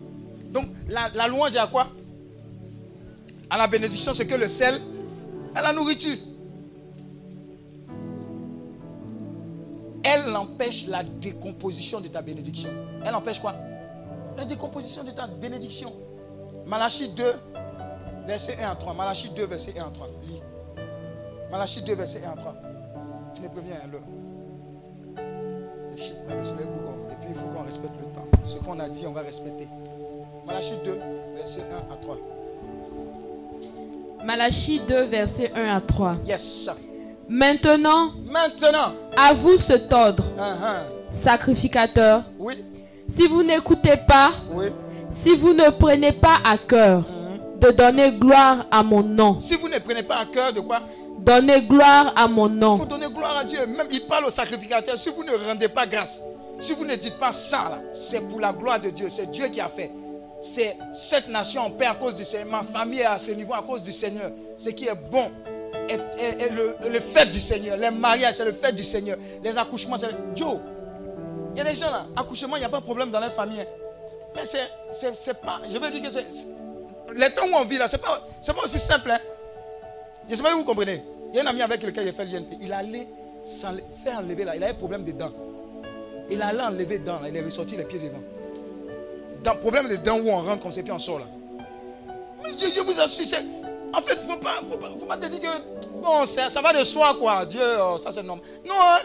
[0.52, 1.88] Donc la, louange à quoi?
[3.50, 4.76] À la bénédiction, c'est que le sel
[5.56, 6.18] est la nourriture.
[10.04, 12.70] Elle empêche la décomposition de ta bénédiction.
[13.06, 13.56] Elle empêche quoi?
[14.38, 15.92] La décomposition de ta bénédiction.
[16.66, 17.24] Malachie 2,
[18.26, 18.94] verset 1 à 3.
[18.94, 20.08] Malachie 2, verset 1 à 3.
[20.28, 20.42] Lis.
[21.52, 22.56] Malachie 2, verset 1 à 3.
[23.36, 24.00] Tu me préviens, le
[26.44, 26.66] soleil
[27.12, 28.28] Et puis il faut qu'on respecte le temps.
[28.44, 29.68] Ce qu'on a dit, on va respecter.
[30.46, 31.00] Malachie 2,
[31.36, 32.18] verset 1 à 3.
[34.24, 36.16] Malachie 2, verset 1 à 3.
[36.28, 36.70] Yes.
[37.30, 41.10] Maintenant, maintenant, à vous cet ordre, uh-huh.
[41.10, 42.24] sacrificateur.
[42.40, 42.56] Oui.
[43.08, 44.66] Si vous n'écoutez pas, oui.
[45.12, 47.60] si vous ne prenez pas à cœur uh-huh.
[47.60, 49.38] de donner gloire à mon nom.
[49.40, 50.82] Si vous ne prenez pas à cœur de quoi?
[51.20, 52.76] Donner gloire à mon nom.
[52.76, 53.60] Il faut donner gloire à Dieu.
[53.68, 54.98] Même il parle au sacrificateur.
[54.98, 56.24] Si vous ne rendez pas grâce,
[56.60, 59.08] si vous ne dites pas ça, c'est pour la gloire de Dieu.
[59.10, 59.92] C'est Dieu qui a fait.
[60.42, 62.48] C'est cette nation en paix à cause du Seigneur.
[62.48, 64.32] Ma famille est à ce niveau à cause du Seigneur.
[64.58, 65.30] Ce qui est bon.
[65.88, 65.98] Et,
[66.90, 67.78] le, fait du Seigneur.
[67.78, 69.18] Les mariages, c'est le fait du Seigneur.
[69.44, 70.10] Les accouchements, c'est.
[70.36, 70.58] Joe,
[71.54, 73.32] il y a des gens là, accouchement, il n'y a pas de problème dans leur
[73.32, 73.64] famille.
[74.36, 75.62] Mais c'est pas.
[75.70, 76.26] Je veux dire que c'est.
[77.14, 79.12] Les temps où on vit là, c'est pas, pas aussi simple.
[79.12, 79.20] Hein?
[80.28, 81.04] Je ne sais pas si vous comprenez.
[81.32, 82.58] Il y a un ami avec lequel j'ai fait l'INP.
[82.62, 83.08] Il allait
[84.04, 84.56] faire enlever là.
[84.56, 85.32] Il avait un problème de dents.
[86.32, 87.30] Il allait enlever dents là.
[87.30, 88.22] Il est ressorti les pieds devant.
[89.44, 91.26] Dans problème de dents où on rentre comme c'est puis on sort là.
[92.44, 93.44] Mais je, vous assure, c'est.
[93.94, 96.02] En fait, il ne faut pas, faut pas, faut pas te dire que.
[96.02, 97.46] Bon, ça, ça va de soi quoi.
[97.46, 98.46] Dieu, oh, ça c'est normal.
[98.66, 99.00] Non, hein.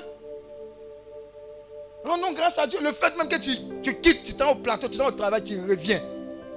[2.06, 3.50] Non, non, grâce à Dieu, le fait même que tu,
[3.82, 6.00] tu quittes, tu es au plateau, tu es au travail, tu reviens.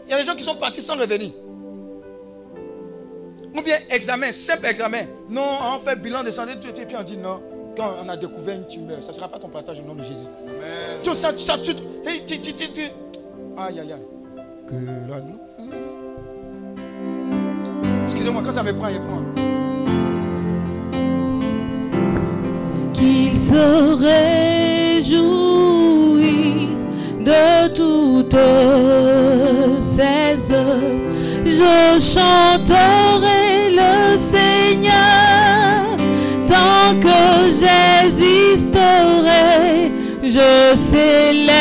[0.05, 1.31] Il y a des gens qui sont partis sans revenir.
[3.55, 5.05] Ou bien examen, simple examen.
[5.27, 7.41] Non, on fait bilan de santé, et puis on dit non.
[7.75, 10.03] Quand on a découvert une tumeur, ça ne sera pas ton partage au nom de
[10.03, 10.27] Jésus.
[10.47, 10.99] Amen.
[11.01, 11.55] Tu ça, ça,
[12.05, 12.81] hey, tu, tu, tu, tu.
[13.61, 14.01] Aïe, aïe, aïe.
[14.67, 14.75] Que
[15.09, 15.17] la
[18.05, 19.21] Excusez-moi, quand ça me prend, il prend.
[22.93, 23.93] Qu'il se
[25.01, 26.85] réjouisse
[27.19, 28.37] de toutes
[29.81, 31.09] ces œuvres
[31.45, 35.97] je chanterai le Seigneur
[36.47, 39.91] tant que j'existerai.
[40.31, 41.57] Je célébrerai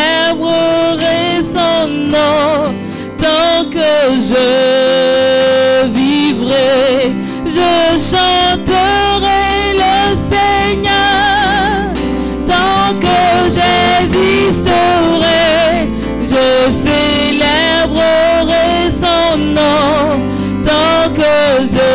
[1.40, 2.74] son nom
[3.16, 7.16] tant que je vivrai.
[7.47, 9.97] Je chanterai le
[10.32, 11.95] Seigneur
[12.47, 13.20] tant que
[13.55, 14.69] j'existerai.
[16.24, 16.47] Je
[16.85, 19.97] célébrerai son nom
[20.62, 21.36] tant que
[21.74, 21.90] je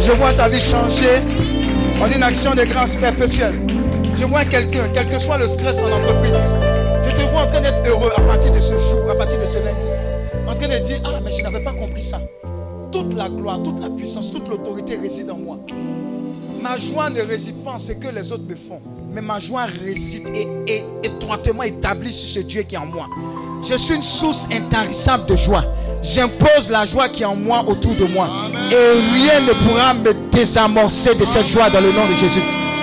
[0.00, 1.20] Je vois ta vie changer
[2.00, 3.54] en une action de grâce perpétuelle.
[4.18, 6.54] Je vois quelqu'un, quel que soit le stress en entreprise,
[7.04, 9.44] je te vois en train d'être heureux à partir de ce jour, à partir de
[9.44, 9.84] ce lundi.
[10.48, 12.22] En train de dire, ah, mais je n'avais pas compris ça.
[12.90, 15.58] Toute la gloire, toute la puissance, toute l'autorité réside en moi.
[16.62, 18.80] Ma joie ne réside pas en ce que les autres me font,
[19.12, 23.08] mais ma joie réside et est étroitement établie sur ce Dieu qui est en moi.
[23.68, 25.64] Je suis une source intarissable de joie.
[26.00, 28.28] J'impose la joie qui est en moi autour de moi.
[28.70, 28.74] Et
[29.12, 32.42] rien ne pourra me désamorcer de cette joie dans le nom de Jésus.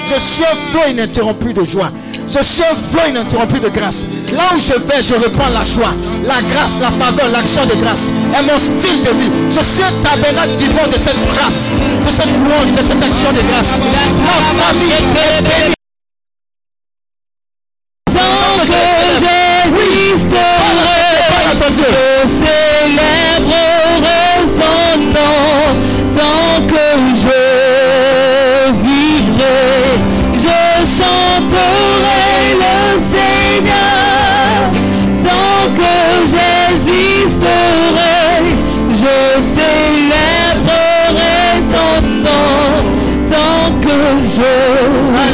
[0.09, 1.89] Je suis un flot ininterrompu de joie.
[2.27, 4.07] Je suis un flot ininterrompu de grâce.
[4.33, 8.09] Là où je vais, je reprends la joie, la grâce, la faveur, l'action de grâce.
[8.09, 9.31] Et mon style de vie.
[9.49, 13.41] Je suis un tabernacle vivant de cette grâce, de cette louange, de cette action de
[13.51, 13.71] grâce.
[14.25, 15.82] Ma famille est bénie.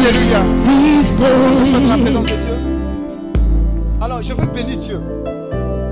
[0.10, 0.44] Alléluia.
[1.88, 2.56] la présence de Dieu.
[4.02, 5.00] Alors, je veux bénir Dieu.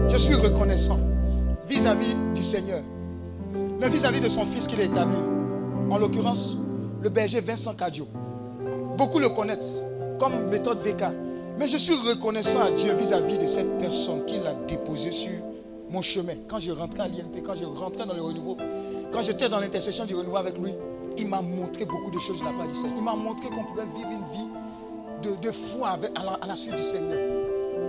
[0.10, 1.00] Je suis reconnaissant
[1.68, 2.82] vis-à-vis du Seigneur,
[3.80, 5.18] mais vis-à-vis de son fils qu'il a établi.
[5.92, 6.58] En l'occurrence,
[7.00, 8.08] le berger Vincent Cadio.
[8.98, 9.86] Beaucoup le connaissent
[10.20, 11.04] comme méthode VK.
[11.60, 15.34] Mais je suis reconnaissant à Dieu vis-à-vis de cette personne qu'il a déposée sur
[15.92, 16.34] mon chemin.
[16.48, 18.58] Quand je rentrais à l'INP, quand je rentrais dans le renouveau,
[19.12, 20.72] quand j'étais dans l'intercession du renouveau avec lui,
[21.18, 22.98] il m'a montré beaucoup de choses de la part du Seigneur.
[22.98, 24.48] Il m'a montré qu'on pouvait vivre une vie
[25.42, 27.20] de, foi à, la, la suite du Seigneur.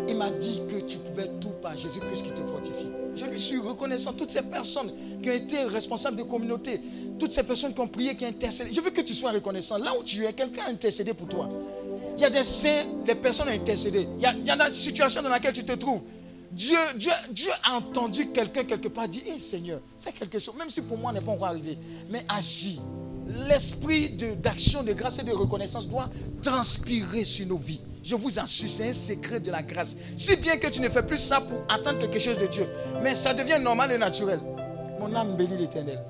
[0.08, 2.88] Il m'a dit que tu pouvais tout par Jésus-Christ qui te fortifie.
[3.14, 4.12] Je lui suis reconnaissant.
[4.12, 4.92] Toutes ces personnes
[5.22, 6.80] qui ont été responsables de communautés,
[7.18, 8.70] toutes ces personnes qui ont prié, qui ont intercédé.
[8.72, 9.76] Je veux que tu sois reconnaissant.
[9.78, 11.48] Là où tu es, quelqu'un a intercédé pour toi.
[12.16, 14.08] Il y a des saints, des personnes ont intercédé.
[14.16, 16.00] Il y a, il y a des situations dans laquelle tu te trouves.
[16.50, 20.54] Dieu, Dieu, Dieu a entendu quelqu'un quelque part dire Hé Seigneur, fais quelque chose.
[20.58, 21.78] Même si pour moi, on n'est pas encore arrivé.
[22.10, 22.80] Mais agis.
[23.46, 26.08] L'esprit d'action, de, grâce et de reconnaissance doit
[26.42, 27.80] transpirer sur nos vies.
[28.02, 29.98] Je vous assure, c'est un secret de la grâce.
[30.16, 32.66] Si bien que tu ne fais plus ça pour attendre quelque chose de Dieu,
[33.02, 34.40] mais ça devient normal et naturel.
[34.98, 36.02] Mon âme bénit l'éternel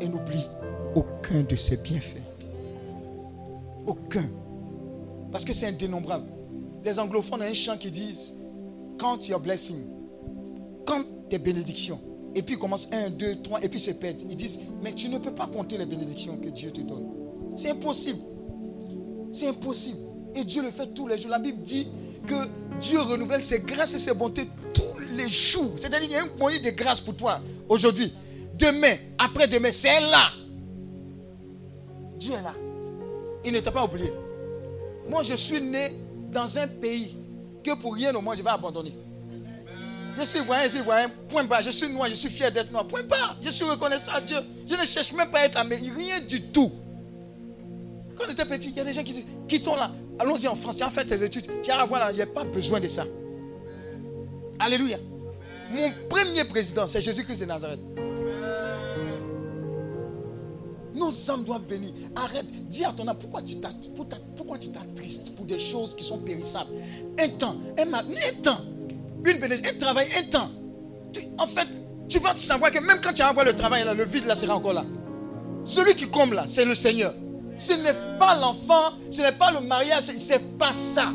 [0.00, 0.46] et n'oublie
[0.96, 2.22] aucun de ses bienfaits.
[3.86, 4.28] Aucun.
[5.30, 6.26] Parce que c'est indénombrable.
[6.84, 8.34] Les anglophones ont un chant qui disent
[8.98, 9.78] Count your blessing.
[10.86, 12.00] Compte tes bénédictions.
[12.34, 14.22] Et puis ils commencent 1, 2, 3, et puis c'est perdent.
[14.28, 17.06] Ils disent Mais tu ne peux pas compter les bénédictions que Dieu te donne.
[17.56, 18.20] C'est impossible.
[19.32, 19.98] C'est impossible.
[20.34, 21.30] Et Dieu le fait tous les jours.
[21.30, 21.88] La Bible dit
[22.26, 22.34] que
[22.80, 25.72] Dieu renouvelle ses grâces et ses bontés tous les jours.
[25.76, 28.12] C'est-à-dire qu'il y a un moyen de grâce pour toi aujourd'hui.
[28.54, 30.30] Demain, après-demain, c'est là.
[32.18, 32.54] Dieu est là.
[33.44, 34.12] Il ne t'a pas oublié.
[35.08, 35.92] Moi, je suis né
[36.30, 37.16] dans un pays
[37.76, 38.94] pour rien au monde, je vais abandonner.
[40.18, 41.62] Je suis ivoirien, je suis ivoirien, point barre.
[41.62, 43.36] Je suis noir, je suis fier d'être noir, point barre.
[43.40, 44.38] Je suis reconnaissant à Dieu.
[44.68, 46.72] Je ne cherche même pas à être américain, rien du tout.
[48.16, 50.56] Quand on était petit, il y a des gens qui disent quittons là, allons-y en
[50.56, 52.80] France, tu as fait tes études, tu as voir là, il n'y a pas besoin
[52.80, 53.04] de ça.
[54.58, 54.98] Alléluia.
[55.70, 57.80] Mon premier président, c'est Jésus-Christ de Nazareth.
[60.98, 61.92] Nos âmes doivent bénir.
[62.16, 62.46] Arrête.
[62.68, 63.56] Dis à ton âme pourquoi tu
[64.70, 66.70] t'attristes pour des choses qui sont périssables?
[67.18, 68.60] Un temps, un, ma- un temps,
[69.24, 70.50] une bénédiction, un travail, un temps.
[71.12, 71.68] Tu- en fait,
[72.08, 74.56] tu vas savoir que même quand tu avoir le travail, là, le vide là sera
[74.56, 74.84] encore là.
[75.64, 77.14] Celui qui comble là, c'est le Seigneur.
[77.58, 81.12] Ce n'est pas l'enfant, ce n'est pas le mariage, c'est- c'est pas ça.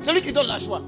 [0.00, 0.82] C'est lui qui donne la joie.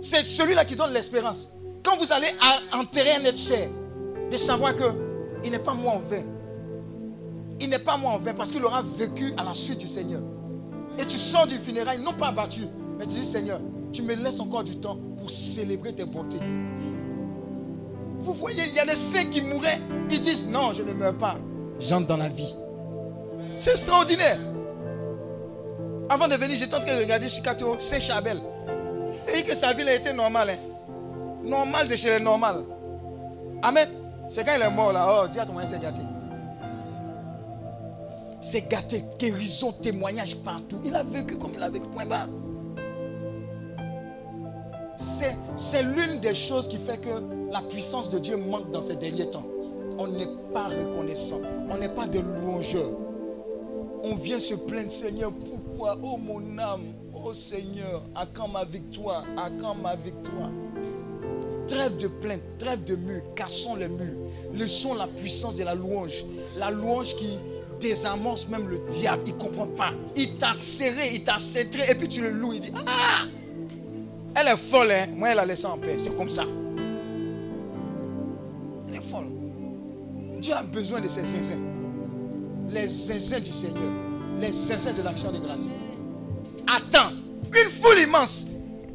[0.00, 1.50] C'est celui-là qui donne l'espérance.
[1.82, 2.28] Quand vous allez
[2.72, 3.68] enterrer un être cher,
[4.30, 4.82] de savoir que
[5.46, 6.22] il n'est pas moi en vain.
[7.60, 10.20] Il n'est pas moi en vain parce qu'il aura vécu à la suite du Seigneur.
[10.98, 12.62] Et tu sors du funérail, non pas abattu,
[12.98, 13.60] mais tu dis Seigneur,
[13.92, 16.38] tu me laisses encore du temps pour célébrer tes bontés.
[18.18, 19.78] Vous voyez, il y a des saints qui mouraient,
[20.10, 21.36] ils disent non, je ne meurs pas,
[21.78, 22.54] j'entre dans la vie.
[23.56, 24.38] C'est extraordinaire.
[26.08, 28.40] Avant de venir, j'étais en train de regarder Chicago, Saint-Chabel.
[29.34, 30.50] Et que sa vie a été normale.
[30.50, 30.58] hein.
[31.42, 32.62] Normal de chez les normales.
[33.62, 33.88] Amen.
[34.28, 35.22] C'est quand il est mort là.
[35.22, 36.00] Oh, dis à ton moyen, c'est gâté.
[38.40, 39.04] C'est gâté.
[39.18, 40.80] Guérison, témoignage partout.
[40.84, 41.86] Il a vécu comme il a vécu.
[41.88, 42.28] Point barre.
[44.96, 49.30] C'est, l'une des choses qui fait que la puissance de Dieu manque dans ces derniers
[49.30, 49.44] temps.
[49.98, 51.40] On n'est pas reconnaissant.
[51.70, 52.92] On n'est pas des louangeurs.
[54.02, 55.98] On vient se plaindre, Seigneur, pourquoi?
[56.02, 56.84] Oh mon âme,
[57.14, 59.24] oh Seigneur, à quand ma victoire?
[59.36, 60.50] À quand ma victoire?
[61.68, 64.30] Trêve de plainte, trêve de mur, cassons les murs.
[64.54, 66.24] Le son, la puissance de la louange.
[66.56, 67.38] La louange qui
[67.80, 69.22] désamorce même le diable.
[69.26, 69.92] Il ne comprend pas.
[70.14, 72.52] Il t'a serré, il t'a centré, et puis tu le loues.
[72.54, 73.24] Il dit Ah
[74.34, 75.96] Elle est folle, hein Moi, elle a laissé en paix.
[75.98, 76.44] C'est comme ça.
[78.88, 79.26] Elle est folle.
[80.38, 81.58] Dieu a besoin de ses zinzins.
[82.68, 83.90] Les zinzins du Seigneur.
[84.40, 85.70] Les zinzins de l'action de grâce.
[86.66, 87.12] Attends.
[87.48, 88.48] Une foule immense.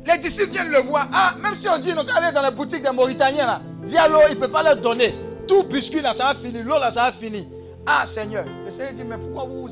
[0.06, 1.08] Les disciples viennent le voir.
[1.14, 3.62] Ah, même si on dit, donc allez dans la boutique des Mauritaniens là.
[4.10, 5.14] L'eau, il ne peut pas leur donner.
[5.48, 6.64] Tout biscuit là, ça va finir.
[6.66, 7.44] L'eau là, ça va finir.
[7.86, 8.46] Ah Seigneur.
[8.66, 9.68] Le Seigneur dit, mais pourquoi vous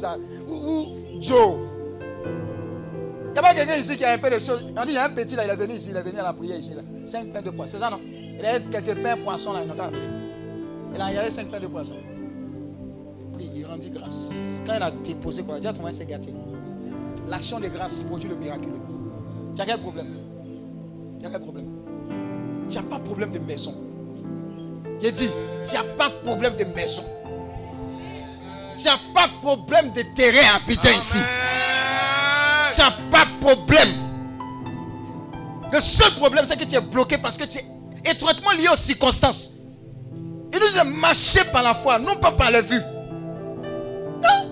[0.48, 0.88] vous...
[1.20, 1.58] Joe?
[3.26, 4.66] Il n'y a pas quelqu'un ici qui a un peu de choses?
[4.76, 6.20] On dit, il y a un petit là, il est venu ici, il est venu
[6.20, 6.74] à la prière ici.
[7.06, 7.74] Cinq pains de poisson.
[7.74, 8.00] C'est ça non?
[8.40, 9.92] Il a quelques pains poissons là, il pas
[10.96, 11.96] Il a avait cinq pains de poisson.
[13.38, 14.32] Puis il rendit grâce.
[14.66, 16.34] Quand il a déposé quoi, il a dit, il s'est gâté.
[17.28, 18.79] L'action de grâce produit le miraculeux.
[19.56, 20.16] Tu as quel problème?
[21.20, 21.66] Tu as quel problème?
[22.70, 23.74] Tu n'as pas de problème de maison.
[25.02, 25.30] Il dit,
[25.68, 27.04] tu n'as pas de problème de maison.
[28.78, 31.20] Tu n'as pas de problème de terrain habitant ici.
[32.74, 33.90] Tu n'as pas de problème.
[35.72, 38.76] Le seul problème, c'est que tu es bloqué parce que tu es étroitement lié aux
[38.76, 39.54] circonstances.
[40.52, 42.82] Il nous dit de marcher par la foi, non pas par la vue.
[44.22, 44.49] même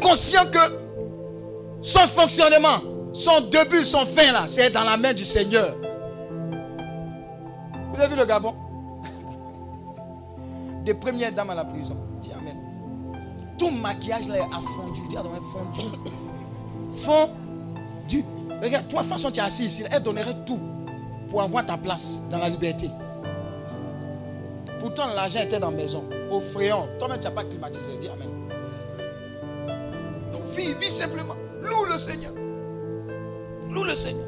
[0.00, 0.58] conscient que
[1.80, 2.80] son fonctionnement,
[3.12, 5.74] son début, son fin là, c'est dans la main du Seigneur.
[7.92, 8.54] Vous avez vu le Gabon?
[10.84, 11.96] Des premières dames à la prison.
[12.20, 12.56] Dis Amen.
[13.58, 15.00] Tout maquillage là a fondu.
[15.08, 15.16] Dis
[15.52, 15.80] fondu.
[16.92, 18.24] Fondu.
[18.62, 19.84] Regarde, toi, de toute façon, tu es assis ici.
[19.90, 20.60] Elle donnerait tout
[21.28, 22.90] pour avoir ta place dans la liberté.
[24.80, 26.04] Pourtant, l'argent était dans la maison.
[26.30, 26.88] Au fréon.
[26.98, 27.98] Toi-même, tu n'as pas climatisé.
[28.00, 28.37] Dis Amen.
[30.66, 31.36] Vis, simplement.
[31.62, 32.32] Loue le Seigneur.
[33.70, 34.26] Loue le Seigneur.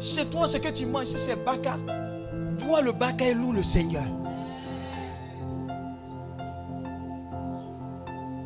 [0.00, 1.76] Chez toi, ce que tu manges, c'est baka,
[2.64, 4.04] bois le baka et loue le Seigneur.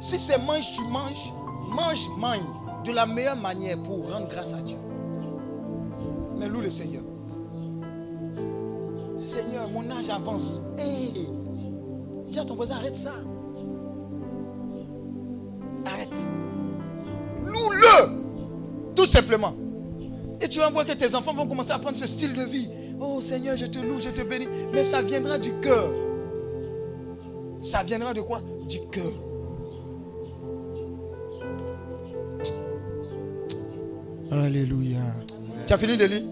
[0.01, 1.33] Si c'est mange, tu manges.
[1.69, 2.41] Mange, mange
[2.85, 4.77] de la meilleure manière pour rendre grâce à Dieu.
[6.37, 7.03] Mais loue le Seigneur.
[9.17, 10.61] Seigneur, mon âge avance.
[10.77, 11.29] Hey,
[12.27, 13.13] dis à ton voisin, arrête ça.
[19.03, 19.57] Tout simplement.
[20.41, 22.69] Et tu vas voir que tes enfants vont commencer à prendre ce style de vie.
[23.01, 24.47] Oh Seigneur, je te loue, je te bénis.
[24.73, 25.91] Mais ça viendra du cœur.
[27.63, 28.41] Ça viendra de quoi?
[28.69, 29.11] Du cœur.
[34.31, 35.01] Alléluia.
[35.67, 36.23] Tu as fini de lire?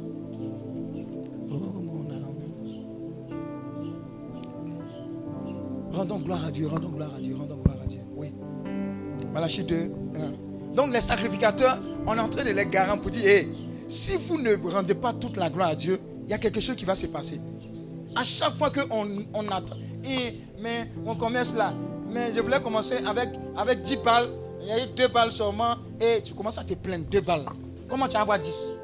[5.92, 8.02] Rendons gloire à Dieu, rendons gloire à Dieu, rendons gloire à Dieu.
[8.14, 8.32] Oui.
[9.34, 9.92] Malachie 2,
[10.70, 10.74] 1.
[10.76, 13.44] Donc les sacrificateurs, on est en train de les garantir pour dire,
[13.88, 16.76] si vous ne rendez pas toute la gloire à Dieu, il y a quelque chose
[16.76, 17.40] qui va se passer.
[18.14, 21.72] À chaque fois qu'on on attend, et, mais on commence là,
[22.12, 24.28] mais je voulais commencer avec, avec 10 balles,
[24.60, 27.46] il y a eu 2 balles seulement, et tu commences à te plaindre, 2 balles.
[27.88, 28.76] Comment tu vas avoir 10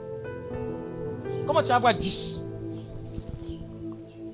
[1.47, 2.45] Comment tu vas avoir 10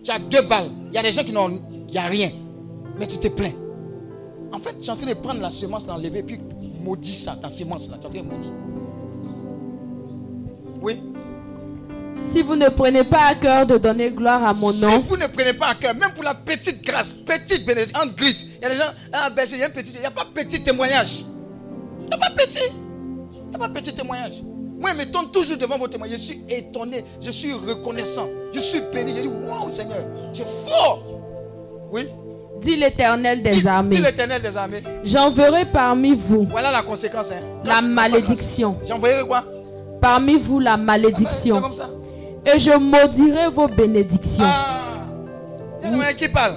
[0.02, 2.30] Tu as 2 balles, il y a des gens qui n'ont, n'y a rien.
[2.98, 3.52] Mais tu te plains.
[4.52, 6.38] En fait, tu es en train de prendre la semence, l'enlever, puis
[6.82, 7.96] maudit ça, ta semence là.
[8.00, 8.52] Tu es en train de maudire.
[12.22, 14.90] Si vous ne prenez pas à cœur de donner gloire à mon nom.
[14.90, 18.06] Si vous ne prenez pas à cœur, même pour la petite grâce, petite bénédiction, en
[18.06, 20.26] griffe, il y a des gens, ah ben a un petit, il n'y a pas
[20.32, 21.24] petit témoignage.
[21.98, 22.58] Il n'y a pas petit.
[23.42, 24.34] Il n'y a pas petit témoignage.
[24.78, 26.20] Moi, je m'étonne toujours devant vos témoignages.
[26.20, 29.16] Je suis étonné, je suis reconnaissant, je suis béni.
[29.16, 31.02] Je dis, waouh Seigneur, tu es fort.
[31.90, 32.06] Oui.
[32.60, 33.96] Dit l'Éternel des armées.
[33.96, 34.82] Dit l'Éternel des armées.
[35.02, 36.46] J'enverrai parmi vous.
[36.50, 37.32] Voilà la conséquence.
[37.32, 37.42] Hein.
[37.64, 38.78] La malédiction.
[38.86, 39.44] J'enverrai quoi?
[40.00, 41.60] Parmi vous la malédiction.
[41.60, 41.90] comme ça.
[42.44, 44.44] Et je maudirai vos bénédictions.
[44.46, 44.98] Ah.
[46.18, 46.56] Qui parle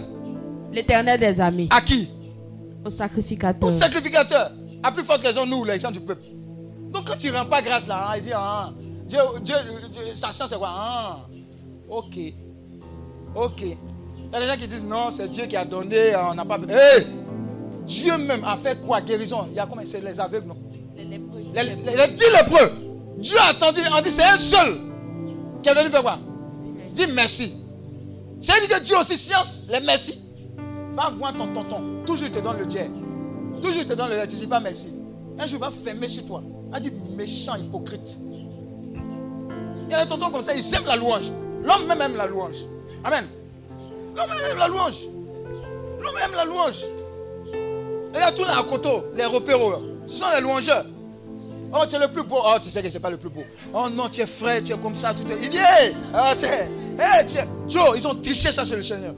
[0.72, 1.68] L'Éternel des armées.
[1.72, 2.10] À qui?
[2.84, 3.68] Au sacrificateur.
[3.68, 4.52] Au sacrificateur.
[4.84, 6.24] À plus forte raison, nous, les gens du peuple.
[6.92, 8.72] Donc quand tu ne rends pas grâce là, il dit, ah,
[9.08, 9.56] Dieu, Dieu,
[10.14, 11.18] sa chance c'est quoi ah,
[11.90, 12.18] Ok.
[13.36, 13.62] Ok.
[13.62, 13.70] Il
[14.34, 16.58] y a des gens qui disent non, c'est Dieu qui a donné, on n'a pas
[16.58, 16.78] besoin.
[17.86, 19.02] Dieu même a fait quoi?
[19.02, 19.48] Guérison.
[19.52, 20.58] Il y a comment C'est les aveugles, non?
[20.96, 21.42] Les lépreux.
[21.54, 22.72] Les, les, dix lépreux.
[23.20, 24.78] Dieu a attendu, on dit c'est un seul
[25.66, 26.20] qui est venu faire quoi
[26.92, 27.54] Dis merci.
[28.40, 30.22] C'est-à-dire que Dieu aussi science, les merci.
[30.92, 32.04] Va voir ton tonton.
[32.06, 32.82] Toujours il te donne le Dieu.
[33.64, 34.94] Toujours il te donne le Tu dis pas merci.
[35.40, 36.44] Un jour il va fermer sur toi.
[36.76, 38.16] Il dit méchant, hypocrite.
[39.88, 41.32] Il y a des tontons comme ça, ils aiment la louange.
[41.64, 42.58] L'homme même aime la louange.
[43.04, 43.26] Amen.
[44.16, 45.00] L'homme aime la louange.
[46.00, 46.84] L'homme aime la louange.
[48.14, 49.74] Regarde tout là à côté, les repéros.
[50.06, 50.86] Ce sont les louangeurs.
[51.78, 52.38] Oh, tu es le plus beau.
[52.44, 53.44] Oh, tu sais que c'est pas le plus beau.
[53.74, 55.14] Oh non, tu es frais, tu es comme ça.
[55.14, 55.38] Tout est...
[55.44, 56.50] Il dit, hey, oh, tiens,
[57.00, 57.46] hey, tiens.
[57.68, 59.14] Joe, ils ont triché ça sur le Seigneur.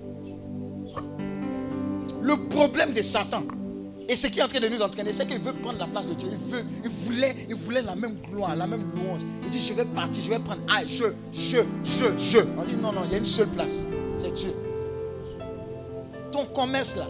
[2.22, 3.44] Le problème de Satan,
[4.10, 6.08] et ce qui est en train de nous entraîner, c'est qu'il veut prendre la place
[6.08, 6.30] de Dieu.
[6.32, 9.22] Il, veut, il, voulait, il voulait la même gloire, la même louange.
[9.44, 10.62] Il dit, je vais partir, je vais prendre.
[10.70, 12.40] Ah, je, je, je, je.
[12.58, 13.84] On dit, non, non, il y a une seule place.
[14.18, 14.54] C'est Dieu.
[16.32, 17.06] Ton commerce là,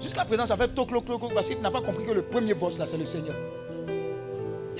[0.00, 2.54] jusqu'à présent, ça fait toc, toc, toc, parce qu'il n'a pas compris que le premier
[2.54, 3.36] boss là, c'est le Seigneur.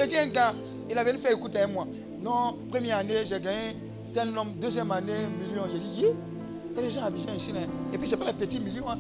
[0.01, 0.55] A dit un gars,
[0.89, 1.87] il avait fait écouter un mois.
[2.21, 3.77] Non, première année, j'ai gagné
[4.13, 4.53] tel nombre.
[4.61, 5.65] Deuxième année, million.
[5.71, 7.53] Il a dit, il y a des gens habitués ici.
[7.53, 7.61] Là.
[7.93, 8.89] Et puis, ce n'est pas les petits millions.
[8.89, 8.99] Hein.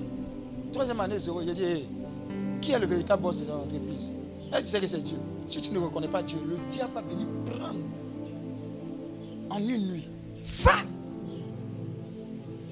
[0.73, 1.41] Troisième année, zéro.
[1.41, 1.87] Il a dit,
[2.61, 4.13] qui est le véritable boss de l'entreprise?
[4.53, 5.19] Elle disait que c'est Dieu.
[5.49, 7.79] Si tu ne reconnais pas Dieu, le diable va venir prendre
[9.51, 10.09] en une nuit.
[10.43, 10.85] Fin.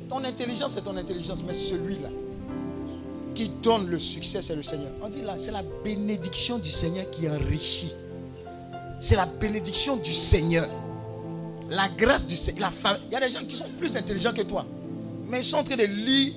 [0.09, 2.09] Ton intelligence c'est ton intelligence, mais celui-là
[3.35, 4.91] qui donne le succès, c'est le Seigneur.
[5.03, 7.95] On dit là, c'est la bénédiction du Seigneur qui enrichit.
[8.99, 10.69] C'est la bénédiction du Seigneur.
[11.69, 12.71] La grâce du Seigneur.
[13.07, 14.65] Il y a des gens qui sont plus intelligents que toi.
[15.27, 16.35] Mais ils sont en train de lire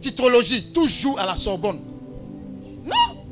[0.00, 1.78] titrologie, toujours à la Sorbonne.
[2.84, 3.24] Non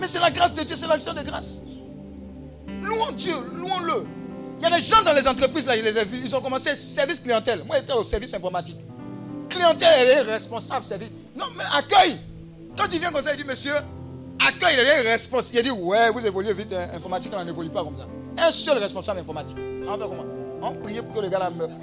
[0.00, 1.60] Mais c'est la grâce de Dieu, c'est l'action de grâce.
[2.82, 4.06] Louons Dieu, louons-le.
[4.58, 6.40] Il y a des gens dans les entreprises, là, je les ai vus, ils ont
[6.40, 7.64] commencé service clientèle.
[7.64, 8.78] Moi, j'étais au service informatique.
[9.48, 11.10] Clientèle, elle est responsable, service.
[11.36, 12.16] Non, mais accueil.
[12.76, 13.72] Quand il vient comme ça, il dit, monsieur,
[14.48, 15.58] accueil, il est responsable.
[15.58, 16.88] Il dit, ouais, vous évoluez vite, hein.
[16.94, 18.06] informatique, on n'évolue pas comme ça.
[18.38, 19.58] Un seul responsable informatique.
[19.86, 20.24] On fait comment?
[20.62, 21.70] On prie pour que le gars là meure.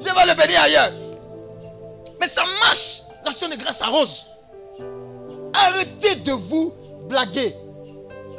[0.00, 0.92] Je vais le bénir ailleurs.
[2.20, 3.02] Mais ça marche.
[3.24, 4.26] L'action de grâce arrose.
[5.52, 6.72] Arrêtez de vous
[7.08, 7.54] blaguer.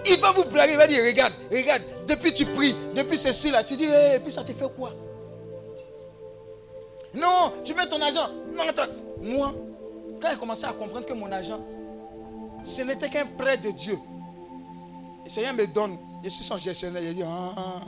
[0.09, 3.63] Il va vous blaguer, il va dire, regarde, regarde, depuis tu pries, depuis ceci là,
[3.63, 4.93] tu dis, et puis ça te fait quoi?
[7.13, 8.29] Non, tu mets ton argent.
[8.55, 8.91] Non, attends.
[9.21, 9.53] Moi,
[10.21, 11.59] quand j'ai commencé à comprendre que mon argent,
[12.63, 13.97] ce n'était qu'un prêt de Dieu.
[15.25, 17.01] Et Seigneur me donne, je suis son gestionnaire.
[17.03, 17.81] Il dit, ah.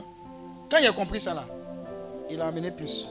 [0.70, 1.46] Quand il a compris ça là,
[2.28, 3.08] il a amené plus.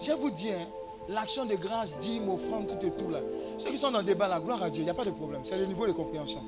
[0.00, 0.66] Je vous dis, hein,
[1.08, 3.18] l'action de grâce, dîme, offrande, tout et tout là.
[3.58, 5.10] Ceux qui sont dans le débat, la gloire à Dieu, il n'y a pas de
[5.10, 5.42] problème.
[5.44, 6.40] C'est le niveau de compréhension.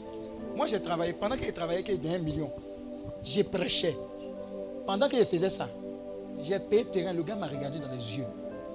[0.56, 2.50] Moi, j'ai travaillé, pendant qu'il travaillait, qu'il gagnait un million,
[3.22, 3.96] j'ai prêché.
[4.86, 5.68] Pendant qu'il faisait ça,
[6.38, 7.12] j'ai payé terrain.
[7.12, 8.26] Le gars m'a regardé dans les yeux,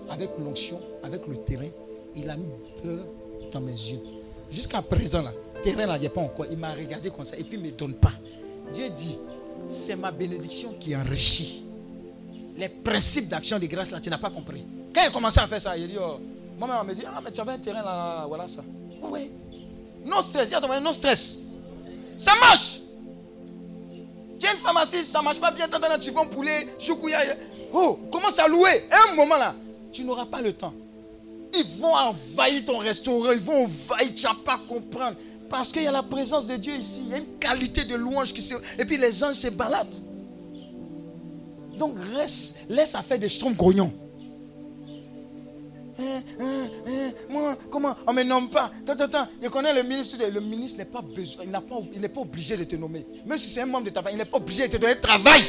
[0.10, 1.70] avec l'onction, avec le terrain.
[2.16, 2.46] Il a mis
[2.84, 3.06] peur
[3.52, 4.00] dans mes yeux.
[4.52, 5.32] Jusqu'à présent, là,
[5.62, 6.46] terrain là, il n'y pas encore.
[6.50, 8.14] Il m'a regardé comme ça et puis il ne me donne pas.
[8.74, 9.18] Dieu dit,
[9.68, 11.64] c'est ma bénédiction qui enrichit.
[12.58, 14.64] Les principes d'action de grâce, là, tu n'as pas compris.
[14.94, 16.20] Quand il a commencé à faire ça, il dit, oh,
[16.58, 18.64] moi-même, me dit, ah, mais tu avais un terrain là, voilà ça.
[19.02, 19.32] Oui.
[20.06, 21.40] Non stress, il non stress.
[22.18, 22.80] Ça marche.
[24.40, 25.68] Tu as une pharmacie, ça ne marche pas bien,
[26.00, 27.20] tu vas poulet, choukouya.
[27.74, 28.88] Oh, commence à louer?
[28.92, 29.54] Un moment là,
[29.92, 30.74] tu n'auras pas le temps.
[31.54, 35.18] Ils vont envahir ton restaurant, ils vont envahir, tu n'as pas comprendre.
[35.50, 37.02] Parce qu'il y a la présence de Dieu ici.
[37.06, 38.54] Il y a une qualité de louange qui se.
[38.78, 39.96] Et puis les anges se baladent.
[41.78, 43.92] Donc reste, laisse à faire des schtroumpfs grognons.
[45.98, 47.96] Hein, hein, hein, moi, comment?
[48.06, 48.72] On ne me nomme pas.
[48.88, 50.18] Attends, attends, je connais le ministre.
[50.32, 53.06] Le ministre n'est pas besoin, il n'est pas, pas obligé de te nommer.
[53.26, 55.00] Même si c'est un membre de ta famille, il n'est pas obligé de te donner
[55.00, 55.44] travail.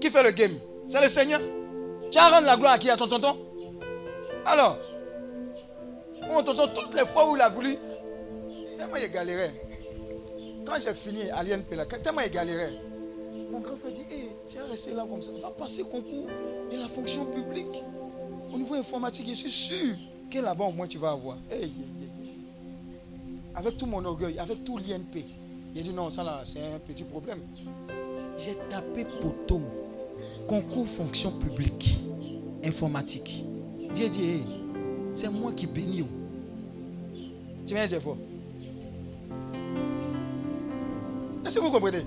[0.00, 0.58] Qui fait le game?
[0.86, 1.40] C'est le Seigneur?
[2.10, 3.36] Tu as rendu la gloire à qui À ton tonton?
[4.44, 4.78] Alors,
[6.28, 7.76] mon tonton, toutes les fois où il a voulu,
[8.76, 9.54] tellement il galérait.
[10.64, 11.68] Quand j'ai fini à l'INP,
[12.02, 12.72] tellement il galérait.
[13.50, 15.30] Mon grand frère dit, hey, tu es resté là comme ça.
[15.40, 16.26] Va passer concours
[16.70, 17.82] de la fonction publique.
[18.52, 19.94] Au niveau informatique, je suis sûr
[20.30, 21.38] que là-bas, au moins, tu vas avoir.
[23.54, 25.24] Avec tout mon orgueil, avec tout l'INP.
[25.74, 27.40] Il dit, non, ça là, c'est un petit problème.
[28.38, 29.60] J'ai tapé poteau.
[30.48, 31.98] Concours fonction publique.
[32.64, 33.44] Informatique.
[33.94, 34.44] Dieu dit, hey,
[35.14, 36.04] c'est moi qui bénis.
[37.66, 38.04] Tu viens, Jeff
[41.44, 42.04] Est-ce que vous comprenez?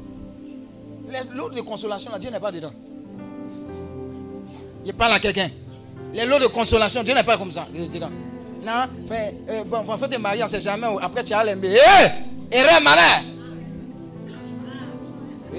[1.34, 2.74] L'eau de consolation, Dieu n'est pas dedans.
[4.86, 5.50] Il parle à quelqu'un.
[6.14, 7.68] Les lots de consolation, Dieu n'est pas comme ça.
[7.74, 8.10] Dedans.
[8.66, 10.88] Non, mais, euh, bon, en tu es marié, on ne sait jamais.
[11.02, 11.76] Après, tu as l'aimer.
[11.76, 13.39] Hé Erreur malin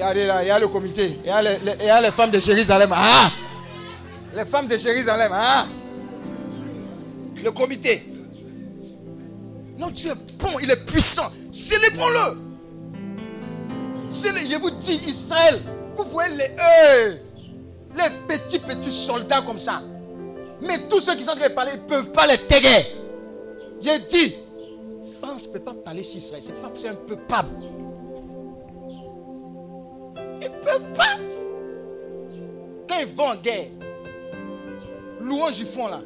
[0.01, 1.19] Là, il y a le comité.
[1.23, 2.91] Il y a les, femmes de Jérusalem.
[2.95, 3.31] Ah
[4.35, 5.31] Les femmes de Jérusalem.
[5.35, 5.67] Ah
[7.43, 8.03] Le comité.
[9.79, 11.31] Non, Dieu est bon, il est puissant.
[11.53, 12.51] Célébrons-le
[14.11, 15.61] je vous dis, Israël,
[15.95, 16.49] vous voyez les,
[17.95, 19.83] les petits, petits soldats comme ça.
[20.63, 22.87] Mais tous ceux qui sont en train de parler, ils ne peuvent pas les taguer.
[23.81, 24.35] J'ai dit,
[25.21, 26.43] France ne peut pas parler sur Israël.
[26.43, 27.45] C'est un peu pas.
[30.63, 31.17] Peuvent pas.
[32.89, 33.69] Quand ils vont en guerre,
[35.21, 36.01] louange ils font là.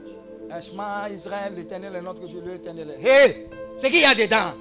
[0.60, 3.04] Shema Israël, l'éternel est notre Dieu, l'éternel est.
[3.04, 4.52] Hé, c'est qu'il y a dedans?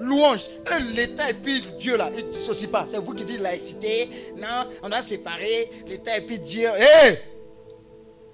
[0.00, 0.46] Louange.
[0.94, 2.84] L'État et puis Dieu là, ils ne dissocient pas.
[2.88, 4.32] C'est vous qui dites laïcité.
[4.36, 6.68] Non, on a séparé l'État et puis Dieu.
[6.68, 7.14] Hé!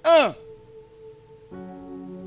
[0.03, 0.33] Un.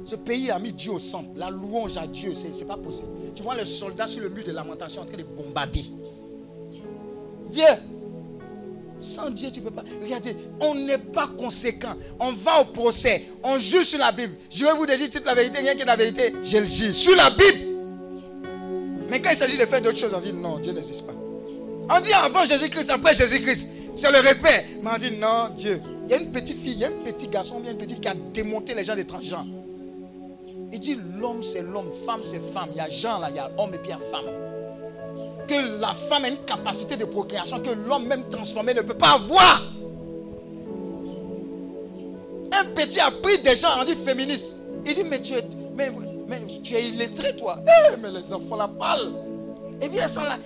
[0.05, 1.31] Ce pays a mis Dieu au centre.
[1.35, 3.09] La louange à Dieu, ce n'est pas possible.
[3.35, 5.85] Tu vois les soldats sur le mur de lamentation en train de bombarder.
[7.51, 7.65] Dieu.
[9.01, 9.85] Sans Dieu, tu ne peux pas.
[10.03, 11.95] Regardez, on n'est pas conséquent.
[12.19, 13.27] On va au procès.
[13.43, 14.35] On juge sur la Bible.
[14.51, 16.35] Je vais vous dire toute la vérité, rien que la vérité.
[16.43, 16.93] Je le juge.
[16.93, 17.75] Sur la Bible.
[19.11, 21.13] Mais quand il s'agit de faire d'autres choses, on dit non, Dieu n'existe pas.
[21.13, 23.73] On dit avant Jésus-Christ, après Jésus-Christ.
[23.95, 24.63] C'est le repère.
[24.83, 25.81] Mais on dit non, Dieu.
[26.07, 27.73] Il y a une petite fille, il y a un petit garçon, il y a
[27.73, 29.47] une petite qui a démonté les gens des transgenres.
[30.73, 32.71] Il dit l'homme c'est l'homme, femme c'est femme.
[32.73, 34.25] Il y a Jean là, il y a homme et puis il y a femme.
[35.47, 39.13] Que la femme a une capacité de procréation que l'homme même transformé ne peut pas
[39.13, 39.63] avoir.
[42.53, 44.57] Un petit a pris des gens, on dit féministe.
[44.87, 45.45] Il dit mais tu es,
[45.77, 45.91] mais,
[46.63, 47.59] tu es illettré toi.
[47.67, 49.13] Eh, mais les enfants la parlent.
[49.83, 50.39] Et bien elles sont là.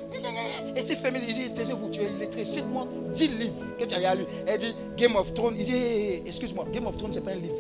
[0.75, 1.37] Et c'est féministe.
[1.37, 2.45] Il dit taisez-vous, tu es illettré.
[2.45, 4.25] Cite-moi 10 livres que tu as lu.
[4.47, 5.55] Elle dit Game of Thrones.
[5.59, 7.55] Il dit eh, excuse-moi, Game of Thrones c'est pas un livre.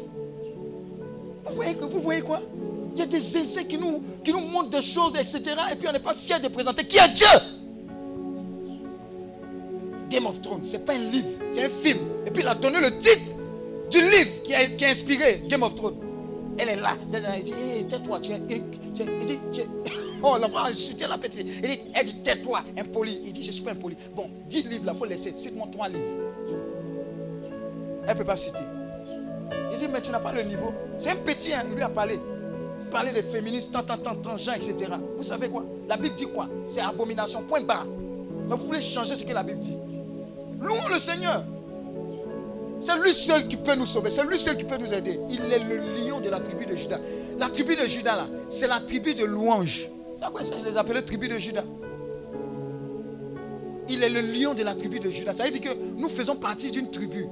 [1.90, 2.40] Vous voyez quoi?
[2.94, 5.43] Il y a des essais qui nous, qui nous montrent des choses, etc.
[5.73, 7.27] Et puis on n'est pas fier de présenter qui est Dieu?
[10.10, 11.98] Game of Thrones, ce n'est pas un livre, c'est un film.
[12.27, 13.32] Et puis il a donné le titre
[13.90, 15.97] du livre qui a, qui a inspiré Game of Thrones.
[16.59, 16.97] Elle est là.
[17.12, 17.52] Elle dit
[17.89, 18.40] Tais-toi, tu es.
[18.98, 19.39] Il dit
[20.23, 21.47] Oh, l'enfant a chuté la petite.
[21.47, 23.20] Il dit Elle Tais-toi, impoli.
[23.24, 23.97] Il dit Je suis pas impoli.
[24.15, 25.32] Bon, 10 livres là, il faut laisser.
[25.35, 26.02] Cite-moi trois livres.
[28.06, 28.65] Elle ne peut pas citer.
[29.73, 30.73] Il dit Mais tu n'as pas le niveau.
[30.98, 32.19] C'est un petit, hein, lui a parlé.
[32.90, 34.74] Parler des féministes, tant, tant, tant, tant, etc.
[35.16, 35.65] Vous savez quoi?
[35.86, 36.48] La Bible dit quoi?
[36.65, 37.86] C'est abomination, point barre.
[38.48, 39.77] Mais vous voulez changer ce que la Bible dit?
[40.60, 41.44] Louons le Seigneur.
[42.81, 44.09] C'est lui seul qui peut nous sauver.
[44.10, 45.19] C'est lui seul qui peut nous aider.
[45.28, 47.01] Il est le lion de la tribu de Judas.
[47.36, 49.89] La tribu de Judas, là, c'est la tribu de louange.
[50.20, 51.65] C'est quoi ça Je les appelle tribu de Judas.
[53.89, 55.32] Il est le lion de la tribu de Judas.
[55.32, 57.27] Ça veut dire que nous faisons partie d'une tribu.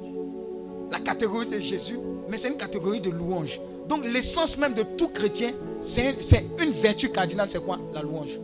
[0.91, 3.61] La catégorie de Jésus, mais c'est une catégorie de louange.
[3.89, 5.51] Donc l'essence même de tout chrétien,
[5.81, 6.17] c'est
[6.61, 7.79] une vertu cardinale, c'est quoi?
[7.93, 8.39] La louange.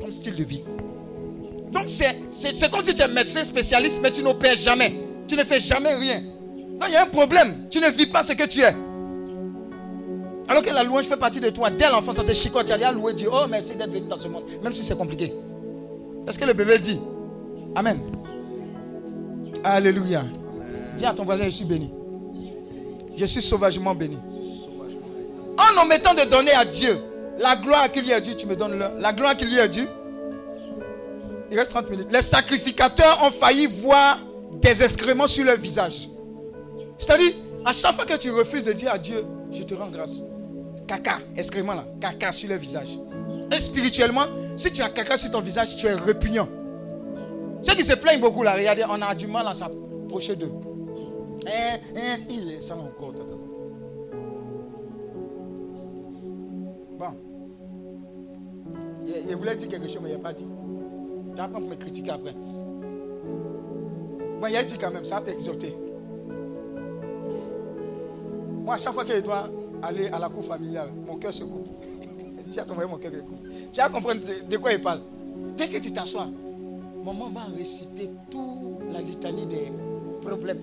[0.00, 0.62] Ton style de vie.
[1.72, 4.92] Donc c'est comme si tu es médecin spécialiste, mais tu n'opères jamais.
[5.26, 6.20] Tu ne fais jamais rien.
[6.78, 7.68] Donc il y a un problème.
[7.70, 8.74] Tu ne vis pas ce que tu es.
[10.48, 11.70] Alors que la louange fait partie de toi.
[11.70, 12.66] Dès l'enfance, ça te chicote.
[12.66, 13.28] Tu as louer Dieu.
[13.32, 14.42] Oh, merci d'être venu dans ce monde.
[14.62, 15.32] Même si c'est compliqué.
[16.26, 16.98] Est-ce que le bébé dit
[17.74, 17.98] Amen.
[19.64, 20.24] Alléluia.
[20.98, 21.90] Dis à ton voisin, je suis béni.
[23.16, 24.18] Je suis sauvagement béni.
[25.58, 26.98] En omettant de donner à Dieu
[27.38, 29.86] la gloire qu'il lui a due, tu me donnes la gloire qu'il lui a due.
[31.50, 32.08] Il reste 30 minutes.
[32.10, 34.18] Les sacrificateurs ont failli voir
[34.60, 36.08] des excréments sur leur visage.
[36.98, 37.32] C'est-à-dire,
[37.64, 40.22] à chaque fois que tu refuses de dire à Dieu, je te rends grâce.
[40.86, 42.98] Caca, excrément là, caca sur leur visage.
[43.50, 44.24] Et spirituellement,
[44.56, 46.48] si tu as caca sur ton visage, tu es répugnant.
[47.62, 50.52] Ceux qui se plaignent beaucoup là, regardez, on a du mal à s'approcher d'eux.
[51.46, 53.12] Eh, eh, il est encore.
[59.28, 60.46] Il, voulait dire quelque chose, mais il n'a pas dit.
[61.30, 62.34] Tu vas pas me critiquer après.
[64.48, 65.74] Il a dit quand même, ça va t'exhorter.
[68.64, 69.48] Moi, à chaque fois qu'il doit
[69.82, 71.68] aller à la cour familiale, mon cœur se coupe.
[72.50, 73.48] tu as compris, mon cœur se coupe.
[73.72, 75.00] Tu vas comprendre de, quoi il parle?
[75.56, 76.26] Dès que tu t'assois,
[77.04, 79.72] maman va réciter toute la litanie des
[80.20, 80.60] problèmes.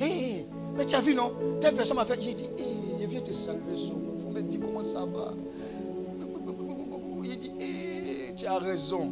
[0.00, 0.46] Hé,
[0.76, 1.32] mais tu as vu, non?
[1.60, 2.20] Telle personne m'a fait.
[2.20, 2.64] J'ai dit, hé,
[3.00, 5.34] je viens te saluer, Il faut me dire comment ça va.
[8.58, 9.10] Raison.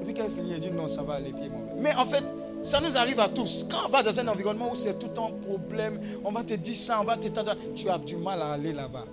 [0.00, 1.48] Et puis quand il finit, il dit, non, ça va aller bien,
[1.78, 2.24] Mais en fait,
[2.62, 3.66] ça nous arrive à tous.
[3.70, 6.76] Quand on va dans un environnement où c'est tout un problème, on va te dire
[6.76, 7.28] ça, on va te
[7.74, 9.04] tu as du mal à aller là-bas.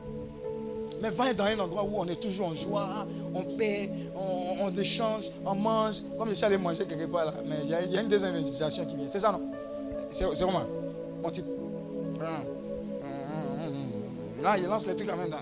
[1.01, 5.25] Mais va dans un endroit où on est toujours en joie, on paie, on, échange,
[5.45, 6.01] on mange.
[6.17, 7.33] Comme je suis allé manger quelque part là.
[7.45, 9.07] Mais il y, a une deuxième qui vient.
[9.07, 9.41] C'est ça, non?
[10.09, 10.63] C'est vraiment
[11.21, 11.45] mon type.
[14.41, 15.35] Là, il lance les trucs quand même.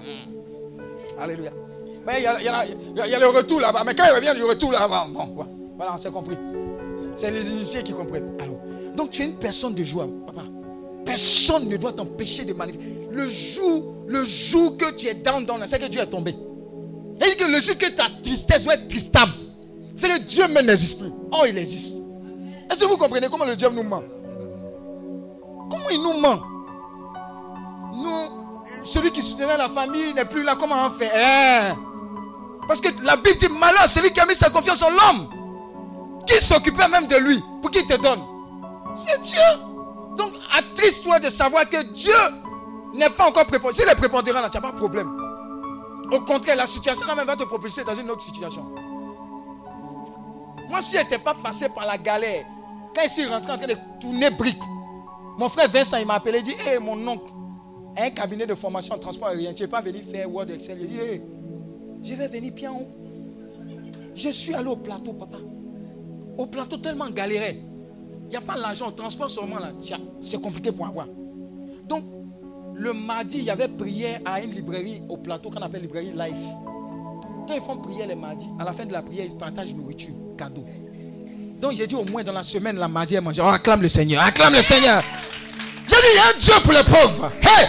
[1.20, 1.52] Alléluia.
[2.06, 3.84] Il y, a, le retour là-bas.
[3.86, 5.08] Mais quand il revient, le retour là-bas.
[5.10, 5.46] Bon,
[5.78, 6.38] voilà, on s'est compris.
[7.16, 8.36] C'est les initiés qui comprennent.
[8.40, 8.58] Alors,
[8.96, 10.42] donc tu es une personne de joie, papa.
[11.06, 13.08] Personne ne doit t'empêcher de manifester.
[13.12, 16.32] Le jour, le jour que tu es down, down, c'est que Dieu est tombé.
[16.32, 19.34] Et que le jour que ta tristesse doit être tristable,
[19.96, 21.12] c'est que Dieu même n'existe plus.
[21.32, 21.98] Oh, il existe.
[22.70, 24.04] Est-ce que vous comprenez comment le diable nous ment?
[25.70, 26.42] Comment il nous ment?
[27.94, 30.56] Nous, celui qui soutenait la famille n'est plus là.
[30.60, 31.76] Comment on fait hein?
[32.68, 35.30] Parce que la Bible dit malheur, celui qui a mis sa confiance en l'homme.
[36.26, 38.22] Qui s'occupait même de lui pour qu'il te donne
[38.96, 39.42] C'est Dieu.
[40.18, 42.14] Donc, attriste-toi de savoir que Dieu
[42.94, 43.74] n'est pas encore prépondérant.
[43.74, 45.12] S'il est prépondérant, là, tu n'as pas de problème.
[46.12, 48.66] Au contraire, la situation là même va te propulser dans une autre situation.
[50.70, 52.46] Moi, si je n'étais pas passé par la galère,
[52.96, 54.62] quand je suis rentré en train de tourner briques,
[55.38, 57.34] mon frère Vincent, il m'a appelé, il dit, hé, mon oncle,
[57.98, 60.78] un cabinet de formation en transport aérien, tu n'es pas venu faire Word Excel?
[60.82, 61.22] Il dit,
[62.04, 62.88] je vais venir bien haut.
[64.16, 65.38] Je suis allé au plateau, papa.
[66.38, 67.64] Au plateau, tellement galéré.
[68.26, 69.72] Il n'y a pas l'argent, transport seulement là.
[70.22, 71.08] C'est compliqué pour avoir.
[71.88, 72.04] Donc,
[72.76, 76.44] le mardi, il y avait prière à une librairie au plateau qu'on appelle librairie Life.
[77.48, 80.14] Quand ils font prière les mardis, à la fin de la prière, ils partagent nourriture,
[80.38, 80.66] cadeau.
[81.60, 83.42] Donc j'ai dit au moins dans la semaine, la mardi, elle mangeait.
[83.42, 85.04] On acclame le Seigneur, acclame le Seigneur.
[85.88, 87.32] J'ai dit, il y a un Dieu pour les pauvres.
[87.42, 87.68] Hey!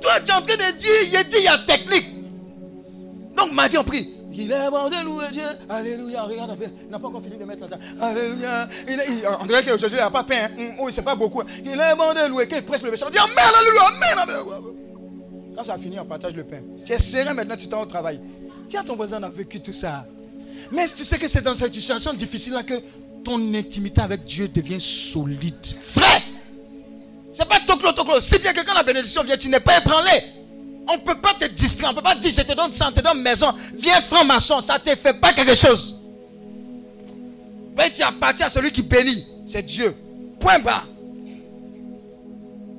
[0.00, 2.13] Toi, tu es en train de dire, dit, il y a technique.
[3.44, 4.10] Donc mardi, on prie.
[4.32, 5.42] Il est bon de louer Dieu.
[5.68, 6.22] Alléluia.
[6.22, 8.68] Regarde, il n'a pas encore fini de mettre la Alléluia.
[8.88, 10.48] Il est, on dirait qu'aujourd'hui, il n'a pas peint.
[10.58, 10.74] Hein.
[10.80, 11.42] Oh, c'est pas beaucoup.
[11.64, 12.48] Il est bon de louer.
[12.48, 13.82] Quand il presse le méchant, on dit Amen, Alléluia,
[14.22, 14.64] Amen,
[15.54, 16.62] Quand ça a fini, on partage le pain.
[16.84, 18.18] Tu es serein maintenant, tu t'en au travail.
[18.68, 20.06] Tiens, ton voisin a vécu tout ça.
[20.72, 22.74] Mais tu sais que c'est dans cette situation difficile-là que
[23.24, 25.54] ton intimité avec Dieu devient solide.
[25.80, 26.22] Frère,
[27.32, 28.20] c'est pas toclo, toclo.
[28.20, 30.43] Si bien que quand la bénédiction vient, tu n'es pas ébranlé.
[30.86, 31.90] On ne peut pas te distraire.
[31.90, 33.52] On ne peut pas dire je te donne ça, je te donne maison.
[33.74, 34.60] Viens franc-maçon.
[34.60, 35.96] Ça ne te fait pas quelque chose.
[37.76, 39.26] Mais tu appartiens à celui qui bénit.
[39.46, 39.94] C'est Dieu.
[40.38, 40.84] Point bas.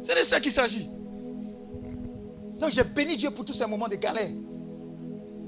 [0.03, 0.87] C'est de ça qu'il s'agit.
[2.59, 4.29] Donc j'ai béni Dieu pour tous ces moments de galère.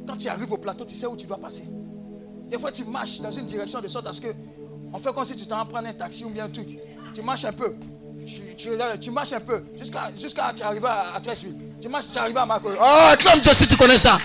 [0.07, 1.63] Quand tu arrives au plateau, tu sais où tu dois passer.
[2.49, 4.27] Des fois, tu marches dans une direction de sorte à ce que
[4.93, 6.67] on fait comme si tu t'en prendre un taxi ou bien un truc.
[7.13, 7.75] Tu marches un peu.
[8.57, 11.29] Tu, marches un peu jusqu'à jusqu'à tu arrives à, à tu
[11.87, 12.69] marches, tu arrives à Marco.
[12.79, 14.17] Oh, acclame Dieu si tu connais ça.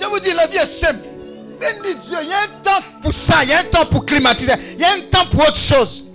[0.00, 1.06] Je vous dis, la vie est simple.
[1.60, 4.04] Béni Dieu, il y a un temps pour ça, il y a un temps pour
[4.04, 6.06] climatiser, il y a un temps pour autre chose.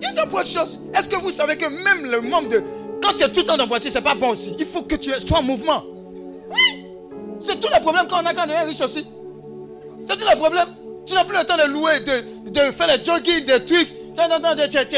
[0.00, 0.80] Il y a un temps pour autre chose.
[0.94, 2.62] Est-ce que vous savez que même le membre de.
[3.02, 4.54] Quand tu es tout le temps dans la voiture, c'est pas bon aussi?
[4.58, 5.82] Il faut que tu sois en mouvement.
[6.50, 6.84] Oui.
[7.40, 9.06] C'est tous les problèmes qu'on a quand on est riche aussi.
[10.06, 10.68] C'est tous les problèmes.
[11.06, 13.88] Tu n'as plus le temps de louer, de, de faire les jogging, des trucs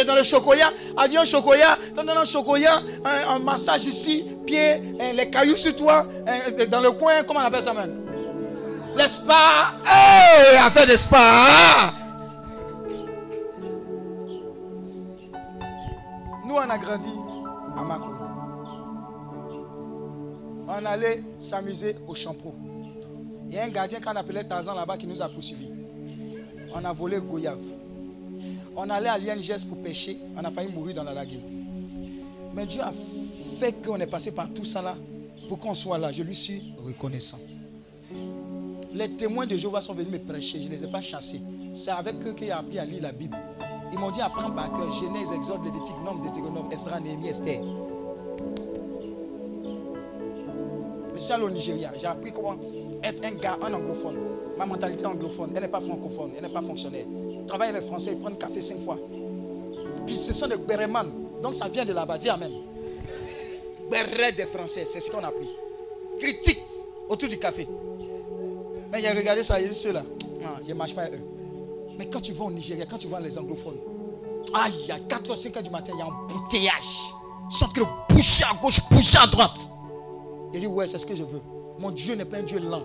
[0.04, 2.80] dans le chocolat, avion chocolat, dans le chocolat,
[3.28, 7.44] un, massage ici, pied, hein, les cailloux sur toi, hein, dans le coin, comment on
[7.44, 8.00] appelle ça même
[8.96, 11.94] Les hey, affaire de spa.
[16.46, 17.10] Nous, on a grandi
[17.76, 18.10] à Macron.
[20.66, 22.54] On allait s'amuser au champreau.
[23.48, 25.70] Il y a un gardien qu'on appelait Tarzan là-bas qui nous a poursuivis.
[26.72, 27.79] On a volé Goyave.
[28.82, 30.16] On allait à l'INGS pour pêcher.
[30.34, 31.42] On a failli mourir dans la lagune.
[32.54, 32.90] Mais Dieu a
[33.58, 34.96] fait qu'on est passé par tout ça là
[35.50, 36.10] pour qu'on soit là.
[36.10, 37.38] Je lui suis reconnaissant.
[38.94, 40.62] Les témoins de Jéhovah sont venus me prêcher.
[40.62, 41.42] Je ne les ai pas chassés.
[41.74, 43.36] C'est avec eux qu'il a appris à lire la Bible.
[43.92, 47.62] Ils m'ont dit apprends par cœur Genèse, Exode, Lévitique, Nombre, Deutéronome, Esdra, Néhémie, Esther.
[51.12, 51.92] Je suis allé au Nigeria.
[51.98, 52.56] J'ai appris comment
[53.02, 54.16] être un gars, un anglophone.
[54.56, 57.06] Ma mentalité anglophone, elle n'est pas francophone, elle n'est pas fonctionnelle
[57.50, 58.96] travaillent les Français, ils prennent café cinq fois.
[60.06, 61.04] Puis ce sont des bérémans.
[61.42, 62.16] Donc ça vient de là-bas.
[62.16, 62.52] Dis Amen.
[63.90, 65.48] Béret des Français, c'est ce qu'on a pris.
[66.18, 66.60] Critique
[67.08, 67.66] autour du café.
[68.92, 70.02] Mais il a regardé ça, il dit ceux-là.
[70.40, 71.20] Non, ils ne marchent pas eux.
[71.98, 73.78] Mais quand tu vas au Nigeria, quand tu vois les anglophones,
[74.54, 77.12] aïe, a 4 ou 5 heures du matin, il y a un bouteillage.
[77.50, 79.66] Ils que boucher à gauche, boucher à droite.
[80.54, 81.40] Il dit, ouais, c'est ce que je veux.
[81.78, 82.84] Mon Dieu n'est pas un Dieu lent.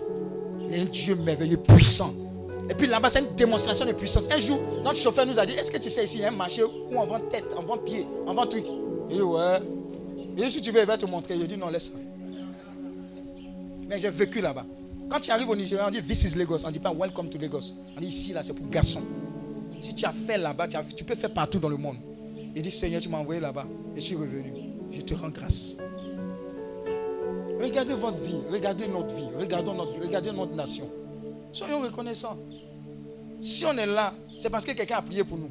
[0.68, 2.10] Il est un Dieu merveilleux, puissant.
[2.68, 4.28] Et puis là-bas, c'est une démonstration de puissance.
[4.32, 6.28] Un jour, notre chauffeur nous a dit Est-ce que tu sais ici, il y a
[6.28, 8.64] un marché où on vend tête, on vend pied, on vend truc?
[9.10, 9.58] Il dit Ouais.
[10.36, 11.34] Il dit Si tu veux, il va te montrer.
[11.36, 11.92] Il dit Non, laisse.
[13.88, 14.66] Mais j'ai vécu là-bas.
[15.08, 16.64] Quand tu arrives au Nigeria, on dit This is Lagos.
[16.64, 17.72] On ne dit pas Welcome to Lagos.
[17.96, 19.04] On dit Ici, là, c'est pour garçons.
[19.80, 21.96] Si tu as fait là-bas, tu, peux faire partout dans le monde.
[22.54, 23.66] Il dit Seigneur, tu m'as envoyé là-bas.
[23.94, 24.52] Je suis revenu.
[24.90, 25.76] Je te rends grâce.
[27.60, 30.88] Regardez votre vie, regardez notre vie, regardons notre vie, regardez notre nation.
[31.56, 32.36] Soyons reconnaissants.
[33.40, 35.48] Si on est là, c'est parce que quelqu'un a prié pour nous.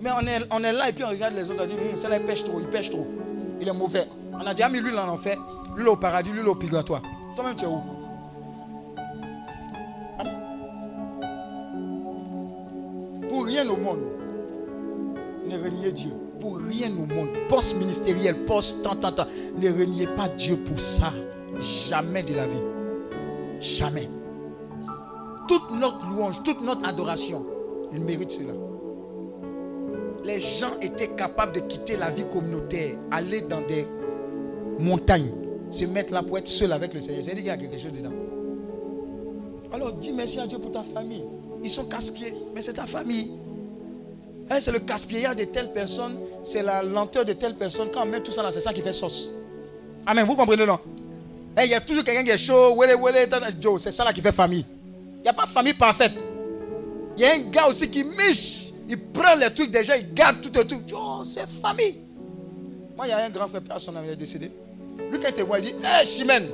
[0.00, 2.08] Mais on est, on est là et puis on regarde les autres, on dit, c'est
[2.08, 3.06] là, il pêche trop, il pêche trop.
[3.60, 4.08] Il est mauvais.
[4.32, 5.36] On a dit, ah, lui, il en fait.
[5.76, 7.00] Lui, il est au paradis, lui, il est au purgatoire.
[7.36, 7.80] Toi-même, tu es où?
[13.28, 14.02] Pour rien au monde,
[15.48, 16.10] ne reniez Dieu.
[16.40, 20.80] Pour rien au monde, poste ministériel, poste tant, tant, tant, ne reniez pas Dieu pour
[20.80, 21.12] ça.
[21.60, 22.56] Jamais de la vie.
[23.60, 24.08] Jamais
[25.46, 27.44] toute notre louange, toute notre adoration,
[27.92, 28.52] il mérite cela.
[30.24, 33.86] Les gens étaient capables de quitter la vie communautaire, aller dans des
[34.78, 35.30] montagnes,
[35.70, 37.22] se mettre là pour être seul avec le Seigneur.
[37.24, 38.12] C'est-à-dire qu'il y a quelque chose dedans.
[39.72, 41.24] Alors dis merci à Dieu pour ta famille.
[41.62, 43.30] Ils sont casse-pieds, mais c'est ta famille.
[44.50, 47.88] Eh, c'est le casse-pied de telle personne, c'est la lenteur de telle personne.
[47.92, 49.30] Quand on met tout ça là, c'est ça qui fait sauce.
[50.06, 50.78] Amen, vous comprenez non?
[51.58, 52.76] Eh, Il y a toujours quelqu'un qui est chaud,
[53.78, 54.64] c'est ça là qui fait famille.
[55.26, 56.24] Il n'y a pas famille parfaite.
[57.16, 58.70] Il y a un gars aussi qui miche.
[58.88, 60.80] Il prend les trucs déjà, il garde tout et tout.
[60.94, 61.98] Oh, c'est famille.
[62.96, 64.52] Moi, il y a un grand frère, personne il est décédé.
[65.10, 66.46] Lui, quand il te voit, il dit Hé, hey, Chimène,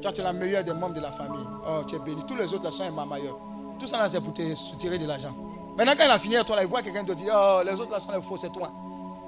[0.00, 1.44] tu es la meilleure des membres de la famille.
[1.66, 2.22] Oh, tu es béni.
[2.28, 3.36] Tous les autres là sont un meilleur.
[3.80, 5.34] Tout ça là, c'est pour te soutirer de l'argent.
[5.76, 7.98] Maintenant, quand il a fini toi, il voit quelqu'un d'autre dire Oh, les autres là
[7.98, 8.70] sont les faux, c'est toi.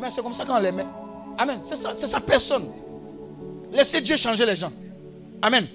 [0.01, 0.87] Mais c'est comme ça qu'on les met.
[1.37, 1.59] Amen.
[1.65, 2.69] C'est ça, c'est sa personne.
[3.73, 4.71] Laissez Dieu changer les gens.
[5.43, 5.67] Amen.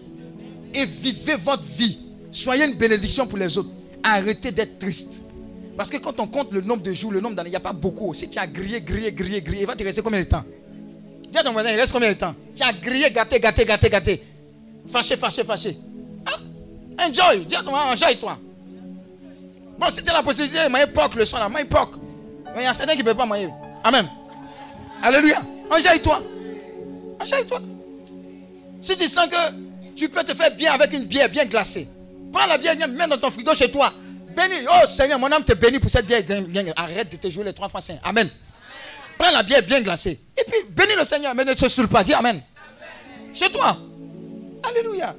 [0.74, 2.07] Et vivez votre vie.
[2.32, 3.70] Soyez une bénédiction pour les autres.
[4.04, 5.24] Arrêtez d'être triste.
[5.76, 7.62] Parce que quand on compte le nombre de jours, le nombre d'années, il n'y a
[7.62, 8.14] pas beaucoup.
[8.14, 10.44] Si tu as grillé, grillé, grillé, grillé, il va te rester combien de temps?
[11.32, 12.34] Dis à ton voisin, il reste combien de temps?
[12.56, 14.24] Tu as grillé, gâté, gâté, gâté, gâté.
[14.88, 15.78] Fâché, fâché, fâché.
[16.26, 17.46] Ah, enjoy.
[17.46, 18.40] Dis à ton voisin, enjoy toi.
[19.78, 21.92] Bon, si tu as la possibilité manger porc le soir, là, mange porc.
[22.56, 23.50] Mais il y a certains qui ne peuvent pas manger.
[23.84, 24.08] Amen.
[25.04, 25.42] Alléluia.
[25.70, 26.24] Enjoy toi.
[27.22, 27.62] Enjoy toi.
[28.82, 31.88] Si tu sens que tu peux te faire bien avec une bière bien glacée,
[32.38, 33.92] prends la bière, mets dans ton frigo chez toi.
[34.36, 34.68] Bénis.
[34.70, 36.24] Oh Seigneur, mon âme te bénit pour cette bière.
[36.76, 37.98] Arrête de te jouer les trois fois saint.
[38.04, 38.30] Amen.
[39.18, 40.20] Prends la bière bien glacée.
[40.38, 42.04] Et puis bénis le Seigneur, mais ne te saoule pas.
[42.04, 42.42] Dis Amen.
[43.34, 43.78] Chez toi.
[44.64, 45.16] Alléluia.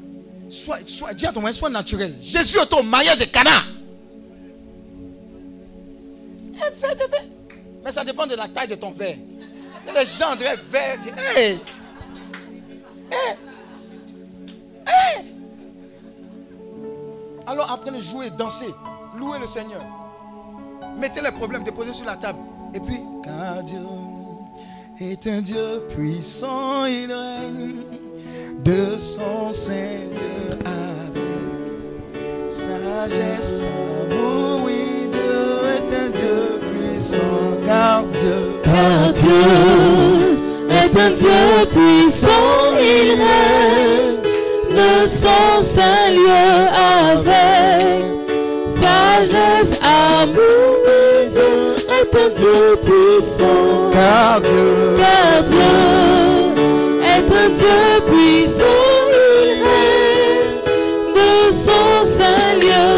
[0.48, 2.14] Sois, sois, dis à ton sois naturel.
[2.22, 3.66] Jésus est au maillot de canard.
[7.84, 9.16] Mais ça dépend de la taille de ton verre.
[9.94, 10.98] Les gens de verre.
[11.36, 11.58] Hey!
[14.86, 15.37] Hey!
[17.48, 18.74] Alors apprenez de jouer, danser.
[19.18, 19.80] Louez le Seigneur.
[20.98, 22.40] Mettez les problèmes déposés sur la table.
[22.74, 23.78] Et puis, car Dieu
[25.00, 27.76] est un Dieu puissant, il règne
[28.62, 33.66] de son Seigneur avec sagesse,
[34.10, 34.64] amour.
[34.66, 37.16] Oui, Dieu est un Dieu puissant,
[37.64, 40.38] car Dieu, car Dieu
[40.68, 42.28] est un Dieu puissant,
[42.78, 44.07] il
[44.78, 46.70] de son Seigneur
[47.02, 48.04] avec
[48.66, 50.76] sagesse, amour,
[51.32, 51.54] Dieu
[51.98, 53.90] est un Dieu puissant.
[53.92, 55.72] Car Dieu, car Dieu
[57.02, 58.64] est un Dieu puissant.
[59.12, 60.58] Il règne
[61.14, 62.97] de son Seigneur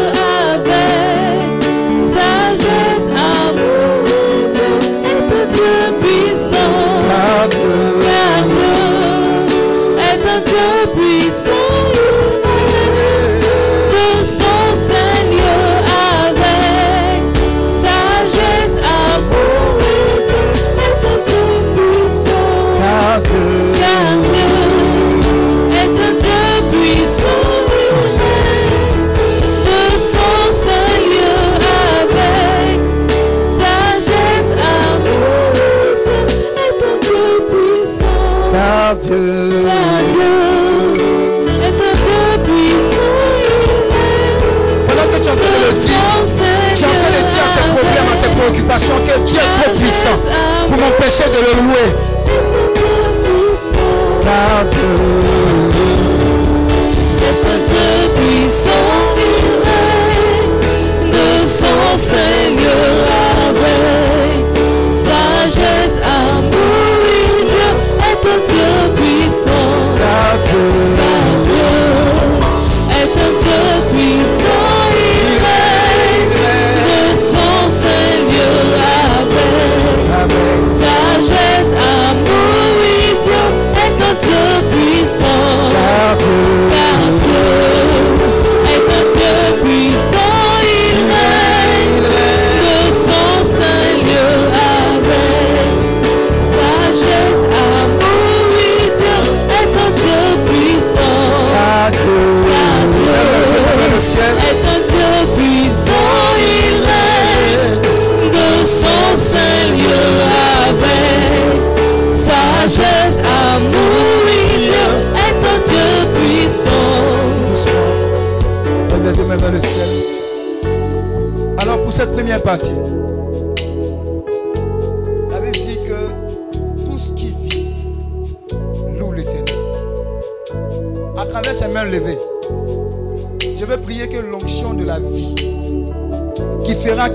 [48.79, 50.29] que Dieu est trop puissant
[50.69, 52.11] pour m'empêcher de le louer.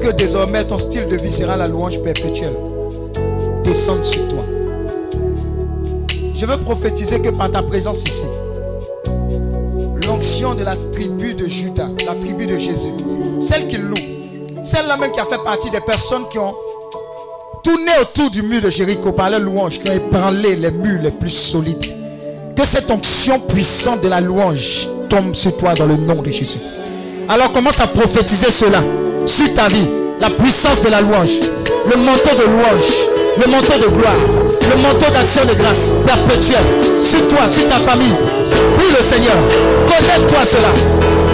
[0.06, 2.56] Que désormais ton style de vie sera la louange perpétuelle,
[3.64, 4.44] descende sur toi.
[6.32, 8.26] Je veux prophétiser que par ta présence ici,
[10.06, 12.92] l'onction de la tribu de Judas, la tribu de Jésus,
[13.40, 13.96] celle qui loue,
[14.62, 16.54] Celle-là même qui a fait partie des personnes qui ont
[17.64, 21.10] tourné autour du mur de Jéricho par les louanges, qui ont ébranlé les murs les
[21.10, 21.84] plus solides.
[22.56, 26.60] Que cette onction puissante de la louange tombe sur toi dans le nom de Jésus.
[27.28, 28.82] Alors commence à prophétiser cela
[29.26, 29.88] sur ta vie.
[30.18, 31.36] La puissance de la louange,
[31.90, 32.88] le manteau de louange,
[33.36, 36.64] le manteau de gloire, le manteau d'action de grâce perpétuelle
[37.04, 38.16] sur toi, sur ta famille.
[38.78, 39.36] Oui, le Seigneur,
[39.86, 40.72] connecte-toi cela.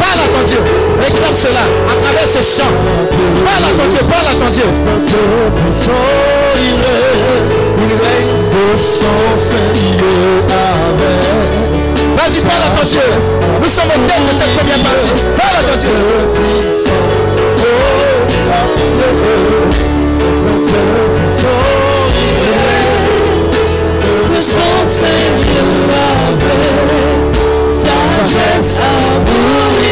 [0.01, 0.59] Parle à ton Dieu,
[0.99, 2.73] réclame cela à travers ce chant.
[3.45, 4.67] Parle à ton Dieu, parle à ton Dieu.
[12.17, 13.07] Vas-y, parle à ton Dieu.
[13.63, 15.13] Nous sommes au terme de cette première partie.
[15.37, 17.22] Parle à ton Dieu.
[27.71, 29.83] Sagesse, amour,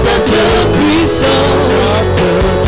[0.00, 2.63] un Dieu puissant.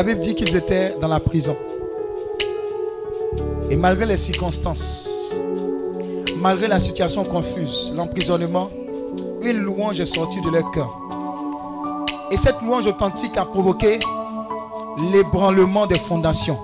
[0.00, 1.54] La Bible dit qu'ils étaient dans la prison.
[3.68, 5.10] Et malgré les circonstances,
[6.38, 8.68] malgré la situation confuse, l'emprisonnement,
[9.42, 10.88] une louange est sortie de leur cœur.
[12.30, 13.98] Et cette louange authentique a provoqué
[15.12, 16.56] l'ébranlement des fondations.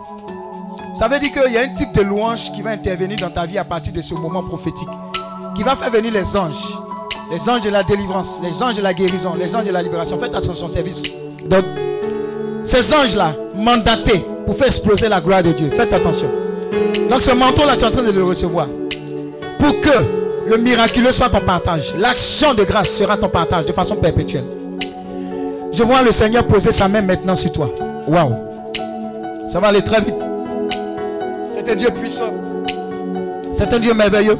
[0.94, 3.44] Ça veut dire qu'il y a un type de louange qui va intervenir dans ta
[3.44, 4.88] vie à partir de ce moment prophétique.
[5.54, 6.72] Qui va faire venir les anges.
[7.30, 10.18] Les anges de la délivrance, les anges de la guérison, les anges de la libération.
[10.18, 11.02] Faites attention au service.
[11.44, 11.66] Donc,
[12.66, 15.70] ces anges-là, mandatés pour faire exploser la gloire de Dieu.
[15.70, 16.28] Faites attention.
[17.08, 18.66] Donc ce manteau-là, tu es en train de le recevoir.
[19.58, 21.94] Pour que le miraculeux soit ton partage.
[21.96, 24.44] L'action de grâce sera ton partage de façon perpétuelle.
[25.72, 27.70] Je vois le Seigneur poser sa main maintenant sur toi.
[28.08, 28.34] Waouh.
[29.48, 30.18] Ça va aller très vite.
[31.50, 32.34] C'est un Dieu puissant.
[33.52, 34.38] C'est un Dieu merveilleux.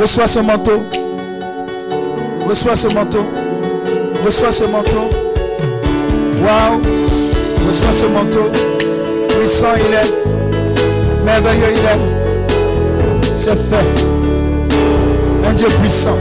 [0.00, 0.82] Reçois ce manteau.
[2.48, 3.24] Reçois ce manteau.
[4.24, 5.08] Reçois ce manteau.
[6.42, 6.80] Waouh.
[7.66, 8.50] Reçois ce manteau.
[9.28, 11.24] Puissant il est.
[11.24, 13.34] Merveilleux il est.
[13.34, 13.86] C'est fait.
[15.48, 16.18] Un Dieu puissant.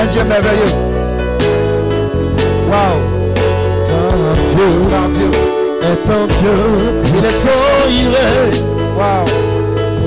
[0.00, 0.74] Un Dieu merveilleux.
[2.70, 3.00] Waouh.
[3.86, 5.30] Car Dieu Car Dieu.
[5.82, 8.62] est un Dieu puissant, il est
[8.96, 9.26] Waouh.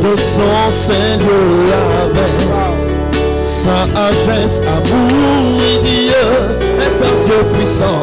[0.02, 1.48] de son Seigneur
[2.04, 3.44] avec Waouh.
[3.44, 6.28] sagesse, amour et Dieu
[6.80, 8.02] est un Dieu puissant.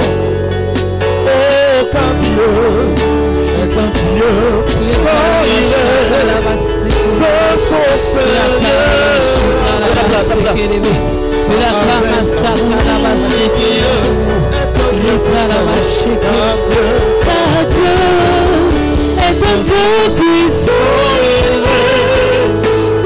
[1.94, 2.50] Oh, car Dieu
[3.62, 4.32] est un Dieu
[5.04, 6.32] est
[7.18, 8.50] de son Seigneur
[17.68, 17.96] Dieu
[19.18, 19.84] est un Dieu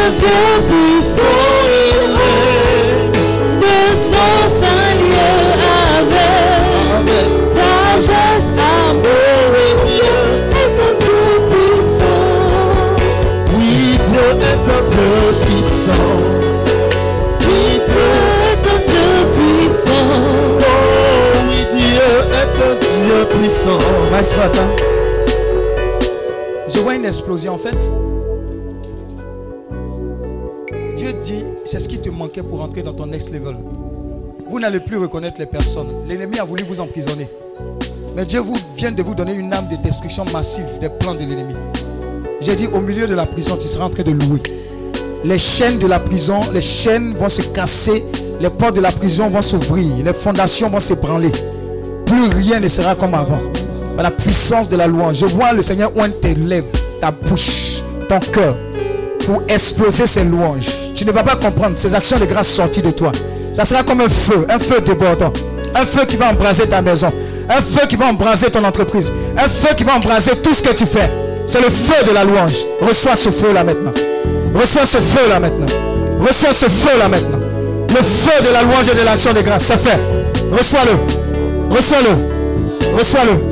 [0.01, 1.39] Dieu est un Dieu puissant,
[3.61, 5.53] de son Seigneur
[5.99, 6.65] avec
[6.97, 10.17] avec sagesse, amour, et Dieu
[10.61, 12.29] est un Dieu puissant.
[13.55, 15.13] Oui, Dieu est un Dieu
[15.45, 16.09] puissant.
[17.47, 18.09] Oui, Dieu,
[18.51, 20.09] est un Dieu puissant.
[20.59, 20.65] oh,
[21.47, 23.79] oui, Dieu est un Dieu puissant.
[24.11, 24.71] Maestro, attends.
[26.67, 27.91] Je vois une explosion en fait.
[32.01, 33.55] Te manquait pour entrer dans ton next level.
[34.49, 35.87] Vous n'allez plus reconnaître les personnes.
[36.07, 37.27] L'ennemi a voulu vous emprisonner.
[38.15, 41.19] Mais Dieu vous, vient de vous donner une âme de destruction massive des plans de
[41.19, 41.53] l'ennemi.
[42.41, 44.41] J'ai dit, au milieu de la prison, tu seras en train de louer.
[45.23, 48.03] Les chaînes de la prison, les chaînes vont se casser,
[48.39, 51.31] les portes de la prison vont s'ouvrir, les fondations vont s'ébranler.
[52.05, 53.39] Plus rien ne sera comme avant.
[53.97, 56.67] La puissance de la louange, je vois le Seigneur oindre tes lèvres,
[56.99, 58.57] ta bouche, ton cœur,
[59.19, 60.80] pour exploser ces louanges.
[61.01, 63.11] Tu ne vas pas comprendre ces actions de grâce sorties de toi.
[63.53, 65.33] Ça sera comme un feu, un feu débordant.
[65.73, 67.11] Un feu qui va embraser ta maison.
[67.49, 69.11] Un feu qui va embraser ton entreprise.
[69.35, 71.09] Un feu qui va embraser tout ce que tu fais.
[71.47, 72.53] C'est le feu de la louange.
[72.79, 73.93] Reçois ce feu là maintenant.
[74.53, 75.65] Reçois ce feu là maintenant.
[76.19, 77.39] Reçois ce feu là maintenant.
[77.89, 79.63] Le feu de la louange et de l'action de grâce.
[79.63, 79.99] C'est fait.
[80.51, 81.75] Reçois-le.
[81.75, 82.95] Reçois-le.
[82.95, 83.51] Reçois-le.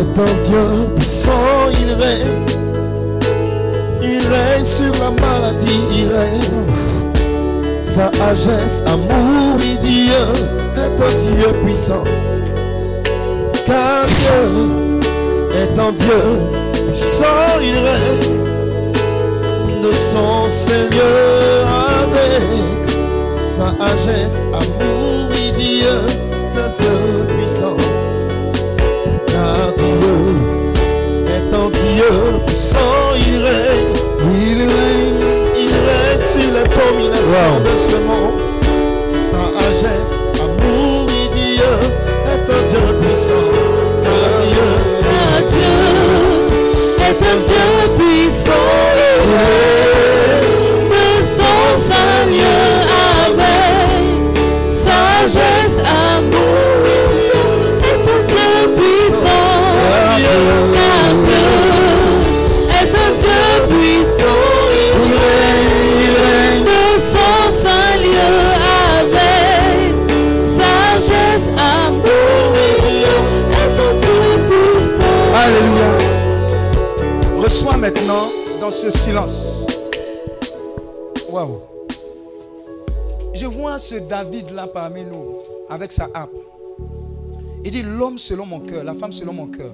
[0.00, 2.46] Est un Dieu puissant, il règne.
[4.02, 7.82] Il règne sur la maladie, il règne.
[7.82, 10.08] Sa agesse, amour, il dit
[10.76, 12.04] est un Dieu puissant.
[13.66, 15.00] Car Dieu
[15.54, 16.22] est un Dieu
[16.72, 18.40] puissant, il règne
[19.82, 21.66] de son Seigneur
[22.02, 22.90] avec
[23.30, 27.99] sa agesse, amour, il dit est un Dieu puissant.
[29.80, 30.18] Dieu,
[31.26, 32.12] étant Dieu
[32.46, 32.78] puissant,
[33.16, 33.94] il règne.
[34.32, 35.20] Il règne.
[35.56, 38.40] Il règne sur la domination de ce monde.
[39.04, 41.74] Sagesse, amour et Dieu,
[42.50, 43.48] un Dieu puissant.
[44.04, 44.16] Un
[44.48, 44.70] Dieu,
[45.36, 45.78] un Dieu,
[46.98, 48.66] est un Dieu puissant.
[49.24, 49.40] Il
[50.90, 52.59] de son Seigneur.
[78.70, 79.66] Ce silence.
[81.30, 81.60] Waouh.
[83.34, 85.38] Je vois ce David là parmi nous
[85.68, 86.30] avec sa harpe.
[87.64, 89.72] Il dit l'homme selon mon cœur, la femme selon mon cœur.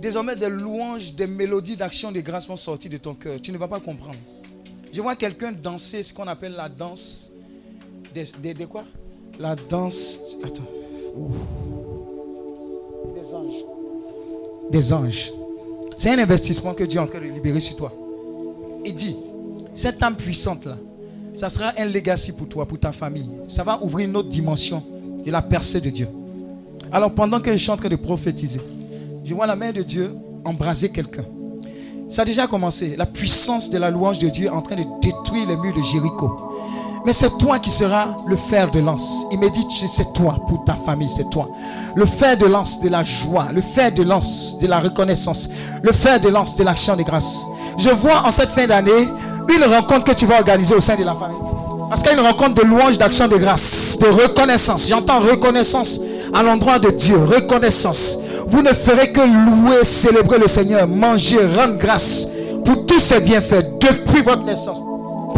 [0.00, 3.40] Désormais, des louanges, des mélodies d'action de grâce vont sortir de ton cœur.
[3.40, 4.18] Tu ne vas pas comprendre.
[4.92, 7.30] Je vois quelqu'un danser ce qu'on appelle la danse.
[8.14, 8.84] Des, des- des quoi?
[9.38, 10.36] La danse.
[10.44, 10.62] Attends.
[13.14, 13.64] Des anges.
[14.70, 15.32] Des anges.
[15.98, 17.92] C'est un investissement que Dieu est en train de libérer sur toi.
[18.84, 19.16] Il dit,
[19.74, 20.78] cette âme puissante là,
[21.34, 23.28] ça sera un legacy pour toi, pour ta famille.
[23.48, 24.82] Ça va ouvrir une autre dimension
[25.24, 26.08] de la percée de Dieu.
[26.92, 28.60] Alors pendant que je suis en train de prophétiser,
[29.24, 30.14] je vois la main de Dieu
[30.44, 31.24] embraser quelqu'un.
[32.08, 32.94] Ça a déjà commencé.
[32.96, 35.82] La puissance de la louange de Dieu est en train de détruire les murs de
[35.82, 36.47] Jéricho.
[37.04, 39.26] Mais c'est toi qui seras le fer de lance.
[39.30, 41.48] Il me dit, c'est toi pour ta famille, c'est toi.
[41.94, 45.48] Le fer de lance de la joie, le fer de lance de la reconnaissance,
[45.82, 47.40] le fer de lance de l'action de grâce.
[47.78, 49.08] Je vois en cette fin d'année
[49.48, 51.38] une rencontre que tu vas organiser au sein de la famille.
[51.88, 54.88] Parce qu'il y a une rencontre de louange, d'action de grâce, de reconnaissance.
[54.88, 56.00] J'entends reconnaissance
[56.34, 58.18] à l'endroit de Dieu, reconnaissance.
[58.46, 62.28] Vous ne ferez que louer, célébrer le Seigneur, manger, rendre grâce
[62.64, 64.87] pour tous ses bienfaits depuis votre naissance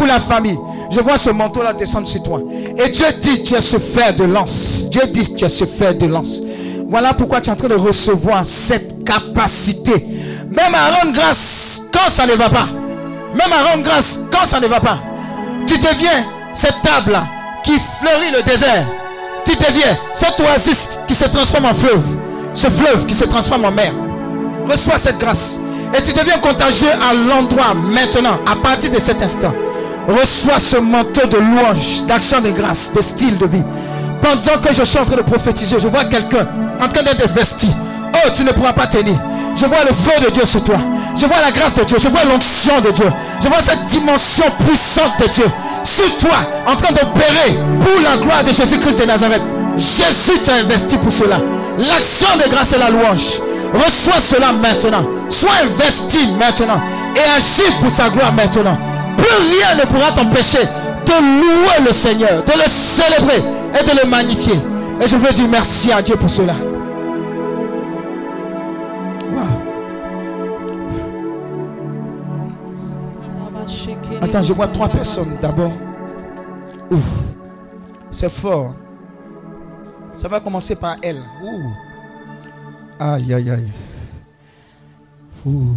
[0.06, 0.58] la famille.
[0.90, 2.40] Je vois ce manteau-là descendre sur toi.
[2.76, 4.86] Et Dieu dit, tu es ce fer de lance.
[4.90, 6.42] Dieu dit, tu es ce fer de lance.
[6.88, 10.04] Voilà pourquoi tu es en train de recevoir cette capacité.
[10.50, 12.66] Même à rendre grâce quand ça ne va pas.
[13.34, 14.98] Même à rendre grâce quand ça ne va pas.
[15.66, 17.24] Tu deviens cette table-là
[17.62, 18.86] qui fleurit le désert.
[19.44, 22.02] Tu deviens cette oasis qui se transforme en fleuve.
[22.54, 23.92] Ce fleuve qui se transforme en mer.
[24.68, 25.60] Reçois cette grâce.
[25.96, 29.52] Et tu deviens contagieux à l'endroit maintenant, à partir de cet instant.
[30.08, 33.62] Reçois ce manteau de louange, d'action de grâce, de style de vie.
[34.20, 36.46] Pendant que je suis en train de prophétiser, je vois quelqu'un
[36.80, 37.68] en train d'être vesti.
[38.14, 39.14] Oh, tu ne pourras pas tenir.
[39.56, 40.76] Je vois le feu de Dieu sur toi.
[41.16, 41.98] Je vois la grâce de Dieu.
[42.00, 43.10] Je vois l'onction de Dieu.
[43.42, 45.44] Je vois cette dimension puissante de Dieu
[45.84, 46.36] sur toi,
[46.66, 49.42] en train d'opérer pour la gloire de Jésus-Christ de Nazareth.
[49.76, 51.38] Jésus t'a investi pour cela.
[51.78, 53.40] L'action de grâce et la louange.
[53.72, 55.04] Reçois cela maintenant.
[55.28, 56.80] Sois investi maintenant.
[57.16, 58.78] Et agis pour sa gloire maintenant.
[59.20, 63.42] Plus rien ne pourra t'empêcher de louer le Seigneur, de le célébrer
[63.78, 64.58] et de le magnifier.
[65.00, 66.54] Et je veux dire merci à Dieu pour cela.
[74.22, 75.72] Attends, je vois trois personnes d'abord.
[76.90, 77.00] Ouf.
[78.10, 78.74] C'est fort.
[80.16, 81.22] Ça va commencer par elle.
[81.42, 81.70] Ouh.
[82.98, 83.70] Aïe, aïe, aïe.
[85.46, 85.76] Ouh.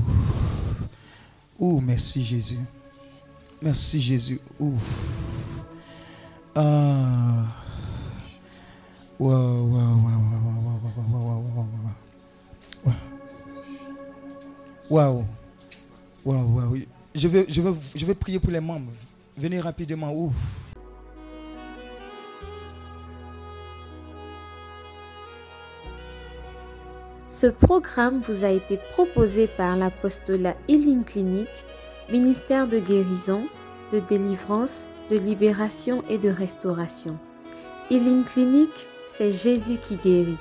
[1.82, 2.60] Merci Jésus.
[3.64, 4.42] Merci Jésus.
[4.60, 4.82] Ouf.
[6.54, 7.46] Ah.
[9.18, 10.20] Waouh, waouh, waouh,
[14.90, 15.26] waouh,
[16.26, 16.78] waouh, waouh,
[17.16, 18.92] Je vais, je, vais, je vais prier pour les membres.
[19.38, 20.14] Venez rapidement.
[20.14, 20.34] Ouf.
[27.30, 31.48] Ce programme vous a été proposé par l'apostolat Healing Clinique
[32.14, 33.48] ministère de guérison,
[33.92, 37.18] de délivrance, de libération et de restauration.
[37.90, 38.70] Healing Clinic,
[39.08, 40.38] c'est Jésus qui guérit.